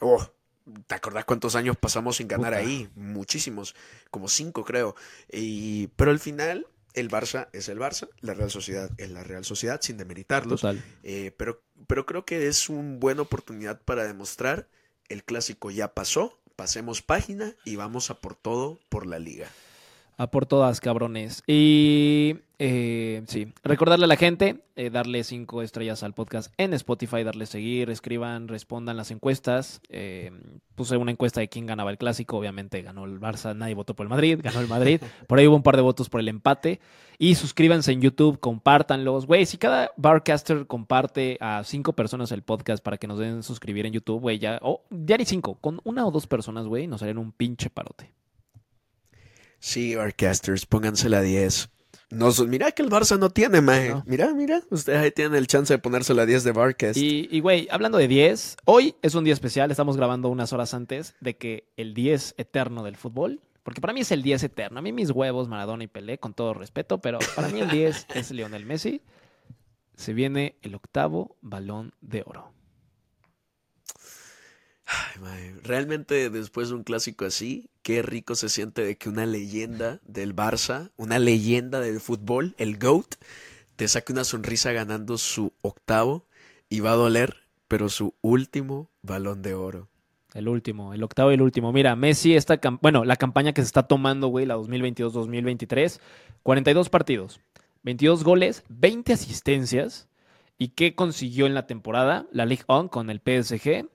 Oh, 0.00 0.26
¿te 0.86 0.94
acordás 0.94 1.24
cuántos 1.24 1.54
años 1.54 1.76
pasamos 1.76 2.16
sin 2.16 2.28
ganar 2.28 2.54
Puta. 2.54 2.66
ahí? 2.66 2.88
Muchísimos, 2.96 3.76
como 4.10 4.28
cinco 4.28 4.64
creo. 4.64 4.96
Y, 5.30 5.88
pero 5.96 6.10
al 6.10 6.18
final 6.18 6.66
el 6.94 7.10
Barça 7.10 7.48
es 7.52 7.68
el 7.68 7.78
Barça, 7.78 8.08
la 8.20 8.34
Real 8.34 8.50
Sociedad 8.50 8.90
es 8.96 9.10
la 9.10 9.24
Real 9.24 9.44
Sociedad, 9.44 9.80
sin 9.80 9.96
demeritarlos. 9.96 10.60
Total. 10.60 10.82
Eh, 11.02 11.32
pero, 11.36 11.62
pero 11.86 12.06
creo 12.06 12.24
que 12.24 12.46
es 12.48 12.68
una 12.68 12.98
buena 12.98 13.22
oportunidad 13.22 13.80
para 13.82 14.04
demostrar 14.04 14.68
el 15.08 15.24
clásico 15.24 15.70
ya 15.70 15.92
pasó, 15.92 16.40
pasemos 16.56 17.02
página 17.02 17.54
y 17.64 17.76
vamos 17.76 18.10
a 18.10 18.20
por 18.20 18.36
todo 18.36 18.78
por 18.88 19.06
la 19.06 19.18
liga. 19.18 19.48
A 20.16 20.30
por 20.30 20.46
todas, 20.46 20.80
cabrones. 20.80 21.42
Y 21.46 22.36
eh, 22.60 23.24
sí, 23.26 23.52
recordarle 23.64 24.04
a 24.04 24.08
la 24.08 24.16
gente, 24.16 24.60
eh, 24.76 24.88
darle 24.88 25.24
cinco 25.24 25.60
estrellas 25.60 26.04
al 26.04 26.14
podcast 26.14 26.52
en 26.56 26.72
Spotify, 26.72 27.24
darle 27.24 27.46
seguir, 27.46 27.90
escriban, 27.90 28.46
respondan 28.46 28.96
las 28.96 29.10
encuestas. 29.10 29.80
Eh, 29.88 30.30
puse 30.76 30.96
una 30.96 31.10
encuesta 31.10 31.40
de 31.40 31.48
quién 31.48 31.66
ganaba 31.66 31.90
el 31.90 31.98
clásico, 31.98 32.38
obviamente 32.38 32.80
ganó 32.82 33.06
el 33.06 33.20
Barça, 33.20 33.56
nadie 33.56 33.74
votó 33.74 33.94
por 33.94 34.04
el 34.04 34.10
Madrid, 34.10 34.38
ganó 34.40 34.60
el 34.60 34.68
Madrid. 34.68 35.00
Por 35.26 35.38
ahí 35.38 35.48
hubo 35.48 35.56
un 35.56 35.64
par 35.64 35.74
de 35.76 35.82
votos 35.82 36.08
por 36.08 36.20
el 36.20 36.28
empate. 36.28 36.80
Y 37.18 37.34
suscríbanse 37.34 37.92
en 37.92 38.00
YouTube, 38.00 38.38
compártanlos. 38.38 39.26
Güey, 39.26 39.46
si 39.46 39.58
cada 39.58 39.90
barcaster 39.96 40.66
comparte 40.66 41.38
a 41.40 41.62
cinco 41.64 41.92
personas 41.92 42.30
el 42.32 42.42
podcast 42.42 42.82
para 42.84 42.98
que 42.98 43.06
nos 43.06 43.18
den 43.18 43.42
suscribir 43.42 43.86
en 43.86 43.92
YouTube, 43.92 44.20
güey, 44.20 44.38
ya, 44.38 44.58
o 44.62 44.82
ya 44.90 45.16
ni 45.16 45.24
cinco, 45.24 45.56
con 45.60 45.80
una 45.84 46.06
o 46.06 46.10
dos 46.10 46.26
personas, 46.26 46.66
güey, 46.66 46.86
nos 46.86 47.02
harían 47.02 47.18
un 47.18 47.32
pinche 47.32 47.70
parote. 47.70 48.12
Sí, 49.64 49.94
Barcasters, 49.94 50.66
pónganse 50.66 51.08
la 51.08 51.22
10. 51.22 51.70
Nos, 52.10 52.46
mira 52.46 52.72
que 52.72 52.82
el 52.82 52.90
Barça 52.90 53.18
no 53.18 53.30
tiene, 53.30 53.62
maje. 53.62 53.88
No. 53.88 54.04
Mira, 54.06 54.34
mira, 54.34 54.62
ustedes 54.68 54.98
ahí 54.98 55.10
tienen 55.10 55.36
el 55.36 55.46
chance 55.46 55.72
de 55.72 55.78
ponerse 55.78 56.12
la 56.12 56.26
10 56.26 56.44
de 56.44 56.52
Barcast. 56.52 56.98
Y, 56.98 57.28
y, 57.30 57.40
güey, 57.40 57.66
hablando 57.70 57.96
de 57.96 58.06
10, 58.06 58.58
hoy 58.66 58.94
es 59.00 59.14
un 59.14 59.24
día 59.24 59.32
especial, 59.32 59.70
estamos 59.70 59.96
grabando 59.96 60.28
unas 60.28 60.52
horas 60.52 60.74
antes 60.74 61.14
de 61.22 61.38
que 61.38 61.72
el 61.78 61.94
10 61.94 62.34
eterno 62.36 62.84
del 62.84 62.96
fútbol, 62.96 63.40
porque 63.62 63.80
para 63.80 63.94
mí 63.94 64.00
es 64.00 64.12
el 64.12 64.22
10 64.22 64.42
eterno, 64.42 64.80
a 64.80 64.82
mí 64.82 64.92
mis 64.92 65.10
huevos, 65.10 65.48
Maradona 65.48 65.84
y 65.84 65.86
Pelé, 65.86 66.18
con 66.18 66.34
todo 66.34 66.52
respeto, 66.52 67.00
pero 67.00 67.18
para 67.34 67.48
mí 67.48 67.60
el 67.60 67.70
10 67.70 68.08
es 68.14 68.32
Lionel 68.32 68.66
Messi, 68.66 69.00
se 69.96 70.12
viene 70.12 70.58
el 70.60 70.74
octavo 70.74 71.38
balón 71.40 71.94
de 72.02 72.22
oro. 72.26 72.52
Ay, 74.84 75.22
maje, 75.22 75.54
Realmente 75.62 76.28
después 76.28 76.68
de 76.68 76.74
un 76.74 76.84
clásico 76.84 77.24
así, 77.24 77.70
qué 77.84 78.02
rico 78.02 78.34
se 78.34 78.48
siente 78.48 78.82
de 78.82 78.96
que 78.96 79.10
una 79.10 79.26
leyenda 79.26 80.00
del 80.04 80.34
Barça, 80.34 80.90
una 80.96 81.18
leyenda 81.20 81.80
del 81.80 82.00
fútbol, 82.00 82.54
el 82.56 82.78
GOAT, 82.78 83.16
te 83.76 83.86
saque 83.86 84.12
una 84.12 84.24
sonrisa 84.24 84.72
ganando 84.72 85.18
su 85.18 85.52
octavo 85.60 86.26
y 86.70 86.80
va 86.80 86.92
a 86.92 86.96
doler, 86.96 87.44
pero 87.68 87.90
su 87.90 88.14
último 88.22 88.90
balón 89.02 89.42
de 89.42 89.54
oro. 89.54 89.88
El 90.32 90.48
último, 90.48 90.94
el 90.94 91.02
octavo 91.02 91.30
y 91.30 91.34
el 91.34 91.42
último. 91.42 91.72
Mira, 91.72 91.94
Messi, 91.94 92.34
esta 92.34 92.58
bueno, 92.80 93.04
la 93.04 93.16
campaña 93.16 93.52
que 93.52 93.60
se 93.60 93.66
está 93.66 93.84
tomando, 93.84 94.28
güey, 94.28 94.46
la 94.46 94.56
2022-2023, 94.56 96.00
42 96.42 96.88
partidos, 96.88 97.40
22 97.82 98.24
goles, 98.24 98.64
20 98.70 99.12
asistencias. 99.12 100.08
¿Y 100.56 100.68
qué 100.68 100.94
consiguió 100.94 101.46
en 101.46 101.54
la 101.54 101.66
temporada? 101.66 102.26
La 102.30 102.46
Ligue 102.46 102.64
1 102.68 102.88
con 102.88 103.10
el 103.10 103.18
PSG, 103.18 103.88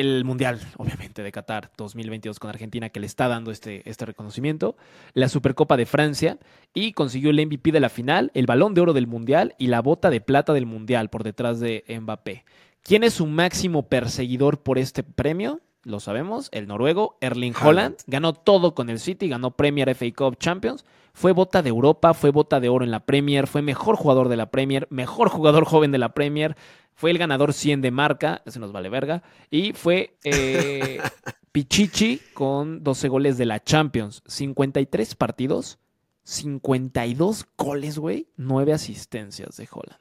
el 0.00 0.24
Mundial, 0.24 0.60
obviamente, 0.78 1.22
de 1.22 1.30
Qatar 1.32 1.70
2022 1.76 2.38
con 2.38 2.50
Argentina, 2.50 2.88
que 2.88 3.00
le 3.00 3.06
está 3.06 3.28
dando 3.28 3.50
este, 3.50 3.88
este 3.88 4.06
reconocimiento, 4.06 4.76
la 5.14 5.28
Supercopa 5.28 5.76
de 5.76 5.86
Francia 5.86 6.38
y 6.74 6.92
consiguió 6.92 7.30
el 7.30 7.46
MVP 7.46 7.72
de 7.72 7.80
la 7.80 7.88
final, 7.88 8.30
el 8.34 8.46
Balón 8.46 8.74
de 8.74 8.80
Oro 8.80 8.92
del 8.92 9.06
Mundial 9.06 9.54
y 9.58 9.68
la 9.68 9.82
Bota 9.82 10.10
de 10.10 10.20
Plata 10.20 10.52
del 10.52 10.66
Mundial 10.66 11.10
por 11.10 11.22
detrás 11.22 11.60
de 11.60 11.84
Mbappé. 11.88 12.44
¿Quién 12.82 13.04
es 13.04 13.14
su 13.14 13.26
máximo 13.26 13.88
perseguidor 13.88 14.62
por 14.62 14.78
este 14.78 15.02
premio? 15.02 15.60
Lo 15.82 15.98
sabemos, 15.98 16.48
el 16.52 16.66
noruego 16.66 17.16
Erling. 17.20 17.54
Holland. 17.60 17.96
Ganó 18.06 18.34
todo 18.34 18.74
con 18.74 18.90
el 18.90 18.98
City, 18.98 19.28
ganó 19.28 19.52
Premier, 19.52 19.94
FA 19.94 20.06
Cup, 20.14 20.36
Champions. 20.38 20.84
Fue 21.14 21.32
bota 21.32 21.62
de 21.62 21.70
Europa, 21.70 22.14
fue 22.14 22.30
bota 22.30 22.60
de 22.60 22.68
oro 22.68 22.84
en 22.84 22.90
la 22.90 23.00
Premier, 23.00 23.46
fue 23.46 23.62
mejor 23.62 23.96
jugador 23.96 24.28
de 24.28 24.36
la 24.36 24.50
Premier, 24.50 24.86
mejor 24.90 25.28
jugador 25.28 25.64
joven 25.64 25.90
de 25.90 25.98
la 25.98 26.10
Premier, 26.10 26.56
fue 27.00 27.10
el 27.10 27.16
ganador 27.16 27.54
100 27.54 27.80
de 27.80 27.90
marca, 27.90 28.42
ese 28.44 28.60
nos 28.60 28.72
vale 28.72 28.90
verga, 28.90 29.22
y 29.50 29.72
fue 29.72 30.18
eh, 30.22 31.00
Pichichi 31.50 32.20
con 32.34 32.84
12 32.84 33.08
goles 33.08 33.38
de 33.38 33.46
la 33.46 33.64
Champions, 33.64 34.22
53 34.26 35.14
partidos, 35.14 35.78
52 36.24 37.46
goles, 37.56 37.98
güey, 37.98 38.28
9 38.36 38.74
asistencias 38.74 39.56
de 39.56 39.66
Holland. 39.72 39.98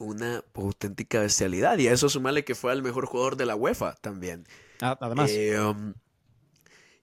Una 0.00 0.42
auténtica 0.52 1.20
bestialidad. 1.20 1.78
Y 1.78 1.86
a 1.86 1.92
eso 1.92 2.08
sumale 2.08 2.44
que 2.44 2.56
fue 2.56 2.72
el 2.72 2.82
mejor 2.82 3.06
jugador 3.06 3.36
de 3.36 3.46
la 3.46 3.54
UEFA 3.54 3.94
también. 4.00 4.48
Ah, 4.80 4.98
Además, 5.00 5.30
Eh, 5.30 5.60
um, 5.60 5.94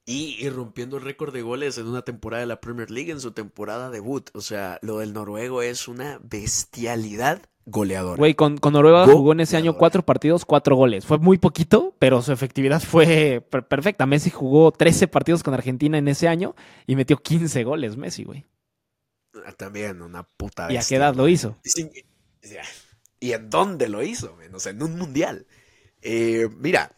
y, 0.05 0.35
y 0.39 0.49
rompiendo 0.49 0.97
el 0.97 1.03
récord 1.03 1.33
de 1.33 1.41
goles 1.41 1.77
en 1.77 1.87
una 1.87 2.01
temporada 2.03 2.41
de 2.41 2.47
la 2.47 2.59
Premier 2.61 2.91
League 2.91 3.11
en 3.11 3.19
su 3.21 3.31
temporada 3.31 3.89
debut. 3.89 4.29
O 4.33 4.41
sea, 4.41 4.79
lo 4.81 4.99
del 4.99 5.13
noruego 5.13 5.61
es 5.61 5.87
una 5.87 6.19
bestialidad 6.23 7.41
goleadora. 7.65 8.17
Güey, 8.17 8.33
con, 8.35 8.57
con 8.57 8.73
Noruega 8.73 9.05
Go- 9.05 9.13
jugó 9.13 9.31
en 9.31 9.39
ese 9.39 9.55
año 9.55 9.67
goleador. 9.71 9.79
cuatro 9.79 10.05
partidos, 10.05 10.45
cuatro 10.45 10.75
goles. 10.75 11.05
Fue 11.05 11.17
muy 11.19 11.37
poquito, 11.37 11.95
pero 11.99 12.21
su 12.21 12.31
efectividad 12.33 12.81
fue 12.81 13.45
per- 13.49 13.67
perfecta. 13.67 14.05
Messi 14.05 14.29
jugó 14.29 14.71
13 14.71 15.07
partidos 15.07 15.43
con 15.43 15.53
Argentina 15.53 15.97
en 15.97 16.07
ese 16.09 16.27
año 16.27 16.55
y 16.87 16.95
metió 16.97 17.17
15 17.17 17.63
goles 17.63 17.95
Messi, 17.95 18.23
güey. 18.25 18.45
Ah, 19.45 19.51
También 19.53 20.01
una 20.01 20.23
puta 20.23 20.63
¿Y 20.63 20.65
a 20.65 20.67
qué 20.67 20.75
bestia. 20.77 20.97
edad 20.97 21.15
lo 21.15 21.27
hizo? 21.29 21.57
Y 21.63 21.69
sin- 21.69 21.87
o 22.43 22.47
sea, 22.47 22.63
¿Y 23.21 23.31
en 23.31 23.49
dónde 23.49 23.87
lo 23.87 24.03
hizo? 24.03 24.37
O 24.53 24.59
sea, 24.59 24.73
en 24.73 24.83
un 24.83 24.97
mundial. 24.97 25.47
Eh, 26.01 26.49
mira, 26.57 26.91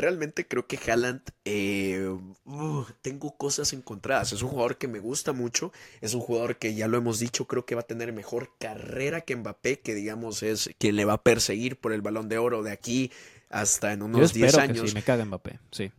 realmente 0.00 0.46
creo 0.46 0.66
que 0.66 0.78
Haaland, 0.78 1.22
eh, 1.44 2.08
uh, 2.44 2.84
tengo 3.02 3.36
cosas 3.36 3.72
encontradas. 3.72 4.32
Es 4.32 4.42
un 4.42 4.50
jugador 4.50 4.78
que 4.78 4.88
me 4.88 4.98
gusta 4.98 5.32
mucho. 5.32 5.72
Es 6.00 6.14
un 6.14 6.20
jugador 6.20 6.56
que 6.56 6.74
ya 6.74 6.88
lo 6.88 6.98
hemos 6.98 7.18
dicho, 7.18 7.46
creo 7.46 7.66
que 7.66 7.74
va 7.74 7.82
a 7.82 7.86
tener 7.86 8.12
mejor 8.12 8.52
carrera 8.58 9.20
que 9.20 9.36
Mbappé, 9.36 9.80
que 9.80 9.94
digamos 9.94 10.42
es 10.42 10.70
quien 10.78 10.96
le 10.96 11.04
va 11.04 11.14
a 11.14 11.22
perseguir 11.22 11.78
por 11.78 11.92
el 11.92 12.02
balón 12.02 12.28
de 12.28 12.38
oro 12.38 12.62
de 12.62 12.72
aquí 12.72 13.12
hasta 13.50 13.92
en 13.92 14.02
unos 14.02 14.32
10 14.32 14.46
espero 14.48 14.66
que 14.66 14.72
años. 14.72 14.90
sí, 14.90 14.94
me 14.94 15.02
caga 15.02 15.24
Mbappé, 15.24 15.58
sí. 15.70 15.92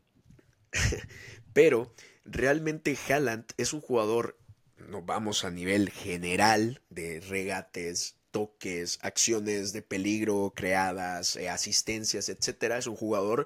Pero 1.54 1.94
realmente 2.26 2.98
Haaland 3.08 3.46
es 3.58 3.74
un 3.74 3.82
jugador, 3.82 4.38
no 4.78 5.02
vamos 5.02 5.44
a 5.44 5.52
nivel 5.52 5.90
general 5.90 6.82
de 6.90 7.20
regates, 7.20 8.16
toques, 8.32 9.00
acciones 9.02 9.74
de 9.74 9.82
peligro 9.82 10.54
creadas, 10.56 11.36
eh, 11.36 11.50
asistencias, 11.50 12.30
etcétera. 12.30 12.78
Es 12.78 12.88
un 12.88 12.96
jugador, 12.96 13.46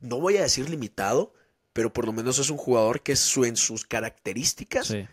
no 0.00 0.20
voy 0.20 0.36
a 0.36 0.42
decir 0.42 0.68
limitado, 0.68 1.32
pero 1.72 1.92
por 1.92 2.06
lo 2.06 2.12
menos 2.12 2.38
es 2.38 2.50
un 2.50 2.56
jugador 2.56 3.02
que 3.02 3.16
su, 3.16 3.44
en 3.44 3.56
sus 3.56 3.84
características 3.84 4.86
sí. 4.86 5.06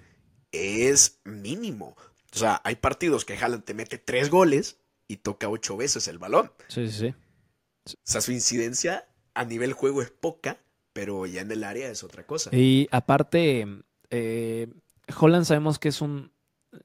es 0.51 1.19
mínimo. 1.23 1.95
O 2.33 2.37
sea, 2.37 2.61
hay 2.63 2.75
partidos 2.75 3.25
que 3.25 3.37
Haaland 3.37 3.63
te 3.63 3.73
mete 3.73 3.97
tres 3.97 4.29
goles 4.29 4.77
y 5.07 5.17
toca 5.17 5.49
ocho 5.49 5.75
veces 5.75 6.07
el 6.07 6.17
balón. 6.17 6.51
Sí, 6.67 6.87
sí, 6.87 6.99
sí. 6.99 7.15
O 7.87 7.97
sea, 8.03 8.21
su 8.21 8.31
incidencia 8.31 9.07
a 9.33 9.43
nivel 9.43 9.73
juego 9.73 10.01
es 10.01 10.11
poca, 10.11 10.59
pero 10.93 11.25
ya 11.25 11.41
en 11.41 11.51
el 11.51 11.63
área 11.63 11.89
es 11.89 12.03
otra 12.03 12.25
cosa. 12.25 12.55
Y 12.55 12.87
aparte, 12.91 13.67
eh, 14.09 14.67
Holland 15.19 15.45
sabemos 15.45 15.79
que 15.79 15.89
es 15.89 16.01
un. 16.01 16.31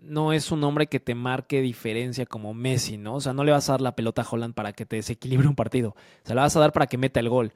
No 0.00 0.32
es 0.32 0.50
un 0.50 0.64
hombre 0.64 0.88
que 0.88 0.98
te 0.98 1.14
marque 1.14 1.60
diferencia 1.60 2.26
como 2.26 2.54
Messi, 2.54 2.96
¿no? 2.96 3.14
O 3.14 3.20
sea, 3.20 3.32
no 3.32 3.44
le 3.44 3.52
vas 3.52 3.68
a 3.68 3.74
dar 3.74 3.80
la 3.80 3.94
pelota 3.94 4.22
a 4.22 4.28
Holland 4.28 4.52
para 4.52 4.72
que 4.72 4.84
te 4.84 4.96
desequilibre 4.96 5.46
un 5.46 5.54
partido. 5.54 5.94
Se 6.24 6.34
la 6.34 6.42
vas 6.42 6.56
a 6.56 6.60
dar 6.60 6.72
para 6.72 6.88
que 6.88 6.98
meta 6.98 7.20
el 7.20 7.28
gol. 7.28 7.52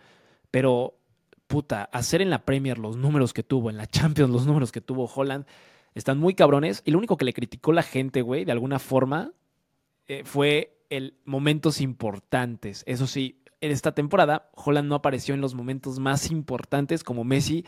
Pero, 0.51 0.99
puta, 1.47 1.85
hacer 1.93 2.23
en 2.23 2.31
la 2.31 2.45
Premier 2.45 2.79
los 2.79 2.97
números 2.97 3.33
que 3.33 3.43
tuvo, 3.43 3.71
en 3.71 3.77
la 3.77 3.87
Champions 3.87 4.31
los 4.31 4.47
números 4.47 4.73
que 4.73 4.81
tuvo 4.81 5.11
Holland, 5.13 5.47
están 5.95 6.19
muy 6.19 6.35
cabrones. 6.35 6.83
Y 6.85 6.91
lo 6.91 6.99
único 6.99 7.17
que 7.17 7.25
le 7.25 7.33
criticó 7.33 7.73
la 7.73 7.83
gente, 7.83 8.23
güey, 8.23 8.45
de 8.45 8.53
alguna 8.53 8.79
forma, 8.79 9.33
eh, 10.07 10.23
fue 10.25 10.79
el 10.91 11.15
momentos 11.25 11.81
importantes. 11.81 12.83
Eso 12.87 13.07
sí, 13.07 13.43
en 13.61 13.71
esta 13.71 13.93
temporada, 13.93 14.51
Holland 14.55 14.89
no 14.89 14.95
apareció 14.95 15.35
en 15.35 15.41
los 15.41 15.55
momentos 15.55 15.99
más 15.99 16.31
importantes 16.31 17.05
como 17.05 17.25
Messi 17.25 17.65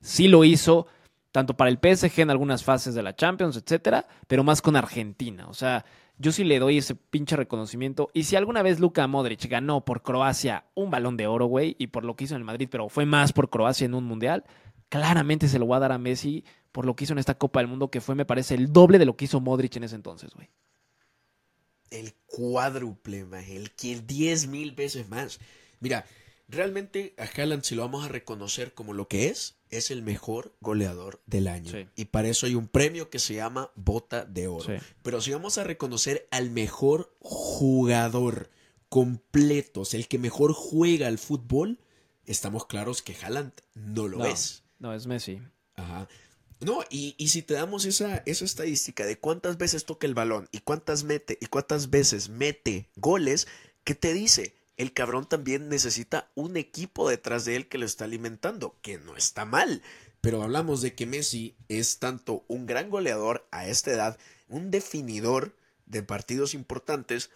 sí 0.00 0.28
lo 0.28 0.44
hizo 0.44 0.86
tanto 1.32 1.56
para 1.56 1.70
el 1.70 1.78
PSG 1.78 2.20
en 2.20 2.30
algunas 2.30 2.64
fases 2.64 2.94
de 2.94 3.02
la 3.02 3.14
Champions, 3.14 3.56
etcétera, 3.56 4.06
pero 4.26 4.42
más 4.42 4.60
con 4.62 4.74
Argentina. 4.76 5.46
O 5.48 5.54
sea, 5.54 5.84
yo 6.20 6.32
sí 6.32 6.44
le 6.44 6.58
doy 6.58 6.76
ese 6.76 6.94
pinche 6.94 7.34
reconocimiento. 7.34 8.10
Y 8.12 8.24
si 8.24 8.36
alguna 8.36 8.62
vez 8.62 8.78
Luka 8.78 9.06
Modric 9.06 9.48
ganó 9.48 9.86
por 9.86 10.02
Croacia 10.02 10.66
un 10.74 10.90
balón 10.90 11.16
de 11.16 11.26
oro, 11.26 11.46
güey, 11.46 11.76
y 11.78 11.86
por 11.86 12.04
lo 12.04 12.14
que 12.14 12.24
hizo 12.24 12.34
en 12.34 12.42
el 12.42 12.44
Madrid, 12.44 12.68
pero 12.70 12.90
fue 12.90 13.06
más 13.06 13.32
por 13.32 13.48
Croacia 13.48 13.86
en 13.86 13.94
un 13.94 14.04
mundial, 14.04 14.44
claramente 14.90 15.48
se 15.48 15.58
lo 15.58 15.64
voy 15.64 15.76
a 15.76 15.80
dar 15.80 15.92
a 15.92 15.98
Messi 15.98 16.44
por 16.72 16.84
lo 16.84 16.94
que 16.94 17.04
hizo 17.04 17.14
en 17.14 17.20
esta 17.20 17.38
Copa 17.38 17.60
del 17.60 17.68
Mundo, 17.68 17.90
que 17.90 18.02
fue, 18.02 18.14
me 18.14 18.26
parece, 18.26 18.54
el 18.54 18.70
doble 18.70 18.98
de 18.98 19.06
lo 19.06 19.16
que 19.16 19.24
hizo 19.24 19.40
Modric 19.40 19.74
en 19.76 19.84
ese 19.84 19.94
entonces, 19.94 20.34
güey. 20.34 20.50
El 21.90 22.12
cuádruple, 22.26 23.24
más, 23.24 23.48
el 23.48 23.72
que 23.72 24.00
diez 24.00 24.46
mil 24.46 24.72
veces 24.72 25.08
más. 25.08 25.40
Mira, 25.80 26.04
realmente 26.48 27.14
a 27.16 27.24
Haaland, 27.24 27.62
si 27.62 27.74
lo 27.74 27.82
vamos 27.82 28.04
a 28.04 28.08
reconocer 28.08 28.74
como 28.74 28.92
lo 28.92 29.08
que 29.08 29.28
es, 29.28 29.56
es 29.70 29.90
el 29.90 30.02
mejor 30.02 30.56
goleador 30.60 31.22
del 31.26 31.48
año. 31.48 31.70
Sí. 31.70 31.88
Y 31.96 32.06
para 32.06 32.28
eso 32.28 32.46
hay 32.46 32.54
un 32.54 32.68
premio 32.68 33.10
que 33.10 33.18
se 33.18 33.34
llama 33.34 33.70
Bota 33.74 34.24
de 34.24 34.48
Oro. 34.48 34.64
Sí. 34.64 34.84
Pero 35.02 35.20
si 35.20 35.32
vamos 35.32 35.58
a 35.58 35.64
reconocer 35.64 36.26
al 36.30 36.50
mejor 36.50 37.14
jugador 37.20 38.50
completo, 38.88 39.82
o 39.82 39.84
sea, 39.84 39.98
el 39.98 40.08
que 40.08 40.18
mejor 40.18 40.52
juega 40.52 41.06
al 41.06 41.18
fútbol, 41.18 41.78
estamos 42.26 42.66
claros 42.66 43.02
que 43.02 43.16
Haaland 43.16 43.52
no 43.74 44.08
lo 44.08 44.18
No, 44.18 44.26
es. 44.26 44.64
No, 44.78 44.94
es 44.94 45.06
Messi. 45.06 45.40
Ajá. 45.76 46.08
No, 46.60 46.84
y, 46.90 47.14
y 47.16 47.28
si 47.28 47.42
te 47.42 47.54
damos 47.54 47.86
esa, 47.86 48.22
esa 48.26 48.44
estadística 48.44 49.06
de 49.06 49.18
cuántas 49.18 49.56
veces 49.56 49.86
toca 49.86 50.06
el 50.06 50.14
balón 50.14 50.48
y 50.52 50.58
cuántas 50.58 51.04
mete 51.04 51.38
y 51.40 51.46
cuántas 51.46 51.88
veces 51.88 52.28
mete 52.28 52.90
goles, 52.96 53.48
¿qué 53.82 53.94
te 53.94 54.12
dice? 54.12 54.59
El 54.80 54.94
cabrón 54.94 55.28
también 55.28 55.68
necesita 55.68 56.30
un 56.34 56.56
equipo 56.56 57.06
detrás 57.06 57.44
de 57.44 57.54
él 57.54 57.68
que 57.68 57.76
lo 57.76 57.84
está 57.84 58.06
alimentando, 58.06 58.78
que 58.80 58.96
no 58.96 59.14
está 59.14 59.44
mal. 59.44 59.82
Pero 60.22 60.42
hablamos 60.42 60.80
de 60.80 60.94
que 60.94 61.04
Messi 61.04 61.54
es 61.68 61.98
tanto 61.98 62.46
un 62.48 62.64
gran 62.64 62.88
goleador 62.88 63.46
a 63.50 63.66
esta 63.66 63.90
edad, 63.90 64.18
un 64.48 64.70
definidor 64.70 65.54
de 65.84 66.02
partidos 66.02 66.54
importantes, 66.54 67.30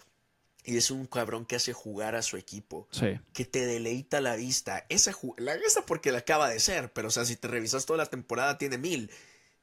y 0.63 0.77
es 0.77 0.89
un 0.89 1.05
cabrón 1.05 1.45
que 1.45 1.55
hace 1.55 1.71
jugar 1.71 2.15
a 2.15 2.23
su 2.23 2.35
equipo 2.37 2.87
Sí. 2.89 3.19
que 3.31 3.45
te 3.45 3.67
deleita 3.67 4.21
la 4.21 4.35
vista. 4.35 4.87
Esa, 4.89 5.11
la 5.37 5.55
porque 5.85 6.11
la 6.11 6.17
acaba 6.17 6.49
de 6.49 6.59
ser, 6.59 6.91
pero 6.93 7.09
o 7.09 7.11
sea, 7.11 7.25
si 7.25 7.35
te 7.35 7.47
revisas 7.47 7.85
toda 7.85 7.97
la 7.97 8.07
temporada 8.07 8.57
tiene 8.57 8.79
mil. 8.79 9.11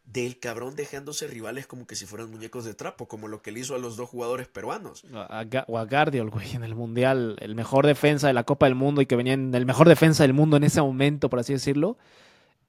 Del 0.04 0.38
cabrón 0.40 0.74
dejándose 0.76 1.26
rivales 1.26 1.66
como 1.66 1.86
que 1.86 1.94
si 1.96 2.06
fueran 2.06 2.30
muñecos 2.30 2.64
de 2.64 2.74
trapo, 2.74 3.06
como 3.08 3.28
lo 3.28 3.40
que 3.40 3.52
le 3.52 3.60
hizo 3.60 3.74
a 3.74 3.78
los 3.78 3.96
dos 3.96 4.10
jugadores 4.10 4.48
peruanos. 4.48 5.04
A, 5.14 5.44
o 5.68 5.78
a 5.78 5.84
Guardiol, 5.86 6.28
güey, 6.30 6.54
en 6.54 6.64
el 6.64 6.74
Mundial, 6.74 7.36
el 7.40 7.54
mejor 7.54 7.86
defensa 7.86 8.26
de 8.26 8.32
la 8.32 8.44
Copa 8.44 8.66
del 8.66 8.74
Mundo 8.74 9.00
y 9.00 9.06
que 9.06 9.16
venía 9.16 9.32
en 9.34 9.54
el 9.54 9.64
mejor 9.64 9.88
defensa 9.88 10.24
del 10.24 10.34
mundo 10.34 10.56
en 10.56 10.64
ese 10.64 10.82
momento, 10.82 11.30
por 11.30 11.38
así 11.38 11.52
decirlo. 11.52 11.96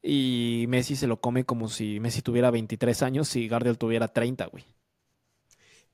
Y 0.01 0.65
Messi 0.69 0.95
se 0.95 1.07
lo 1.07 1.19
come 1.19 1.43
como 1.45 1.69
si 1.69 1.99
Messi 1.99 2.21
tuviera 2.21 2.51
23 2.51 3.01
años 3.01 3.35
y 3.35 3.49
Guardiol 3.49 3.77
tuviera 3.77 4.07
30, 4.07 4.45
güey. 4.47 4.65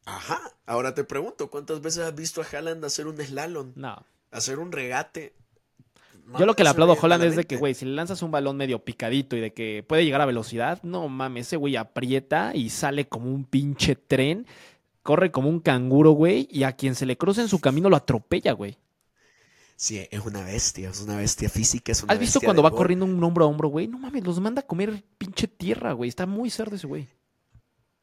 Ajá, 0.06 0.40
ahora 0.66 0.94
te 0.94 1.04
pregunto, 1.04 1.50
¿cuántas 1.50 1.82
veces 1.82 2.04
has 2.04 2.16
visto 2.16 2.42
a 2.42 2.46
Haaland 2.46 2.84
hacer 2.84 3.08
un 3.08 3.18
slalom, 3.18 3.74
No. 3.76 4.04
hacer 4.32 4.60
un 4.60 4.72
regate? 4.72 5.36
Yo 6.38 6.46
lo 6.46 6.56
que 6.56 6.64
le 6.64 6.70
aplaudo 6.70 6.94
a 6.94 6.98
Holland 7.02 7.24
es 7.24 7.36
de 7.36 7.46
que, 7.46 7.56
güey, 7.56 7.74
si 7.74 7.86
le 7.86 7.94
lanzas 7.96 8.22
un 8.22 8.32
balón 8.32 8.58
medio 8.58 8.84
picadito 8.84 9.36
y 9.36 9.40
de 9.40 9.54
que 9.54 9.84
puede 9.88 10.06
llegar 10.06 10.22
a 10.22 10.26
velocidad, 10.26 10.80
no 10.84 11.08
mames, 11.08 11.48
ese 11.48 11.58
güey 11.58 11.76
aprieta 11.76 12.52
y 12.54 12.70
sale 12.70 13.08
como 13.08 13.34
un 13.34 13.46
pinche 13.46 13.96
tren, 13.96 14.46
corre 15.02 15.32
como 15.32 15.50
un 15.50 15.60
canguro, 15.60 16.12
güey, 16.12 16.48
y 16.52 16.64
a 16.64 16.74
quien 16.74 16.96
se 16.96 17.06
le 17.06 17.18
cruce 17.18 17.42
en 17.42 17.48
su 17.48 17.60
camino 17.60 17.90
lo 17.90 17.96
atropella, 17.96 18.52
güey. 18.54 18.78
Sí, 19.76 20.06
es 20.12 20.26
una 20.26 20.44
bestia, 20.44 20.90
es 20.90 21.02
una 21.02 21.16
bestia 21.16 21.50
física, 21.50 21.94
es 21.94 22.04
una 22.04 22.14
¿Has 22.14 22.20
visto 22.20 22.40
bestia 22.40 22.48
cuando 22.48 22.64
va 22.64 22.70
gol. 22.70 22.78
corriendo 22.78 23.06
un 23.06 23.24
hombro 23.24 23.46
a 23.46 23.48
hombro, 23.48 23.70
güey? 23.70 23.88
No 23.88 23.98
mames, 23.98 24.26
los 24.26 24.40
manda 24.40 24.60
a 24.60 24.68
comer 24.68 25.04
pinche 25.18 25.48
tierra, 25.48 25.94
güey. 25.94 26.10
Está 26.10 26.26
muy 26.26 26.50
cerdo 26.50 26.76
ese 26.76 26.86
güey. 26.86 27.08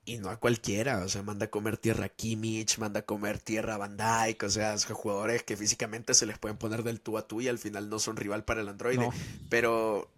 Y 0.08 0.18
no 0.18 0.30
a 0.30 0.36
cualquiera, 0.38 1.00
o 1.04 1.08
sea, 1.08 1.24
manda 1.24 1.46
a 1.46 1.50
comer 1.50 1.78
tierra 1.78 2.04
a 2.06 2.08
Kimmich, 2.08 2.78
manda 2.78 3.00
a 3.00 3.04
comer 3.04 3.40
tierra 3.40 3.74
a 3.74 3.78
Van 3.78 3.96
Dijk, 3.96 4.40
o 4.44 4.48
sea, 4.48 4.78
son 4.78 4.94
jugadores 4.94 5.42
que 5.42 5.56
físicamente 5.56 6.14
se 6.14 6.26
les 6.26 6.38
pueden 6.38 6.56
poner 6.58 6.84
del 6.84 7.00
tú 7.00 7.18
a 7.18 7.26
tú 7.26 7.40
y 7.40 7.48
al 7.48 7.58
final 7.58 7.90
no 7.90 7.98
son 7.98 8.16
rival 8.16 8.44
para 8.44 8.60
el 8.60 8.68
androide. 8.68 8.98
No. 9.04 9.12
Pero, 9.48 10.08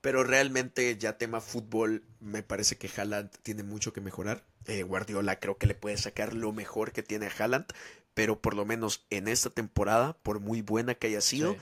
pero 0.00 0.24
realmente 0.24 0.96
ya 0.96 1.18
tema 1.18 1.42
fútbol, 1.42 2.04
me 2.20 2.42
parece 2.42 2.78
que 2.78 2.88
Haaland 2.96 3.30
tiene 3.42 3.62
mucho 3.64 3.92
que 3.92 4.00
mejorar. 4.00 4.44
Eh, 4.66 4.82
Guardiola 4.82 5.38
creo 5.38 5.58
que 5.58 5.66
le 5.66 5.74
puede 5.74 5.98
sacar 5.98 6.32
lo 6.32 6.52
mejor 6.52 6.92
que 6.92 7.02
tiene 7.02 7.26
a 7.26 7.32
Haaland, 7.38 7.66
pero 8.14 8.40
por 8.40 8.54
lo 8.54 8.64
menos 8.64 9.04
en 9.10 9.28
esta 9.28 9.50
temporada, 9.50 10.16
por 10.22 10.40
muy 10.40 10.62
buena 10.62 10.94
que 10.94 11.08
haya 11.08 11.20
sido, 11.20 11.52
Sí. 11.52 11.58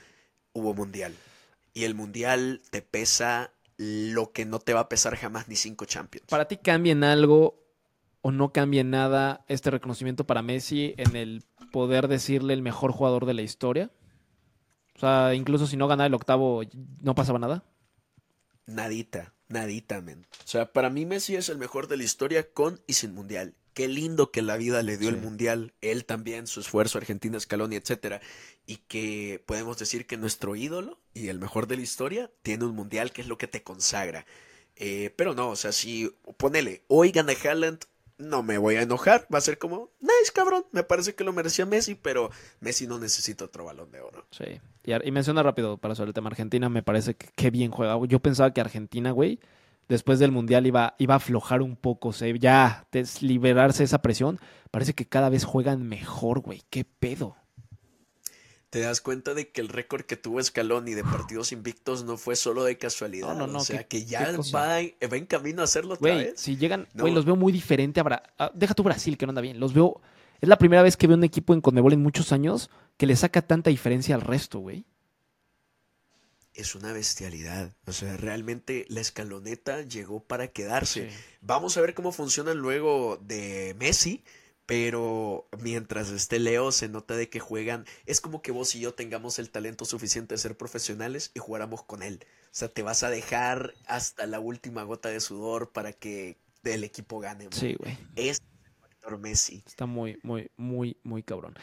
hubo 0.52 0.72
mundial. 0.72 1.16
Y 1.74 1.82
el 1.82 1.96
mundial 1.96 2.62
te 2.70 2.80
pesa 2.80 3.50
lo 3.76 4.30
que 4.30 4.44
no 4.44 4.60
te 4.60 4.72
va 4.72 4.80
a 4.80 4.88
pesar 4.88 5.16
jamás 5.16 5.48
ni 5.48 5.56
cinco 5.56 5.84
Champions. 5.84 6.28
¿Para 6.28 6.46
ti 6.46 6.58
cambia 6.58 6.92
en 6.92 7.02
algo 7.02 7.61
o 8.22 8.32
no 8.32 8.52
cambia 8.52 8.84
nada 8.84 9.44
este 9.48 9.70
reconocimiento 9.70 10.26
para 10.26 10.42
Messi 10.42 10.94
en 10.96 11.16
el 11.16 11.44
poder 11.72 12.08
decirle 12.08 12.54
el 12.54 12.62
mejor 12.62 12.92
jugador 12.92 13.26
de 13.26 13.34
la 13.34 13.42
historia? 13.42 13.90
O 14.96 15.00
sea, 15.00 15.34
incluso 15.34 15.66
si 15.66 15.76
no 15.76 15.88
gana 15.88 16.06
el 16.06 16.14
octavo, 16.14 16.62
¿no 17.00 17.14
pasaba 17.14 17.38
nada? 17.38 17.64
Nadita, 18.66 19.34
nadita, 19.48 20.00
men. 20.00 20.26
O 20.44 20.46
sea, 20.46 20.72
para 20.72 20.90
mí 20.90 21.04
Messi 21.04 21.34
es 21.34 21.48
el 21.48 21.58
mejor 21.58 21.88
de 21.88 21.96
la 21.96 22.04
historia 22.04 22.52
con 22.52 22.80
y 22.86 22.94
sin 22.94 23.14
mundial. 23.14 23.54
Qué 23.74 23.88
lindo 23.88 24.30
que 24.30 24.42
la 24.42 24.56
vida 24.56 24.82
le 24.82 24.98
dio 24.98 25.08
el 25.08 25.16
mundial, 25.16 25.72
él 25.80 26.04
también, 26.04 26.46
su 26.46 26.60
esfuerzo, 26.60 26.98
Argentina, 26.98 27.40
Scaloni, 27.40 27.76
etcétera. 27.76 28.20
Y 28.66 28.76
que 28.76 29.42
podemos 29.46 29.78
decir 29.78 30.06
que 30.06 30.18
nuestro 30.18 30.56
ídolo 30.56 31.00
y 31.14 31.28
el 31.28 31.38
mejor 31.38 31.66
de 31.66 31.76
la 31.76 31.82
historia 31.82 32.30
tiene 32.42 32.66
un 32.66 32.74
mundial 32.74 33.12
que 33.12 33.22
es 33.22 33.28
lo 33.28 33.38
que 33.38 33.48
te 33.48 33.62
consagra. 33.62 34.26
Eh, 34.76 35.12
pero 35.16 35.34
no, 35.34 35.50
o 35.50 35.56
sea, 35.56 35.72
si 35.72 36.14
ponele, 36.36 36.84
hoy 36.88 37.12
gana 37.12 37.32
Haaland, 37.32 37.84
no 38.22 38.42
me 38.42 38.58
voy 38.58 38.76
a 38.76 38.82
enojar. 38.82 39.26
Va 39.32 39.38
a 39.38 39.42
ser 39.42 39.58
como, 39.58 39.90
nice, 40.00 40.32
cabrón. 40.34 40.64
Me 40.72 40.82
parece 40.82 41.14
que 41.14 41.24
lo 41.24 41.32
merecía 41.32 41.66
Messi, 41.66 41.94
pero 41.94 42.30
Messi 42.60 42.86
no 42.86 42.98
necesita 42.98 43.44
otro 43.44 43.64
balón 43.64 43.90
de 43.90 44.00
oro. 44.00 44.24
Sí. 44.30 44.60
Y, 44.84 45.10
menciona 45.10 45.42
rápido 45.42 45.76
para 45.76 45.94
sobre 45.94 46.10
el 46.10 46.14
tema 46.14 46.28
Argentina, 46.28 46.68
me 46.68 46.82
parece 46.82 47.14
que 47.14 47.28
qué 47.34 47.50
bien 47.50 47.70
juega. 47.70 47.98
Yo 48.06 48.20
pensaba 48.20 48.52
que 48.52 48.60
Argentina, 48.60 49.10
güey, 49.10 49.38
después 49.88 50.18
del 50.18 50.32
Mundial 50.32 50.66
iba, 50.66 50.94
iba 50.98 51.14
a 51.14 51.18
aflojar 51.18 51.62
un 51.62 51.76
poco, 51.76 52.08
o 52.08 52.12
ya 52.12 52.86
desliberarse 52.90 53.78
de 53.78 53.84
esa 53.84 54.02
presión. 54.02 54.40
Parece 54.70 54.94
que 54.94 55.06
cada 55.06 55.28
vez 55.28 55.44
juegan 55.44 55.86
mejor, 55.88 56.40
güey. 56.40 56.62
¿Qué 56.70 56.84
pedo? 56.84 57.36
Te 58.72 58.80
das 58.80 59.02
cuenta 59.02 59.34
de 59.34 59.50
que 59.50 59.60
el 59.60 59.68
récord 59.68 60.00
que 60.06 60.16
tuvo 60.16 60.42
Scaloni 60.42 60.94
de 60.94 61.04
partidos 61.04 61.52
invictos 61.52 62.04
no 62.04 62.16
fue 62.16 62.36
solo 62.36 62.64
de 62.64 62.78
casualidad. 62.78 63.28
No, 63.34 63.40
no, 63.40 63.46
no, 63.46 63.58
O 63.58 63.64
sea, 63.64 63.84
que 63.86 64.06
ya 64.06 64.32
va, 64.54 64.80
en- 64.80 64.94
va 65.12 65.16
en 65.18 65.26
camino 65.26 65.60
a 65.60 65.66
hacerlo 65.66 65.92
otra 65.92 66.14
vez. 66.14 66.40
si 66.40 66.56
llegan, 66.56 66.88
güey, 66.94 67.12
los 67.12 67.26
veo 67.26 67.36
muy 67.36 67.52
diferente 67.52 68.00
a, 68.00 68.04
Bra- 68.04 68.22
a- 68.38 68.50
Deja 68.54 68.72
tu 68.72 68.82
Brasil, 68.82 69.18
que 69.18 69.26
no 69.26 69.30
anda 69.32 69.42
bien. 69.42 69.60
Los 69.60 69.74
veo. 69.74 70.00
Es 70.40 70.48
la 70.48 70.56
primera 70.56 70.82
vez 70.82 70.96
que 70.96 71.06
veo 71.06 71.18
un 71.18 71.22
equipo 71.24 71.52
en 71.52 71.60
Conmebol 71.60 71.92
en 71.92 72.00
muchos 72.02 72.32
años 72.32 72.70
que 72.96 73.04
le 73.04 73.14
saca 73.14 73.42
tanta 73.42 73.68
diferencia 73.68 74.14
al 74.14 74.22
resto, 74.22 74.58
güey. 74.60 74.86
Es 76.54 76.74
una 76.74 76.94
bestialidad. 76.94 77.72
O 77.86 77.92
sea, 77.92 78.16
realmente 78.16 78.86
la 78.88 79.02
escaloneta 79.02 79.82
llegó 79.82 80.20
para 80.24 80.48
quedarse. 80.48 81.10
Sí. 81.10 81.16
Vamos 81.42 81.76
a 81.76 81.82
ver 81.82 81.92
cómo 81.92 82.10
funcionan 82.10 82.56
luego 82.56 83.18
de 83.22 83.76
Messi. 83.78 84.24
Pero 84.72 85.46
mientras 85.60 86.08
esté 86.08 86.38
Leo, 86.38 86.72
se 86.72 86.88
nota 86.88 87.14
de 87.14 87.28
que 87.28 87.40
juegan. 87.40 87.84
Es 88.06 88.22
como 88.22 88.40
que 88.40 88.52
vos 88.52 88.74
y 88.74 88.80
yo 88.80 88.94
tengamos 88.94 89.38
el 89.38 89.50
talento 89.50 89.84
suficiente 89.84 90.34
de 90.34 90.38
ser 90.38 90.56
profesionales 90.56 91.30
y 91.34 91.40
jugáramos 91.40 91.82
con 91.82 92.02
él. 92.02 92.24
O 92.44 92.48
sea, 92.52 92.68
te 92.68 92.82
vas 92.82 93.02
a 93.02 93.10
dejar 93.10 93.74
hasta 93.84 94.24
la 94.24 94.40
última 94.40 94.82
gota 94.84 95.10
de 95.10 95.20
sudor 95.20 95.72
para 95.72 95.92
que 95.92 96.38
el 96.64 96.84
equipo 96.84 97.20
gane. 97.20 97.44
man. 97.44 97.52
Sí, 97.52 97.74
güey. 97.78 97.98
Es 98.16 98.40
Messi. 99.18 99.62
Está 99.66 99.86
muy, 99.86 100.18
muy, 100.22 100.50
muy, 100.56 100.96
muy 101.02 101.22
cabrón. 101.22 101.54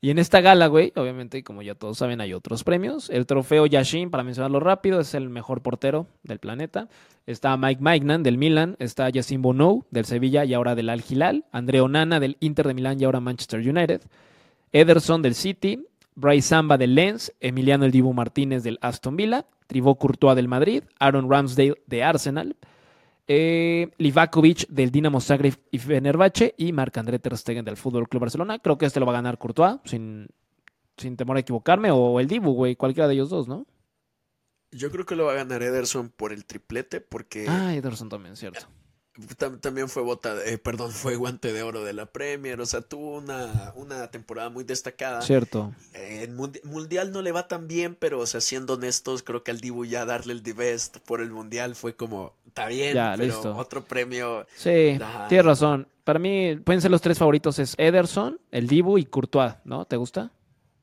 Y 0.00 0.10
en 0.10 0.18
esta 0.18 0.40
gala, 0.40 0.66
güey, 0.66 0.92
obviamente, 0.96 1.42
como 1.44 1.62
ya 1.62 1.74
todos 1.74 1.98
saben, 1.98 2.20
hay 2.20 2.32
otros 2.32 2.64
premios. 2.64 3.10
El 3.10 3.26
trofeo 3.26 3.66
Yashin, 3.66 4.10
para 4.10 4.24
mencionarlo 4.24 4.60
rápido, 4.60 5.00
es 5.00 5.14
el 5.14 5.28
mejor 5.28 5.62
portero 5.62 6.06
del 6.22 6.38
planeta. 6.38 6.88
Está 7.26 7.56
Mike 7.56 7.80
Maignan 7.80 8.22
del 8.22 8.38
Milan, 8.38 8.76
está 8.78 9.08
Yacine 9.10 9.42
Bonou 9.42 9.84
del 9.90 10.04
Sevilla 10.04 10.44
y 10.44 10.54
ahora 10.54 10.74
del 10.74 10.88
Al 10.88 11.04
Hilal, 11.08 11.44
Andrea 11.52 11.82
Onana 11.82 12.20
del 12.20 12.36
Inter 12.40 12.66
de 12.66 12.74
Milán 12.74 13.00
y 13.00 13.04
ahora 13.04 13.20
Manchester 13.20 13.60
United, 13.60 14.02
Ederson 14.72 15.22
del 15.22 15.34
City, 15.34 15.84
Bryce 16.14 16.48
Samba 16.48 16.78
del 16.78 16.94
Lens, 16.94 17.32
Emiliano 17.40 17.84
El 17.84 17.92
Dibu 17.92 18.12
Martínez 18.12 18.62
del 18.62 18.78
Aston 18.80 19.16
Villa, 19.16 19.44
Thibaut 19.66 19.98
Courtois 19.98 20.36
del 20.36 20.48
Madrid, 20.48 20.84
Aaron 20.98 21.30
Ramsdale 21.30 21.74
de 21.86 22.04
Arsenal, 22.04 22.56
eh, 23.28 23.90
Livakovic 23.98 24.68
del 24.68 24.90
Dinamo 24.90 25.20
Zagreb 25.20 25.54
y 25.70 25.78
Fenerbahce 25.78 26.54
y 26.56 26.72
Marc-André 26.72 27.18
Ter 27.18 27.36
Stegen 27.36 27.64
del 27.64 27.76
Fútbol 27.76 28.08
Club 28.08 28.20
Barcelona. 28.22 28.58
Creo 28.58 28.78
que 28.78 28.86
este 28.86 29.00
lo 29.00 29.06
va 29.06 29.12
a 29.12 29.16
ganar 29.16 29.38
Courtois, 29.38 29.78
sin, 29.84 30.28
sin 30.96 31.16
temor 31.16 31.36
a 31.36 31.40
equivocarme, 31.40 31.90
o 31.90 32.20
el 32.20 32.28
Dibu, 32.28 32.52
güey, 32.52 32.76
cualquiera 32.76 33.08
de 33.08 33.14
ellos 33.14 33.30
dos, 33.30 33.48
¿no? 33.48 33.66
Yo 34.72 34.90
creo 34.90 35.06
que 35.06 35.16
lo 35.16 35.26
va 35.26 35.32
a 35.32 35.36
ganar 35.36 35.62
Ederson 35.62 36.10
por 36.10 36.32
el 36.32 36.44
triplete, 36.44 37.00
porque 37.00 37.46
Ah, 37.48 37.74
Ederson 37.74 38.08
también, 38.08 38.36
cierto. 38.36 38.66
Tam- 39.38 39.60
también 39.60 39.88
fue 39.88 40.02
bota, 40.02 40.34
eh, 40.44 40.58
perdón, 40.58 40.92
fue 40.92 41.16
guante 41.16 41.52
de 41.52 41.62
oro 41.62 41.84
de 41.84 41.92
la 41.92 42.06
Premier, 42.06 42.60
o 42.60 42.66
sea, 42.66 42.80
tuvo 42.82 43.16
una, 43.16 43.72
una 43.76 44.10
temporada 44.10 44.48
muy 44.50 44.64
destacada. 44.64 45.22
Cierto. 45.22 45.72
En 45.94 46.36
mundi- 46.36 46.62
mundial 46.64 47.12
no 47.12 47.22
le 47.22 47.32
va 47.32 47.48
tan 47.48 47.68
bien, 47.68 47.94
pero, 47.94 48.20
o 48.20 48.26
sea, 48.26 48.40
siendo 48.40 48.74
honestos, 48.74 49.22
creo 49.22 49.42
que 49.42 49.50
al 49.50 49.60
Dibu 49.60 49.84
ya 49.84 50.04
darle 50.04 50.32
el 50.32 50.42
D-Best 50.42 50.98
por 50.98 51.20
el 51.20 51.30
mundial 51.30 51.74
fue 51.74 51.94
como, 51.96 52.34
está 52.46 52.66
bien, 52.68 52.94
Ya, 52.94 53.14
pero 53.16 53.24
listo. 53.34 53.56
otro 53.56 53.84
premio. 53.84 54.46
Sí, 54.56 54.98
Ajá. 55.00 55.28
tienes 55.28 55.46
razón. 55.46 55.88
Para 56.04 56.18
mí 56.18 56.56
pueden 56.56 56.80
ser 56.80 56.90
los 56.90 57.00
tres 57.00 57.18
favoritos, 57.18 57.58
es 57.58 57.74
Ederson, 57.78 58.40
el 58.52 58.66
Dibu 58.68 58.98
y 58.98 59.04
Courtois, 59.06 59.54
¿no? 59.64 59.86
¿Te 59.86 59.96
gusta? 59.96 60.30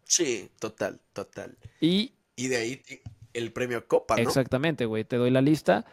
Sí, 0.05 0.49
total, 0.59 0.99
total. 1.13 1.57
Y... 1.79 2.13
Y 2.35 2.47
de 2.47 2.57
ahí 2.57 2.81
el 3.33 3.53
premio 3.53 3.87
Copa, 3.87 4.15
¿no? 4.15 4.21
Exactamente, 4.21 4.85
güey, 4.85 5.03
te 5.05 5.17
doy 5.17 5.29
la 5.31 5.41
lista. 5.41 5.85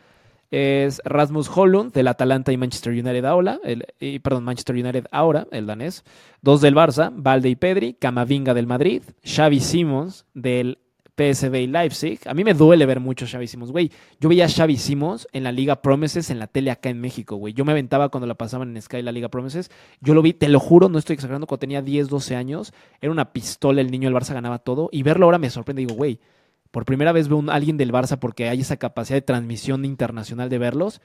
Es 0.51 1.01
Rasmus 1.05 1.49
Hollund 1.55 1.93
del 1.93 2.09
Atalanta 2.09 2.53
y 2.53 2.57
Manchester 2.57 2.93
United 2.93 3.25
ahora, 3.25 3.61
el, 3.63 3.87
y, 4.01 4.19
perdón, 4.19 4.45
Manchester 4.45 4.75
United 4.75 5.07
ahora, 5.13 5.47
el 5.53 5.67
danés. 5.67 6.05
Dos 6.43 6.61
del 6.61 6.75
Barça, 6.75 7.13
Valde 7.15 7.49
y 7.49 7.57
Pedri, 7.57 7.95
Camavinga 7.95 8.55
del 8.55 8.67
Madrid, 8.67 9.03
Xavi 9.25 9.61
Simons 9.61 10.27
del 10.35 10.79
PSV 11.21 11.55
y 11.55 11.67
Leipzig. 11.67 12.21
A 12.27 12.35
mí 12.35 12.45
me 12.45 12.55
duele 12.55 12.87
ver 12.87 12.99
mucho 12.99 13.27
Xavi 13.27 13.47
Simons, 13.47 13.71
güey. 13.71 13.91
Yo 14.21 14.29
veía 14.29 14.47
a 14.47 14.49
Xavi 14.49 14.77
Simons 14.77 15.29
en 15.33 15.45
la 15.45 15.53
Liga 15.53 15.83
Promises 15.83 16.31
en 16.31 16.39
la 16.39 16.47
tele 16.47 16.71
acá 16.71 16.89
en 16.89 17.01
México, 17.01 17.37
güey. 17.37 17.53
Yo 17.53 17.65
me 17.65 17.73
aventaba 17.73 18.09
cuando 18.09 18.27
la 18.27 18.35
pasaban 18.35 18.75
en 18.75 18.81
Sky 18.81 19.03
la 19.03 19.13
Liga 19.13 19.29
Promises. 19.29 19.71
Yo 20.01 20.15
lo 20.15 20.23
vi, 20.23 20.33
te 20.33 20.49
lo 20.49 20.59
juro, 20.59 20.89
no 20.89 20.99
estoy 20.99 21.15
exagerando, 21.15 21.47
cuando 21.47 21.61
tenía 21.61 21.83
10, 21.83 22.09
12 22.09 22.37
años. 22.37 22.73
Era 23.01 23.13
una 23.13 23.33
pistola, 23.33 23.81
el 23.83 23.91
niño 23.91 24.09
del 24.09 24.19
Barça 24.19 24.33
ganaba 24.33 24.59
todo. 24.59 24.89
Y 24.93 25.03
verlo 25.03 25.27
ahora 25.27 25.39
me 25.39 25.51
sorprende. 25.51 25.81
Digo, 25.81 25.95
güey, 25.95 26.19
por 26.71 26.85
primera 26.85 27.13
vez 27.13 27.29
veo 27.29 27.43
a 27.51 27.55
alguien 27.55 27.77
del 27.77 27.93
Barça 27.93 28.19
porque 28.19 28.49
hay 28.49 28.61
esa 28.61 28.77
capacidad 28.77 29.17
de 29.17 29.23
transmisión 29.23 29.85
internacional 29.85 30.49
de 30.49 30.59
verlos. 30.59 31.01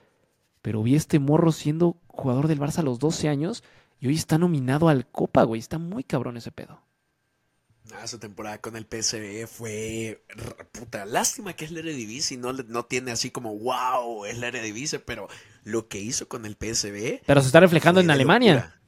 Pero 0.61 0.81
vi 0.81 0.95
a 0.95 0.97
este 0.97 1.19
morro 1.19 1.51
siendo 1.51 1.97
jugador 2.07 2.47
del 2.47 2.59
Barça 2.59 2.79
a 2.79 2.83
los 2.83 2.99
12 2.99 3.29
años 3.29 3.63
y 3.99 4.07
hoy 4.07 4.15
está 4.15 4.37
nominado 4.37 4.89
al 4.89 5.07
Copa, 5.07 5.43
güey. 5.43 5.59
Está 5.59 5.77
muy 5.77 6.03
cabrón 6.03 6.37
ese 6.37 6.51
pedo. 6.51 6.81
Ah, 7.93 8.07
su 8.07 8.17
temporada 8.17 8.59
con 8.59 8.75
el 8.75 8.85
PSV 8.85 9.47
fue 9.47 10.23
puta 10.71 11.05
lástima 11.05 11.53
que 11.53 11.65
es 11.65 11.71
la 11.71 11.79
Eredivisie 11.79 12.35
no 12.35 12.51
no 12.51 12.85
tiene 12.85 13.11
así 13.11 13.29
como 13.29 13.55
wow 13.59 14.25
es 14.25 14.39
la 14.39 14.47
Eredivisie 14.47 14.97
pero 14.97 15.27
lo 15.63 15.87
que 15.87 15.99
hizo 15.99 16.27
con 16.27 16.47
el 16.47 16.53
PSV 16.55 17.21
pero 17.27 17.41
se 17.41 17.47
está 17.47 17.59
reflejando 17.59 18.01
en 18.01 18.09
Alemania 18.09 18.55
locura. 18.55 18.81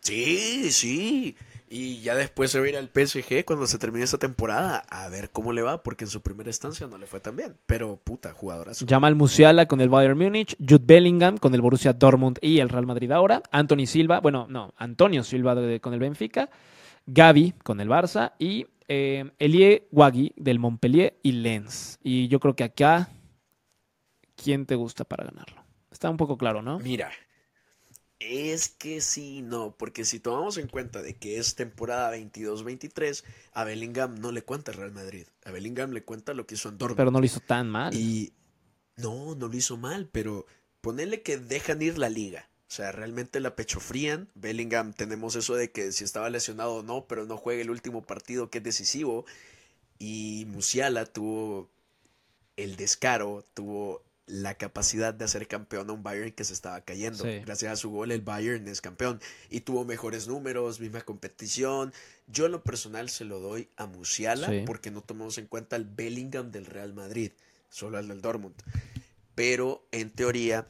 sí 0.00 0.72
sí 0.72 1.36
y 1.72 2.00
ya 2.00 2.16
después 2.16 2.50
se 2.50 2.58
va 2.58 2.66
a 2.66 2.68
ir 2.68 2.76
al 2.76 2.90
PSG 2.92 3.44
cuando 3.44 3.64
se 3.68 3.78
termine 3.78 4.04
esa 4.04 4.18
temporada 4.18 4.82
a 4.90 5.08
ver 5.08 5.30
cómo 5.30 5.52
le 5.52 5.62
va, 5.62 5.84
porque 5.84 6.04
en 6.04 6.10
su 6.10 6.20
primera 6.20 6.50
estancia 6.50 6.88
no 6.88 6.98
le 6.98 7.06
fue 7.06 7.20
tan 7.20 7.36
bien. 7.36 7.54
Pero 7.66 7.96
puta, 7.96 8.32
jugadorazo. 8.32 8.84
Jamal 8.88 9.14
Musiala 9.14 9.66
con 9.66 9.80
el 9.80 9.88
Bayern 9.88 10.18
Múnich, 10.18 10.56
Jude 10.58 10.84
Bellingham 10.84 11.38
con 11.38 11.54
el 11.54 11.60
Borussia 11.60 11.92
Dortmund 11.92 12.38
y 12.42 12.58
el 12.58 12.68
Real 12.68 12.86
Madrid 12.86 13.12
ahora, 13.12 13.44
Anthony 13.52 13.86
Silva, 13.86 14.18
bueno, 14.18 14.46
no, 14.50 14.74
Antonio 14.78 15.22
Silva 15.22 15.54
de, 15.54 15.80
con 15.80 15.94
el 15.94 16.00
Benfica, 16.00 16.50
Gaby 17.06 17.54
con 17.62 17.80
el 17.80 17.88
Barça 17.88 18.32
y 18.36 18.66
eh, 18.88 19.30
Elie 19.38 19.86
Wagui 19.92 20.32
del 20.36 20.58
Montpellier 20.58 21.20
y 21.22 21.32
Lens. 21.32 22.00
Y 22.02 22.26
yo 22.26 22.40
creo 22.40 22.56
que 22.56 22.64
acá, 22.64 23.10
¿quién 24.34 24.66
te 24.66 24.74
gusta 24.74 25.04
para 25.04 25.24
ganarlo? 25.24 25.62
Está 25.92 26.10
un 26.10 26.16
poco 26.16 26.36
claro, 26.36 26.62
¿no? 26.62 26.80
Mira, 26.80 27.12
es 28.20 28.68
que 28.68 29.00
sí, 29.00 29.40
no, 29.42 29.74
porque 29.76 30.04
si 30.04 30.20
tomamos 30.20 30.58
en 30.58 30.68
cuenta 30.68 31.00
de 31.02 31.16
que 31.16 31.38
es 31.38 31.54
temporada 31.54 32.14
22-23, 32.14 33.24
a 33.54 33.64
Bellingham 33.64 34.20
no 34.20 34.30
le 34.30 34.42
cuenta 34.42 34.72
Real 34.72 34.92
Madrid. 34.92 35.26
A 35.44 35.50
Bellingham 35.50 35.92
le 35.92 36.04
cuenta 36.04 36.34
lo 36.34 36.46
que 36.46 36.54
hizo 36.54 36.68
en 36.68 36.76
Dortmund. 36.76 36.98
Pero 36.98 37.10
no 37.10 37.18
lo 37.18 37.24
hizo 37.24 37.40
tan 37.40 37.68
mal. 37.70 37.94
Y 37.94 38.34
no, 38.96 39.34
no 39.34 39.48
lo 39.48 39.56
hizo 39.56 39.78
mal, 39.78 40.06
pero 40.12 40.46
ponerle 40.82 41.22
que 41.22 41.38
dejan 41.38 41.80
ir 41.80 41.96
la 41.96 42.10
liga. 42.10 42.50
O 42.68 42.72
sea, 42.72 42.92
realmente 42.92 43.40
la 43.40 43.56
pechofrían. 43.56 44.28
Bellingham 44.34 44.92
tenemos 44.92 45.34
eso 45.34 45.54
de 45.54 45.72
que 45.72 45.90
si 45.90 46.04
estaba 46.04 46.28
lesionado 46.28 46.74
o 46.74 46.82
no, 46.82 47.06
pero 47.06 47.24
no 47.24 47.38
juega 47.38 47.62
el 47.62 47.70
último 47.70 48.02
partido 48.02 48.50
que 48.50 48.58
es 48.58 48.64
decisivo. 48.64 49.24
Y 49.98 50.44
Musiala 50.46 51.06
tuvo 51.06 51.70
el 52.56 52.76
descaro, 52.76 53.46
tuvo 53.54 54.02
la 54.30 54.54
capacidad 54.54 55.12
de 55.12 55.24
hacer 55.24 55.48
campeón 55.48 55.90
a 55.90 55.92
un 55.92 56.02
Bayern 56.02 56.32
que 56.32 56.44
se 56.44 56.52
estaba 56.52 56.80
cayendo. 56.82 57.24
Sí. 57.24 57.40
Gracias 57.44 57.72
a 57.72 57.76
su 57.76 57.90
gol 57.90 58.12
el 58.12 58.20
Bayern 58.20 58.66
es 58.68 58.80
campeón 58.80 59.20
y 59.50 59.60
tuvo 59.60 59.84
mejores 59.84 60.28
números, 60.28 60.80
misma 60.80 61.00
competición. 61.02 61.92
Yo 62.28 62.46
en 62.46 62.52
lo 62.52 62.62
personal 62.62 63.08
se 63.08 63.24
lo 63.24 63.40
doy 63.40 63.68
a 63.76 63.86
Musiala 63.86 64.48
sí. 64.48 64.62
porque 64.66 64.90
no 64.90 65.02
tomamos 65.02 65.38
en 65.38 65.46
cuenta 65.46 65.76
el 65.76 65.84
Bellingham 65.84 66.52
del 66.52 66.66
Real 66.66 66.94
Madrid, 66.94 67.32
solo 67.68 67.98
el 67.98 68.08
del 68.08 68.20
Dortmund. 68.20 68.54
Pero 69.34 69.84
en 69.90 70.10
teoría 70.10 70.68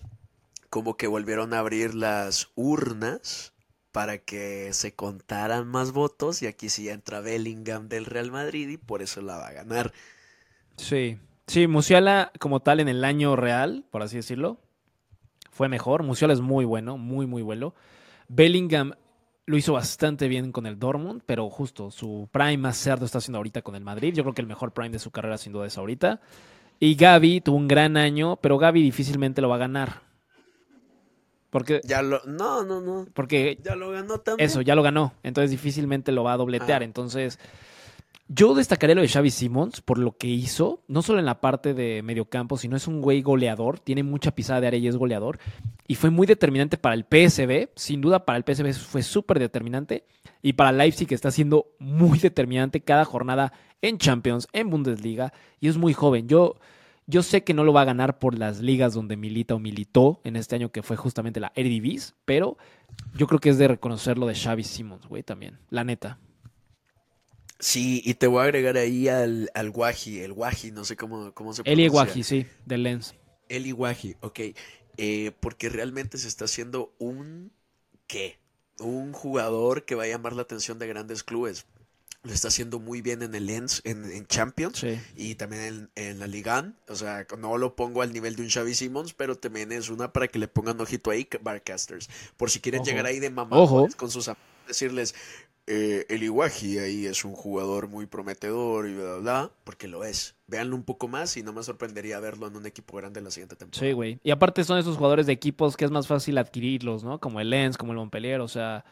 como 0.71 0.97
que 0.97 1.07
volvieron 1.07 1.53
a 1.53 1.59
abrir 1.59 1.95
las 1.95 2.49
urnas 2.55 3.53
para 3.93 4.19
que 4.19 4.73
se 4.73 4.95
contaran 4.95 5.67
más 5.67 5.93
votos 5.93 6.43
y 6.43 6.47
aquí 6.47 6.69
sí 6.69 6.89
entra 6.89 7.21
Bellingham 7.21 7.89
del 7.89 8.07
Real 8.07 8.31
Madrid 8.31 8.69
y 8.69 8.77
por 8.77 9.03
eso 9.03 9.21
la 9.21 9.37
va 9.37 9.49
a 9.49 9.53
ganar. 9.53 9.93
Sí, 10.77 11.19
Sí, 11.51 11.67
Musiala 11.67 12.31
como 12.39 12.61
tal 12.61 12.79
en 12.79 12.89
el 12.89 13.05
año 13.05 13.35
real, 13.35 13.85
por 13.91 14.05
así 14.05 14.15
decirlo, 14.15 14.59
fue 15.51 15.69
mejor. 15.69 16.05
Musiala 16.05 16.33
es 16.33 16.41
muy 16.41 16.65
bueno, 16.65 16.97
muy, 16.97 17.27
muy 17.27 17.43
bueno. 17.43 17.75
Bellingham 18.29 18.93
lo 19.47 19.57
hizo 19.57 19.73
bastante 19.73 20.29
bien 20.29 20.53
con 20.53 20.67
el 20.67 20.79
Dortmund, 20.79 21.23
pero 21.27 21.51
justo 21.51 21.91
su 21.91 22.29
prime 22.31 22.59
más 22.59 22.77
cerdo 22.77 23.05
está 23.05 23.19
haciendo 23.19 23.39
ahorita 23.39 23.63
con 23.63 23.75
el 23.75 23.83
Madrid. 23.83 24.15
Yo 24.15 24.23
creo 24.23 24.33
que 24.33 24.43
el 24.43 24.47
mejor 24.47 24.71
prime 24.71 24.91
de 24.91 25.01
su 25.01 25.11
carrera 25.11 25.39
sin 25.39 25.53
duda 25.53 25.67
es 25.67 25.77
ahorita. 25.77 26.21
Y 26.79 26.95
Gaby 26.95 27.41
tuvo 27.41 27.57
un 27.57 27.67
gran 27.67 27.97
año, 27.97 28.37
pero 28.37 28.57
Gaby 28.57 28.81
difícilmente 28.81 29.43
lo 29.43 29.49
va 29.49 29.57
a 29.57 29.59
ganar. 29.59 30.03
Porque. 31.51 31.81
Ya 31.83 32.01
lo. 32.01 32.23
No, 32.27 32.63
no, 32.63 32.81
no. 32.81 33.09
Porque. 33.13 33.59
Ya 33.61 33.75
lo 33.75 33.91
ganó 33.91 34.19
también. 34.19 34.47
Eso, 34.47 34.63
ya 34.63 34.77
lo 34.77 34.85
ganó. 34.85 35.15
Entonces 35.25 35.51
difícilmente 35.51 36.13
lo 36.13 36.23
va 36.23 36.35
a 36.35 36.37
dobletear. 36.37 36.83
Ah. 36.83 36.85
Entonces. 36.85 37.41
Yo 38.33 38.55
destacaré 38.55 38.95
lo 38.95 39.01
de 39.01 39.09
Xavi 39.09 39.29
Simons 39.29 39.81
por 39.81 39.99
lo 39.99 40.17
que 40.17 40.29
hizo, 40.29 40.85
no 40.87 41.03
solo 41.03 41.19
en 41.19 41.25
la 41.25 41.41
parte 41.41 41.75
de 41.75 42.01
mediocampo, 42.05 42.57
sino 42.59 42.77
es 42.77 42.87
un 42.87 43.01
güey 43.01 43.23
goleador, 43.23 43.81
tiene 43.81 44.05
mucha 44.05 44.31
pisada 44.31 44.61
de 44.61 44.69
área 44.69 44.79
y 44.79 44.87
es 44.87 44.97
goleador. 44.97 45.41
Y 45.89 45.97
fue 45.97 46.11
muy 46.11 46.29
determinante 46.29 46.79
para 46.79 46.95
el 46.95 47.03
PSV, 47.03 47.71
sin 47.75 48.01
duda 48.01 48.25
para 48.25 48.39
el 48.39 48.45
PSV 48.45 48.73
fue 48.73 49.03
súper 49.03 49.41
determinante. 49.41 50.05
Y 50.43 50.53
para 50.53 50.71
Leipzig 50.71 51.13
está 51.13 51.33
siendo 51.33 51.73
muy 51.81 52.21
determinante 52.21 52.83
cada 52.83 53.05
jornada 53.05 53.53
en 53.83 53.99
Champions, 53.99 54.47
en 54.53 54.71
Bundesliga, 54.71 55.33
y 55.59 55.67
es 55.67 55.77
muy 55.77 55.93
joven. 55.93 56.29
Yo, 56.29 56.55
yo 57.09 57.25
sé 57.25 57.43
que 57.43 57.53
no 57.53 57.65
lo 57.65 57.73
va 57.73 57.81
a 57.81 57.87
ganar 57.87 58.21
por 58.21 58.39
las 58.39 58.61
ligas 58.61 58.95
donde 58.95 59.17
milita 59.17 59.57
o 59.57 59.59
militó 59.59 60.21
en 60.23 60.37
este 60.37 60.55
año 60.55 60.71
que 60.71 60.85
fue 60.85 60.97
justamente 60.97 61.41
la 61.41 61.51
Eredivisie, 61.57 62.15
pero 62.27 62.59
yo 63.13 63.27
creo 63.27 63.41
que 63.41 63.49
es 63.49 63.59
de 63.59 63.67
reconocer 63.67 64.19
lo 64.19 64.29
de 64.29 64.37
Xavi 64.37 64.63
Simons, 64.63 65.09
güey, 65.09 65.25
también, 65.25 65.59
la 65.69 65.83
neta. 65.83 66.21
Sí, 67.61 68.01
y 68.05 68.15
te 68.15 68.27
voy 68.27 68.41
a 68.41 68.45
agregar 68.45 68.79
ahí 68.79 69.09
al, 69.09 69.51
al 69.55 69.69
Wahi, 69.69 70.21
el 70.21 70.33
Wahi, 70.33 70.73
no 70.73 70.85
sé 70.85 70.97
cómo, 70.97 71.33
cómo 71.35 71.53
se 71.53 71.63
pronuncia. 71.63 71.85
Eli 71.85 71.89
Wahi, 71.89 72.23
sí, 72.25 72.47
del 72.65 72.83
Lens. 72.83 73.15
Eli 73.49 73.73
Wahi, 73.73 74.17
ok. 74.21 74.41
Eh, 74.97 75.33
porque 75.41 75.69
realmente 75.69 76.19
se 76.19 76.27
está 76.27 76.47
haciendo 76.47 76.95
un, 76.99 77.53
¿qué? 78.07 78.39
Un 78.79 79.13
jugador 79.13 79.85
que 79.85 79.95
va 79.95 80.05
a 80.05 80.09
llamar 80.09 80.33
la 80.33 80.43
atención 80.43 80.79
de 80.79 80.87
grandes 80.87 81.23
clubes. 81.23 81.67
Lo 82.23 82.33
está 82.33 82.49
haciendo 82.49 82.81
muy 82.81 83.01
bien 83.01 83.23
en 83.23 83.35
el 83.35 83.47
Lens, 83.47 83.81
en, 83.85 84.11
en 84.11 84.27
Champions 84.27 84.79
sí. 84.79 85.01
y 85.17 85.37
también 85.37 85.63
en, 85.63 85.91
en, 85.95 86.19
la 86.19 86.27
Liga. 86.27 86.75
O 86.89 86.95
sea, 86.95 87.27
no 87.39 87.57
lo 87.57 87.77
pongo 87.77 88.03
al 88.03 88.13
nivel 88.13 88.37
de 88.37 88.43
un 88.43 88.51
Xavi 88.51 88.75
Simons, 88.75 89.15
pero 89.15 89.37
también 89.37 89.73
es 89.73 89.89
una 89.89 90.13
para 90.13 90.29
que 90.29 90.39
le 90.39 90.49
pongan 90.49 90.81
ojito 90.81 91.11
ahí, 91.11 91.27
Barcasters. 91.41 92.11
Por 92.37 92.51
si 92.51 92.61
quieren 92.61 92.83
Ojo. 92.83 92.91
llegar 92.91 93.07
ahí 93.07 93.21
de 93.21 93.31
mamá 93.31 93.57
con 93.97 94.11
sus 94.11 94.31
decirles, 94.71 95.15
eh, 95.73 96.05
el 96.09 96.25
Iwaji 96.25 96.79
ahí 96.79 97.07
es 97.07 97.25
un 97.25 97.33
jugador 97.33 97.87
muy 97.87 98.07
prometedor 98.07 98.89
y 98.89 98.95
bla, 98.95 99.05
bla, 99.05 99.19
bla, 99.19 99.51
porque 99.63 99.87
lo 99.87 100.03
es. 100.03 100.35
Véanlo 100.49 100.75
un 100.75 100.83
poco 100.83 101.07
más 101.07 101.37
y 101.37 101.45
no 101.45 101.53
me 101.53 101.63
sorprendería 101.63 102.19
verlo 102.19 102.49
en 102.49 102.57
un 102.57 102.67
equipo 102.67 102.97
grande 102.97 103.21
la 103.21 103.31
siguiente 103.31 103.55
temporada. 103.55 103.87
Sí, 103.87 103.93
güey. 103.93 104.19
Y 104.25 104.33
aparte 104.33 104.65
son 104.65 104.79
esos 104.79 104.97
jugadores 104.97 105.27
de 105.27 105.33
equipos 105.33 105.77
que 105.77 105.85
es 105.85 105.93
más 105.93 106.09
fácil 106.09 106.39
adquirirlos, 106.39 107.05
¿no? 107.05 107.21
Como 107.21 107.39
el 107.39 107.51
Lens, 107.51 107.79
como 107.79 107.93
el 107.93 107.99
Montpellier, 107.99 108.41
o 108.41 108.49
sea, 108.49 108.85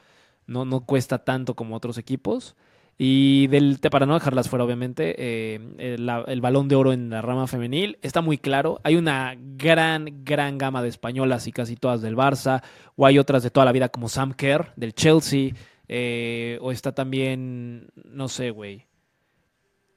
no, 0.46 0.64
no 0.64 0.86
cuesta 0.86 1.24
tanto 1.24 1.56
como 1.56 1.74
otros 1.74 1.98
equipos. 1.98 2.54
Y 2.96 3.48
del, 3.48 3.80
para 3.90 4.06
no 4.06 4.14
dejarlas 4.14 4.48
fuera, 4.48 4.64
obviamente, 4.64 5.16
eh, 5.18 5.60
el, 5.78 6.08
el, 6.28 6.40
balón 6.40 6.68
de 6.68 6.76
oro 6.76 6.92
en 6.92 7.10
la 7.10 7.22
rama 7.22 7.48
femenil 7.48 7.98
está 8.02 8.20
muy 8.20 8.38
claro. 8.38 8.80
Hay 8.84 8.94
una 8.94 9.36
gran, 9.36 10.24
gran 10.24 10.58
gama 10.58 10.80
de 10.80 10.90
españolas 10.90 11.48
y 11.48 11.52
casi 11.52 11.74
todas 11.74 12.02
del 12.02 12.16
Barça, 12.16 12.62
o 12.94 13.04
hay 13.04 13.18
otras 13.18 13.42
de 13.42 13.50
toda 13.50 13.66
la 13.66 13.72
vida 13.72 13.88
como 13.88 14.08
Sam 14.08 14.32
Kerr 14.32 14.72
del 14.76 14.94
Chelsea. 14.94 15.54
Eh, 15.88 16.58
o 16.60 16.70
está 16.70 16.94
también, 16.94 17.88
no 18.04 18.28
sé, 18.28 18.50
güey. 18.50 18.86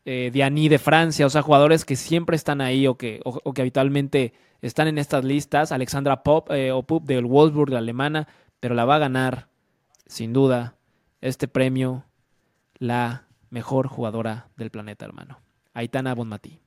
Eh, 0.06 0.32
Diani 0.34 0.70
de 0.70 0.80
Francia, 0.80 1.26
o 1.26 1.30
sea, 1.30 1.42
jugadores 1.42 1.86
que 1.86 1.96
siempre 1.96 2.36
están 2.36 2.62
ahí 2.62 2.88
o 2.88 2.98
que, 2.98 3.22
o, 3.24 3.54
que 3.54 3.62
habitualmente 3.62 4.34
están 4.62 4.88
en 4.88 4.98
estas 4.98 5.24
listas. 5.24 5.72
Alexandra 5.72 6.24
Pop 6.24 6.50
eh, 6.52 6.72
o 6.72 6.84
Pup 6.84 7.06
del 7.06 7.26
Wolfsburg, 7.26 7.72
la 7.72 7.80
alemana, 7.80 8.28
pero 8.60 8.74
la 8.74 8.86
va 8.86 8.96
a 8.96 9.00
ganar, 9.00 9.50
sin 10.08 10.34
duda, 10.34 10.78
este 11.20 11.48
premio, 11.48 12.06
la 12.80 13.28
mejor 13.50 13.88
jugadora 13.88 14.50
del 14.56 14.72
planeta, 14.72 15.06
hermano. 15.06 15.40
Aitana 15.74 16.16
Bonmatí. 16.16 16.60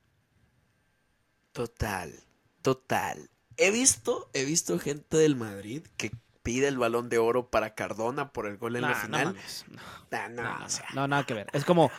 Total, 1.51 2.13
total. 2.61 3.29
He 3.57 3.71
visto, 3.71 4.29
he 4.33 4.45
visto 4.45 4.77
gente 4.79 5.17
del 5.17 5.35
Madrid 5.35 5.83
que 5.97 6.11
pide 6.45 6.67
el 6.67 6.77
balón 6.77 7.09
de 7.09 7.17
oro 7.17 7.49
para 7.49 7.73
Cardona 7.73 8.31
por 8.31 8.45
el 8.45 8.57
gol 8.57 8.75
en 8.75 8.83
nah, 8.83 8.89
la 8.89 8.95
final. 8.95 9.23
No, 9.25 9.33
mames, 9.33 9.65
no, 9.67 9.79
nah, 10.11 10.29
no, 10.29 10.43
no, 10.43 10.65
o 10.65 10.69
sea. 10.69 10.85
no, 10.93 11.07
nada 11.07 11.23
que 11.23 11.33
ver. 11.33 11.47
Es 11.53 11.65
como, 11.65 11.89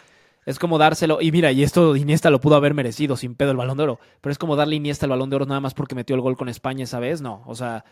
es 0.45 0.61
como 0.61 0.79
dárselo. 0.79 1.21
Y 1.21 1.33
mira, 1.33 1.51
y 1.51 1.65
esto 1.65 1.97
Iniesta 1.97 2.31
lo 2.31 2.41
pudo 2.41 2.55
haber 2.55 2.73
merecido 2.73 3.17
sin 3.17 3.35
pedo 3.35 3.51
el 3.51 3.57
balón 3.57 3.77
de 3.77 3.83
oro. 3.83 4.01
Pero 4.21 4.31
es 4.31 4.39
como 4.39 4.55
darle 4.55 4.77
Iniesta 4.77 5.05
el 5.05 5.11
balón 5.11 5.31
de 5.31 5.37
oro 5.37 5.47
nada 5.47 5.61
más 5.61 5.75
porque 5.75 5.97
metió 5.97 6.15
el 6.15 6.23
gol 6.23 6.37
con 6.37 6.49
España 6.49 6.85
esa 6.85 7.01
vez. 7.01 7.21
No, 7.21 7.43
o 7.47 7.57
sea, 7.57 7.85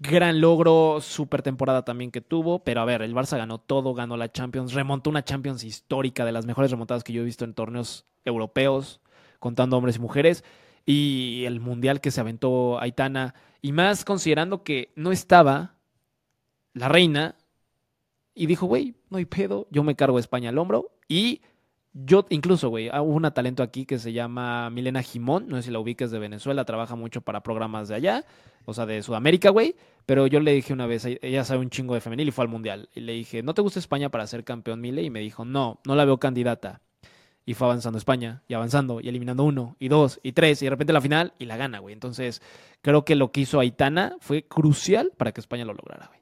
Gran 0.00 0.40
logro, 0.40 1.00
super 1.00 1.42
temporada 1.42 1.84
también 1.84 2.12
que 2.12 2.20
tuvo, 2.20 2.60
pero 2.60 2.80
a 2.80 2.84
ver, 2.84 3.02
el 3.02 3.16
Barça 3.16 3.36
ganó 3.36 3.58
todo, 3.58 3.94
ganó 3.94 4.16
la 4.16 4.30
Champions, 4.30 4.72
remontó 4.72 5.10
una 5.10 5.24
Champions 5.24 5.64
histórica, 5.64 6.24
de 6.24 6.30
las 6.30 6.46
mejores 6.46 6.70
remontadas 6.70 7.02
que 7.02 7.12
yo 7.12 7.22
he 7.22 7.24
visto 7.24 7.44
en 7.44 7.52
torneos 7.52 8.06
europeos, 8.24 9.00
contando 9.40 9.76
hombres 9.76 9.96
y 9.96 9.98
mujeres, 9.98 10.44
y 10.86 11.42
el 11.46 11.58
Mundial 11.58 12.00
que 12.00 12.12
se 12.12 12.20
aventó 12.20 12.78
Aitana, 12.78 13.34
y 13.62 13.72
más 13.72 14.04
considerando 14.04 14.62
que 14.62 14.92
no 14.96 15.12
estaba 15.12 15.76
la 16.74 16.88
reina, 16.88 17.36
y 18.34 18.46
dijo, 18.46 18.66
güey, 18.66 18.94
no 19.10 19.18
hay 19.18 19.24
pedo, 19.24 19.66
yo 19.70 19.82
me 19.82 19.96
cargo 19.96 20.18
España 20.18 20.50
al 20.50 20.58
hombro, 20.58 20.92
y 21.08 21.42
yo, 21.92 22.26
incluso, 22.30 22.68
güey, 22.68 22.88
hubo 22.88 23.14
una 23.14 23.32
talento 23.32 23.62
aquí 23.62 23.84
que 23.84 23.98
se 23.98 24.12
llama 24.12 24.70
Milena 24.70 25.02
Jimón, 25.02 25.48
no 25.48 25.56
sé 25.56 25.62
si 25.62 25.70
la 25.70 25.80
ubiques 25.80 26.10
de 26.10 26.18
Venezuela, 26.18 26.64
trabaja 26.64 26.94
mucho 26.94 27.22
para 27.22 27.42
programas 27.42 27.88
de 27.88 27.96
allá, 27.96 28.24
o 28.66 28.74
sea, 28.74 28.86
de 28.86 29.02
Sudamérica, 29.02 29.50
güey. 29.50 29.74
Pero 30.06 30.26
yo 30.26 30.40
le 30.40 30.52
dije 30.52 30.72
una 30.72 30.86
vez, 30.86 31.04
ella 31.04 31.44
sabe 31.44 31.60
un 31.60 31.70
chingo 31.70 31.94
de 31.94 32.00
femenil 32.00 32.28
y 32.28 32.30
fue 32.30 32.44
al 32.44 32.50
mundial. 32.50 32.88
Y 32.94 33.00
le 33.00 33.14
dije, 33.14 33.42
¿no 33.42 33.54
te 33.54 33.62
gusta 33.62 33.78
España 33.78 34.10
para 34.10 34.26
ser 34.26 34.44
campeón, 34.44 34.80
Mile? 34.80 35.02
Y 35.02 35.10
me 35.10 35.20
dijo, 35.20 35.44
no, 35.44 35.80
no 35.86 35.96
la 35.96 36.04
veo 36.04 36.18
candidata. 36.18 36.82
Y 37.48 37.54
fue 37.54 37.66
avanzando 37.66 37.96
España, 37.96 38.42
y 38.46 38.52
avanzando, 38.52 39.00
y 39.00 39.08
eliminando 39.08 39.42
uno, 39.42 39.74
y 39.78 39.88
dos, 39.88 40.20
y 40.22 40.32
tres, 40.32 40.60
y 40.60 40.66
de 40.66 40.70
repente 40.70 40.92
la 40.92 41.00
final, 41.00 41.32
y 41.38 41.46
la 41.46 41.56
gana, 41.56 41.78
güey. 41.78 41.94
Entonces, 41.94 42.42
creo 42.82 43.06
que 43.06 43.14
lo 43.16 43.32
que 43.32 43.40
hizo 43.40 43.58
Aitana 43.58 44.18
fue 44.20 44.44
crucial 44.44 45.12
para 45.16 45.32
que 45.32 45.40
España 45.40 45.64
lo 45.64 45.72
lograra, 45.72 46.08
güey. 46.08 46.20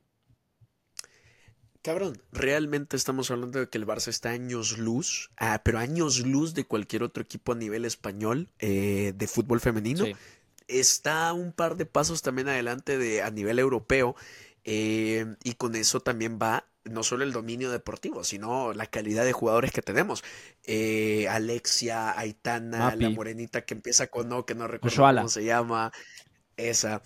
Cabrón, 1.82 2.22
realmente 2.30 2.96
estamos 2.96 3.32
hablando 3.32 3.58
de 3.58 3.68
que 3.68 3.76
el 3.76 3.88
Barça 3.88 4.06
está 4.06 4.30
años 4.30 4.78
luz, 4.78 5.32
ah, 5.36 5.62
pero 5.64 5.80
años 5.80 6.24
luz 6.24 6.54
de 6.54 6.64
cualquier 6.64 7.02
otro 7.02 7.24
equipo 7.24 7.50
a 7.50 7.56
nivel 7.56 7.84
español 7.84 8.48
eh, 8.60 9.12
de 9.16 9.26
fútbol 9.26 9.58
femenino. 9.58 10.04
Está 10.68 11.32
un 11.32 11.50
par 11.50 11.76
de 11.76 11.86
pasos 11.86 12.22
también 12.22 12.48
adelante 12.48 12.98
de, 12.98 13.22
a 13.22 13.32
nivel 13.32 13.58
europeo 13.58 14.14
eh, 14.62 15.26
y 15.42 15.54
con 15.54 15.74
eso 15.74 15.98
también 15.98 16.38
va 16.40 16.68
no 16.90 17.02
solo 17.02 17.24
el 17.24 17.32
dominio 17.32 17.70
deportivo, 17.70 18.24
sino 18.24 18.72
la 18.72 18.86
calidad 18.86 19.24
de 19.24 19.32
jugadores 19.32 19.72
que 19.72 19.82
tenemos. 19.82 20.24
Eh, 20.64 21.26
Alexia, 21.28 22.18
Aitana, 22.18 22.94
la 22.96 23.10
morenita 23.10 23.64
que 23.64 23.74
empieza 23.74 24.06
con 24.08 24.28
no, 24.28 24.44
que 24.44 24.54
no 24.54 24.66
recuerdo 24.66 24.96
cómo 24.96 25.28
se 25.28 25.44
llama. 25.44 25.92
Esa. 26.56 27.02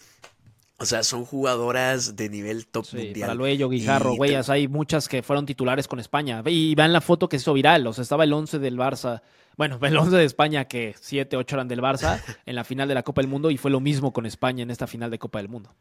O 0.78 0.86
sea, 0.86 1.02
son 1.02 1.26
jugadoras 1.26 2.16
de 2.16 2.30
nivel 2.30 2.66
top 2.66 2.86
sí, 2.86 2.96
mundial. 2.96 3.28
Para 3.28 3.34
Luello, 3.34 3.68
Guijarro, 3.68 4.14
güeyas, 4.14 4.48
hay 4.48 4.66
muchas 4.66 5.08
que 5.08 5.22
fueron 5.22 5.44
titulares 5.44 5.86
con 5.86 6.00
España. 6.00 6.42
Y 6.46 6.74
vean 6.74 6.94
la 6.94 7.02
foto 7.02 7.28
que 7.28 7.38
se 7.38 7.42
hizo 7.42 7.52
viral, 7.52 7.86
o 7.86 7.92
sea, 7.92 8.00
estaba 8.00 8.24
el 8.24 8.32
11 8.32 8.58
del 8.60 8.78
Barça, 8.78 9.20
bueno, 9.58 9.78
el 9.82 9.94
11 9.94 10.16
de 10.16 10.24
España 10.24 10.64
que 10.64 10.94
7, 10.98 11.36
8 11.36 11.56
eran 11.56 11.68
del 11.68 11.82
Barça 11.82 12.22
en 12.46 12.54
la 12.54 12.64
final 12.64 12.88
de 12.88 12.94
la 12.94 13.02
Copa 13.02 13.20
del 13.20 13.28
Mundo 13.28 13.50
y 13.50 13.58
fue 13.58 13.70
lo 13.70 13.80
mismo 13.80 14.14
con 14.14 14.24
España 14.24 14.62
en 14.62 14.70
esta 14.70 14.86
final 14.86 15.10
de 15.10 15.18
Copa 15.18 15.38
del 15.38 15.50
Mundo. 15.50 15.74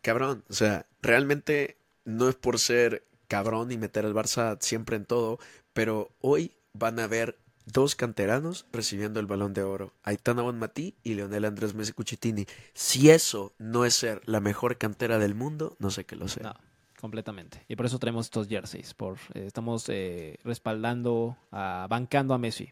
Cabrón, 0.00 0.44
o 0.48 0.54
sea, 0.54 0.86
realmente 1.02 1.76
no 2.04 2.28
es 2.28 2.34
por 2.34 2.58
ser 2.58 3.06
cabrón 3.28 3.72
y 3.72 3.78
meter 3.78 4.04
al 4.04 4.14
Barça 4.14 4.58
siempre 4.60 4.96
en 4.96 5.06
todo, 5.06 5.38
pero 5.72 6.10
hoy 6.20 6.52
van 6.72 7.00
a 7.00 7.06
ver 7.06 7.38
dos 7.66 7.94
canteranos 7.94 8.66
recibiendo 8.72 9.20
el 9.20 9.26
balón 9.26 9.54
de 9.54 9.62
oro, 9.62 9.94
Aitana 10.02 10.42
Bonmatí 10.42 10.94
y 11.02 11.14
Leonel 11.14 11.44
Andrés 11.44 11.74
Messi 11.74 11.92
Cuchitini. 11.92 12.46
Si 12.74 13.10
eso 13.10 13.54
no 13.58 13.84
es 13.84 13.94
ser 13.94 14.22
la 14.26 14.40
mejor 14.40 14.76
cantera 14.78 15.18
del 15.18 15.34
mundo, 15.34 15.76
no 15.78 15.90
sé 15.90 16.04
qué 16.04 16.16
lo 16.16 16.28
sea. 16.28 16.42
No, 16.42 16.54
completamente. 17.00 17.64
Y 17.68 17.76
por 17.76 17.86
eso 17.86 17.98
traemos 17.98 18.26
estos 18.26 18.48
jerseys, 18.48 18.94
por, 18.94 19.16
eh, 19.34 19.44
estamos 19.46 19.88
eh, 19.88 20.38
respaldando, 20.44 21.36
bancando 21.50 22.34
a 22.34 22.38
Messi. 22.38 22.70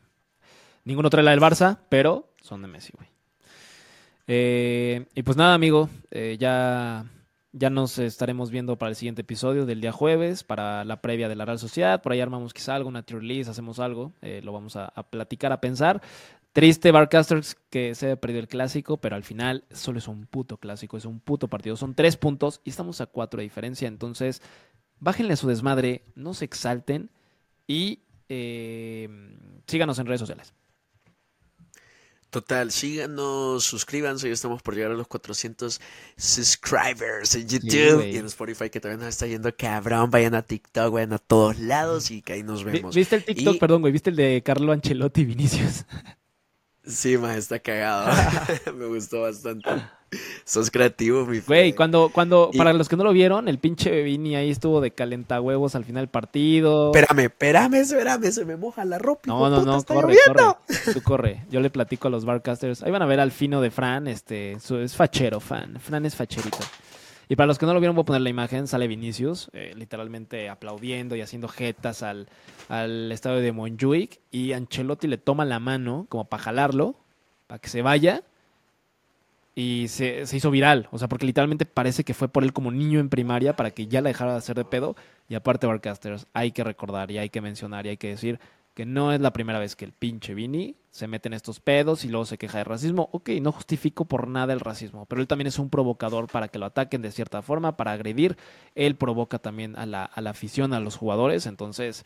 Ninguno 0.85 1.11
trae 1.11 1.25
la 1.25 1.31
del 1.31 1.41
Barça, 1.41 1.79
pero 1.89 2.35
son 2.41 2.63
de 2.63 2.69
Messi, 2.69 2.93
güey. 2.97 3.09
Eh, 4.27 5.07
y 5.15 5.23
pues 5.23 5.37
nada, 5.37 5.55
amigo, 5.55 5.89
ya 6.39 7.05
ya 7.53 7.71
nos 7.71 7.99
estaremos 7.99 8.51
viendo 8.51 8.77
para 8.77 8.91
el 8.91 8.97
siguiente 8.97 9.21
episodio 9.23 9.67
del 9.67 9.81
día 9.81 9.93
jueves, 9.93 10.43
para 10.43 10.85
la 10.85 11.03
previa 11.03 11.29
de 11.29 11.37
la 11.37 11.45
Real 11.45 11.59
Sociedad. 11.59 12.01
Por 12.01 12.13
ahí 12.13 12.21
armamos 12.21 12.55
quizá 12.55 12.75
algo, 12.75 12.89
una 12.89 13.05
list, 13.21 13.51
hacemos 13.51 13.79
algo. 13.79 14.13
Eh, 14.23 14.41
lo 14.43 14.53
vamos 14.53 14.77
a, 14.77 14.89
platicar, 15.11 15.53
a 15.53 15.61
pensar. 15.61 16.01
Triste 16.53 16.91
Barcasters 16.91 17.57
que 17.71 17.95
se 17.95 18.13
ha 18.13 18.17
perdido 18.17 18.41
el 18.41 18.49
clásico, 18.49 18.97
pero 18.97 19.17
al 19.17 19.23
final 19.23 19.65
solo 19.71 19.99
es 19.99 20.09
un 20.09 20.27
puto 20.27 20.57
clásico, 20.57 20.97
es 20.97 21.05
un 21.05 21.21
puto 21.21 21.49
partido. 21.49 21.77
Son 21.77 21.95
tres 21.95 22.17
puntos 22.17 22.61
y 22.65 22.71
estamos 22.71 23.01
a 23.01 23.07
cuatro 23.07 23.39
de 23.39 23.45
diferencia. 23.45 23.87
Entonces, 23.87 24.43
bájenle 24.99 25.35
a 25.35 25.37
su 25.37 25.49
desmadre, 25.49 26.05
no 26.15 26.33
se 26.33 26.47
exalten 26.47 27.11
y 27.67 28.01
eh, 28.29 29.09
síganos 29.67 29.99
en 29.99 30.07
redes 30.07 30.21
sociales. 30.21 30.55
Total, 32.33 32.73
síganos, 32.73 33.63
suscríbanse, 33.63 34.27
ya 34.27 34.33
estamos 34.33 34.63
por 34.63 34.75
llegar 34.75 34.93
a 34.93 34.95
los 34.95 35.07
400 35.07 35.79
subscribers 36.17 37.35
en 37.35 37.47
YouTube 37.47 38.07
y 38.07 38.17
en 38.17 38.25
Spotify 38.25 38.71
que 38.71 38.81
también 38.81 39.01
nos 39.01 39.11
está 39.11 39.27
yendo 39.27 39.55
cabrón, 39.55 40.11
vayan 40.11 40.35
a 40.35 40.41
TikTok, 40.41 40.95
vayan 40.95 41.13
a 41.13 41.19
todos 41.19 41.59
lados 41.59 42.11
y 42.11 42.23
que 42.23 42.33
ahí 42.33 42.43
nos 42.43 42.65
vemos. 42.65 42.95
¿Viste 42.95 43.17
el 43.17 43.25
TikTok, 43.27 43.59
perdón, 43.59 43.83
güey? 43.83 43.93
¿Viste 43.93 44.09
el 44.09 44.17
de 44.17 44.43
Carlo 44.43 44.73
Ancelotti 44.73 45.21
y 45.21 45.25
Vinicius? 45.27 45.85
Sí, 46.85 47.17
ma, 47.17 47.37
está 47.37 47.59
cagado. 47.59 48.11
Me 48.75 48.87
gustó 48.87 49.23
bastante. 49.23 49.71
Sos 50.45 50.71
creativo, 50.71 51.25
mi 51.25 51.41
Güey, 51.41 51.73
cuando, 51.73 52.11
cuando, 52.13 52.51
para 52.57 52.75
los 52.75 52.89
que 52.89 52.97
no 52.97 53.05
lo 53.05 53.15
vieron, 53.15 53.49
el 53.49 53.59
pinche 53.59 54.03
Vini 54.03 54.37
ahí 54.37 54.51
estuvo 54.51 54.83
de 54.83 54.91
calentahuevos 54.91 55.75
al 55.75 55.85
final 55.87 56.03
del 56.03 56.11
partido. 56.11 56.93
Espérame, 56.95 57.27
espérame, 57.27 57.75
espérame, 57.77 58.31
se 58.31 58.45
me 58.45 58.57
moja 58.57 58.85
la 58.85 58.99
ropa. 58.99 59.23
No, 59.27 59.49
no, 59.49 59.65
no, 59.65 59.83
corre, 59.83 60.15
corre. 60.27 60.93
Tú 60.93 61.03
corre. 61.03 61.45
Yo 61.51 61.61
le 61.61 61.71
platico 61.71 62.09
a 62.09 62.11
los 62.11 62.27
barcasters. 62.27 62.83
Ahí 62.83 62.91
van 62.91 63.01
a 63.01 63.07
ver 63.07 63.21
al 63.21 63.33
fino 63.33 63.63
de 63.63 63.71
Fran, 63.71 64.07
este, 64.07 64.53
es 64.53 64.97
fachero, 64.97 65.41
fan. 65.41 65.81
Fran 65.81 66.05
es 66.05 66.15
facherito. 66.15 66.59
Y 67.29 67.37
para 67.37 67.47
los 67.47 67.59
que 67.59 67.67
no 67.67 67.75
lo 67.75 67.81
vieron, 67.81 67.97
voy 67.97 68.03
a 68.03 68.07
poner 68.07 68.23
la 68.23 68.31
imagen. 68.31 68.67
Sale 68.67 68.89
Vinicius, 68.89 69.51
eh, 69.53 69.73
literalmente 69.77 70.49
aplaudiendo 70.49 71.17
y 71.17 71.23
haciendo 71.23 71.49
jetas 71.49 72.03
al, 72.03 72.29
al 72.69 73.11
estadio 73.13 73.41
de 73.41 73.53
Montjuic. 73.53 74.21
Y 74.31 74.53
Ancelotti 74.53 75.07
le 75.07 75.19
toma 75.19 75.45
la 75.45 75.59
mano 75.59 76.07
como 76.09 76.25
para 76.25 76.43
jalarlo, 76.43 76.97
para 77.47 77.59
que 77.59 77.69
se 77.69 77.83
vaya 77.83 78.23
y 79.55 79.89
se, 79.89 80.25
hizo 80.33 80.51
viral. 80.51 80.89
O 80.91 80.99
sea, 80.99 81.09
porque 81.09 81.27
literalmente 81.27 81.67
parece 81.67 82.05
que 82.05 82.15
fue 82.15 82.29
por 82.29 82.45
él 82.45 82.53
como 82.53 82.71
niño 82.71 83.01
en 83.01 83.09
primaria 83.09 83.55
para 83.55 83.71
que 83.71 83.87
ya 83.87 84.01
la 84.01 84.09
dejara 84.09 84.33
de 84.33 84.39
hacer 84.39 84.57
de 84.57 84.65
pedo. 84.65 84.97
Y 85.29 85.35
aparte, 85.35 85.67
Barcasters, 85.67 86.27
hay 86.33 86.53
que 86.53 86.65
recordar 86.65 87.11
y 87.11 87.19
hay 87.19 87.31
que 87.31 87.41
mencionar 87.41 87.87
y 87.87 87.91
hay 87.91 87.97
que 87.97 88.09
decir 88.09 88.41
que 88.75 88.87
no 88.87 89.13
es 89.13 89.21
la 89.21 89.33
primera 89.33 89.59
vez 89.59 89.77
que 89.77 89.85
el 89.85 89.93
pinche 89.93 90.35
Vini 90.35 90.77
se 90.91 91.07
mete 91.07 91.29
en 91.29 91.35
estos 91.35 91.61
pedos 91.61 92.05
y 92.05 92.09
luego 92.09 92.25
se 92.25 92.39
queja 92.39 92.59
de 92.59 92.65
racismo. 92.65 93.09
Ok, 93.13 93.31
no 93.41 93.53
justifico 93.53 94.05
por 94.05 94.29
nada 94.29 94.53
el 94.53 94.61
racismo, 94.61 95.07
pero 95.07 95.21
él 95.21 95.29
también 95.29 95.47
es 95.47 95.59
un 95.59 95.71
provocador 95.71 96.27
para 96.29 96.49
que 96.49 96.59
lo 96.59 96.67
ataquen 96.67 97.03
de 97.03 97.13
cierta 97.13 97.43
forma, 97.43 97.77
para 97.77 97.93
agredir. 97.93 98.37
Él 98.75 98.97
provoca 98.97 99.39
también 99.39 99.77
a 99.77 99.87
la, 99.87 100.05
a 100.05 100.21
la 100.21 100.31
afición, 100.31 100.73
a 100.73 100.81
los 100.81 100.97
jugadores. 100.97 101.47
Entonces, 101.47 102.05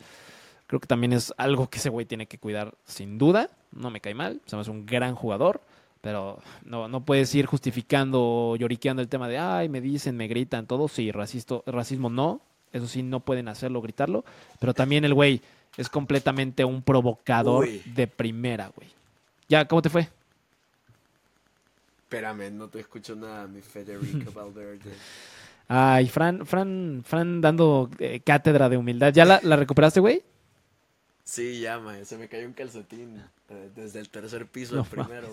creo 0.67 0.79
que 0.79 0.87
también 0.87 1.13
es 1.13 1.33
algo 1.37 1.69
que 1.69 1.79
ese 1.79 1.89
güey 1.89 2.05
tiene 2.05 2.27
que 2.27 2.37
cuidar 2.37 2.75
sin 2.85 3.17
duda. 3.17 3.49
No 3.71 3.89
me 3.89 4.01
cae 4.01 4.13
mal, 4.13 4.41
se 4.45 4.55
me 4.55 4.61
hace 4.61 4.71
un 4.71 4.85
gran 4.85 5.15
jugador. 5.15 5.61
Pero 6.01 6.39
no, 6.63 6.87
no 6.87 7.03
puedes 7.03 7.33
ir 7.33 7.47
justificando 7.47 8.55
lloriqueando 8.57 9.01
el 9.01 9.09
tema 9.09 9.27
de, 9.27 9.39
ay, 9.39 9.67
me 9.67 9.81
dicen, 9.81 10.15
me 10.15 10.27
gritan, 10.27 10.67
todo. 10.67 10.87
Sí, 10.87 11.11
racisto, 11.11 11.63
racismo 11.65 12.09
no. 12.09 12.41
Eso 12.71 12.87
sí, 12.87 13.01
no 13.01 13.21
pueden 13.21 13.47
hacerlo, 13.47 13.81
gritarlo. 13.81 14.23
Pero 14.59 14.73
también 14.73 15.05
el 15.05 15.13
güey 15.13 15.41
es 15.77 15.89
completamente 15.89 16.65
un 16.65 16.81
provocador 16.81 17.67
de 17.69 18.07
primera, 18.07 18.71
güey. 18.75 18.89
Ya, 19.47 19.65
¿cómo 19.65 19.81
te 19.81 19.89
fue? 19.89 20.09
Espérame, 21.99 22.51
no 22.51 22.67
te 22.67 22.79
escucho 22.79 23.15
nada, 23.15 23.47
mi 23.47 23.61
Federico 23.61 24.31
Valverde. 24.35 24.91
Ay, 25.67 26.07
Fran, 26.07 26.45
Fran, 26.45 27.03
Fran 27.05 27.41
dando 27.41 27.89
eh, 27.99 28.21
cátedra 28.21 28.69
de 28.69 28.77
humildad. 28.77 29.13
¿Ya 29.13 29.25
la, 29.25 29.39
la 29.43 29.55
recuperaste, 29.57 29.99
güey? 29.99 30.23
Sí, 31.27 31.59
ya, 31.59 31.81
se 32.05 32.17
me 32.17 32.29
cayó 32.29 32.47
un 32.47 32.53
calcetín 32.53 33.21
eh, 33.49 33.69
desde 33.75 33.99
el 33.99 34.07
tercer 34.07 34.47
piso 34.47 34.79
al 34.79 34.85
primero. 34.85 35.27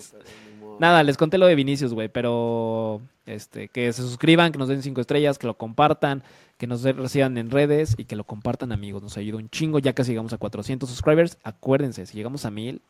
Nada, 0.80 1.04
les 1.04 1.16
conté 1.16 1.38
lo 1.38 1.46
de 1.46 1.54
Vinicius, 1.54 1.94
güey, 1.94 2.08
pero 2.08 3.00
este, 3.26 3.68
que 3.68 3.92
se 3.92 4.02
suscriban, 4.02 4.50
que 4.50 4.58
nos 4.58 4.66
den 4.66 4.82
cinco 4.82 5.00
estrellas, 5.00 5.38
que 5.38 5.46
lo 5.46 5.56
compartan, 5.56 6.24
que 6.58 6.66
nos 6.66 6.82
reciban 6.82 7.38
en 7.38 7.48
redes 7.48 7.94
y 7.96 8.06
que 8.06 8.16
lo 8.16 8.24
compartan, 8.24 8.72
amigos. 8.72 9.04
Nos 9.04 9.16
ayuda 9.16 9.38
un 9.38 9.48
chingo, 9.50 9.78
ya 9.78 9.92
casi 9.92 10.10
llegamos 10.10 10.32
a 10.32 10.38
400 10.38 10.90
subscribers. 10.90 11.38
Acuérdense, 11.44 12.06
si 12.06 12.16
llegamos 12.16 12.44
a 12.44 12.50
mil, 12.50 12.82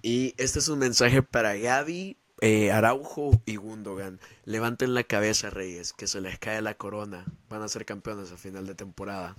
Y 0.00 0.32
este 0.38 0.60
es 0.60 0.70
un 0.70 0.78
mensaje 0.78 1.22
para 1.22 1.54
Gaby, 1.54 2.16
eh, 2.40 2.72
Araujo 2.72 3.42
y 3.44 3.56
Gundogan. 3.56 4.20
Levanten 4.46 4.94
la 4.94 5.04
cabeza, 5.04 5.50
Reyes, 5.50 5.92
que 5.92 6.06
se 6.06 6.22
les 6.22 6.38
cae 6.38 6.62
la 6.62 6.72
corona. 6.72 7.26
Van 7.50 7.60
a 7.60 7.68
ser 7.68 7.84
campeones 7.84 8.32
a 8.32 8.38
final 8.38 8.66
de 8.66 8.74
temporada. 8.74 9.36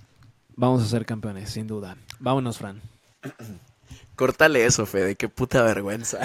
Vamos 0.60 0.82
a 0.82 0.86
ser 0.86 1.06
campeones, 1.06 1.48
sin 1.48 1.66
duda. 1.66 1.96
Vámonos, 2.18 2.58
Fran. 2.58 2.82
Córtale 4.14 4.66
eso, 4.66 4.84
Fede, 4.84 5.16
qué 5.16 5.26
puta 5.26 5.62
vergüenza. 5.62 6.18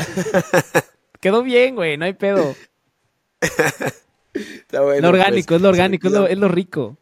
Quedó 1.22 1.42
bien, 1.42 1.76
güey, 1.76 1.96
no 1.96 2.04
hay 2.04 2.12
pedo. 2.12 2.54
Está 4.34 4.82
bueno, 4.82 5.04
lo 5.04 5.08
orgánico, 5.08 5.48
pues. 5.48 5.56
es 5.56 5.62
lo 5.62 5.70
orgánico, 5.70 6.26
es 6.28 6.38
lo, 6.38 6.50
rico. 6.50 6.98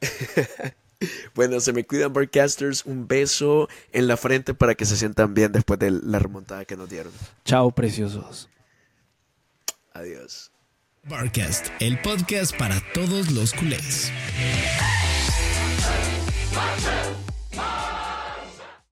bueno, 1.36 1.60
se 1.60 1.72
me 1.72 1.84
cuidan, 1.84 2.12
broadcasters. 2.12 2.84
Un 2.84 3.06
beso 3.06 3.68
en 3.92 4.08
la 4.08 4.16
frente 4.16 4.54
para 4.54 4.74
que 4.74 4.86
se 4.86 4.96
sientan 4.96 5.34
bien 5.34 5.52
después 5.52 5.78
de 5.78 5.92
la 5.92 6.18
remontada 6.18 6.64
que 6.64 6.76
nos 6.76 6.90
dieron. 6.90 7.12
Chao, 7.44 7.70
preciosos. 7.70 8.48
Adiós. 9.92 10.50
Barcast, 11.04 11.68
el 11.78 12.02
podcast 12.02 12.56
para 12.56 12.82
todos 12.92 13.30
los 13.30 13.54
culés. 13.54 14.10
Fight 16.58 17.27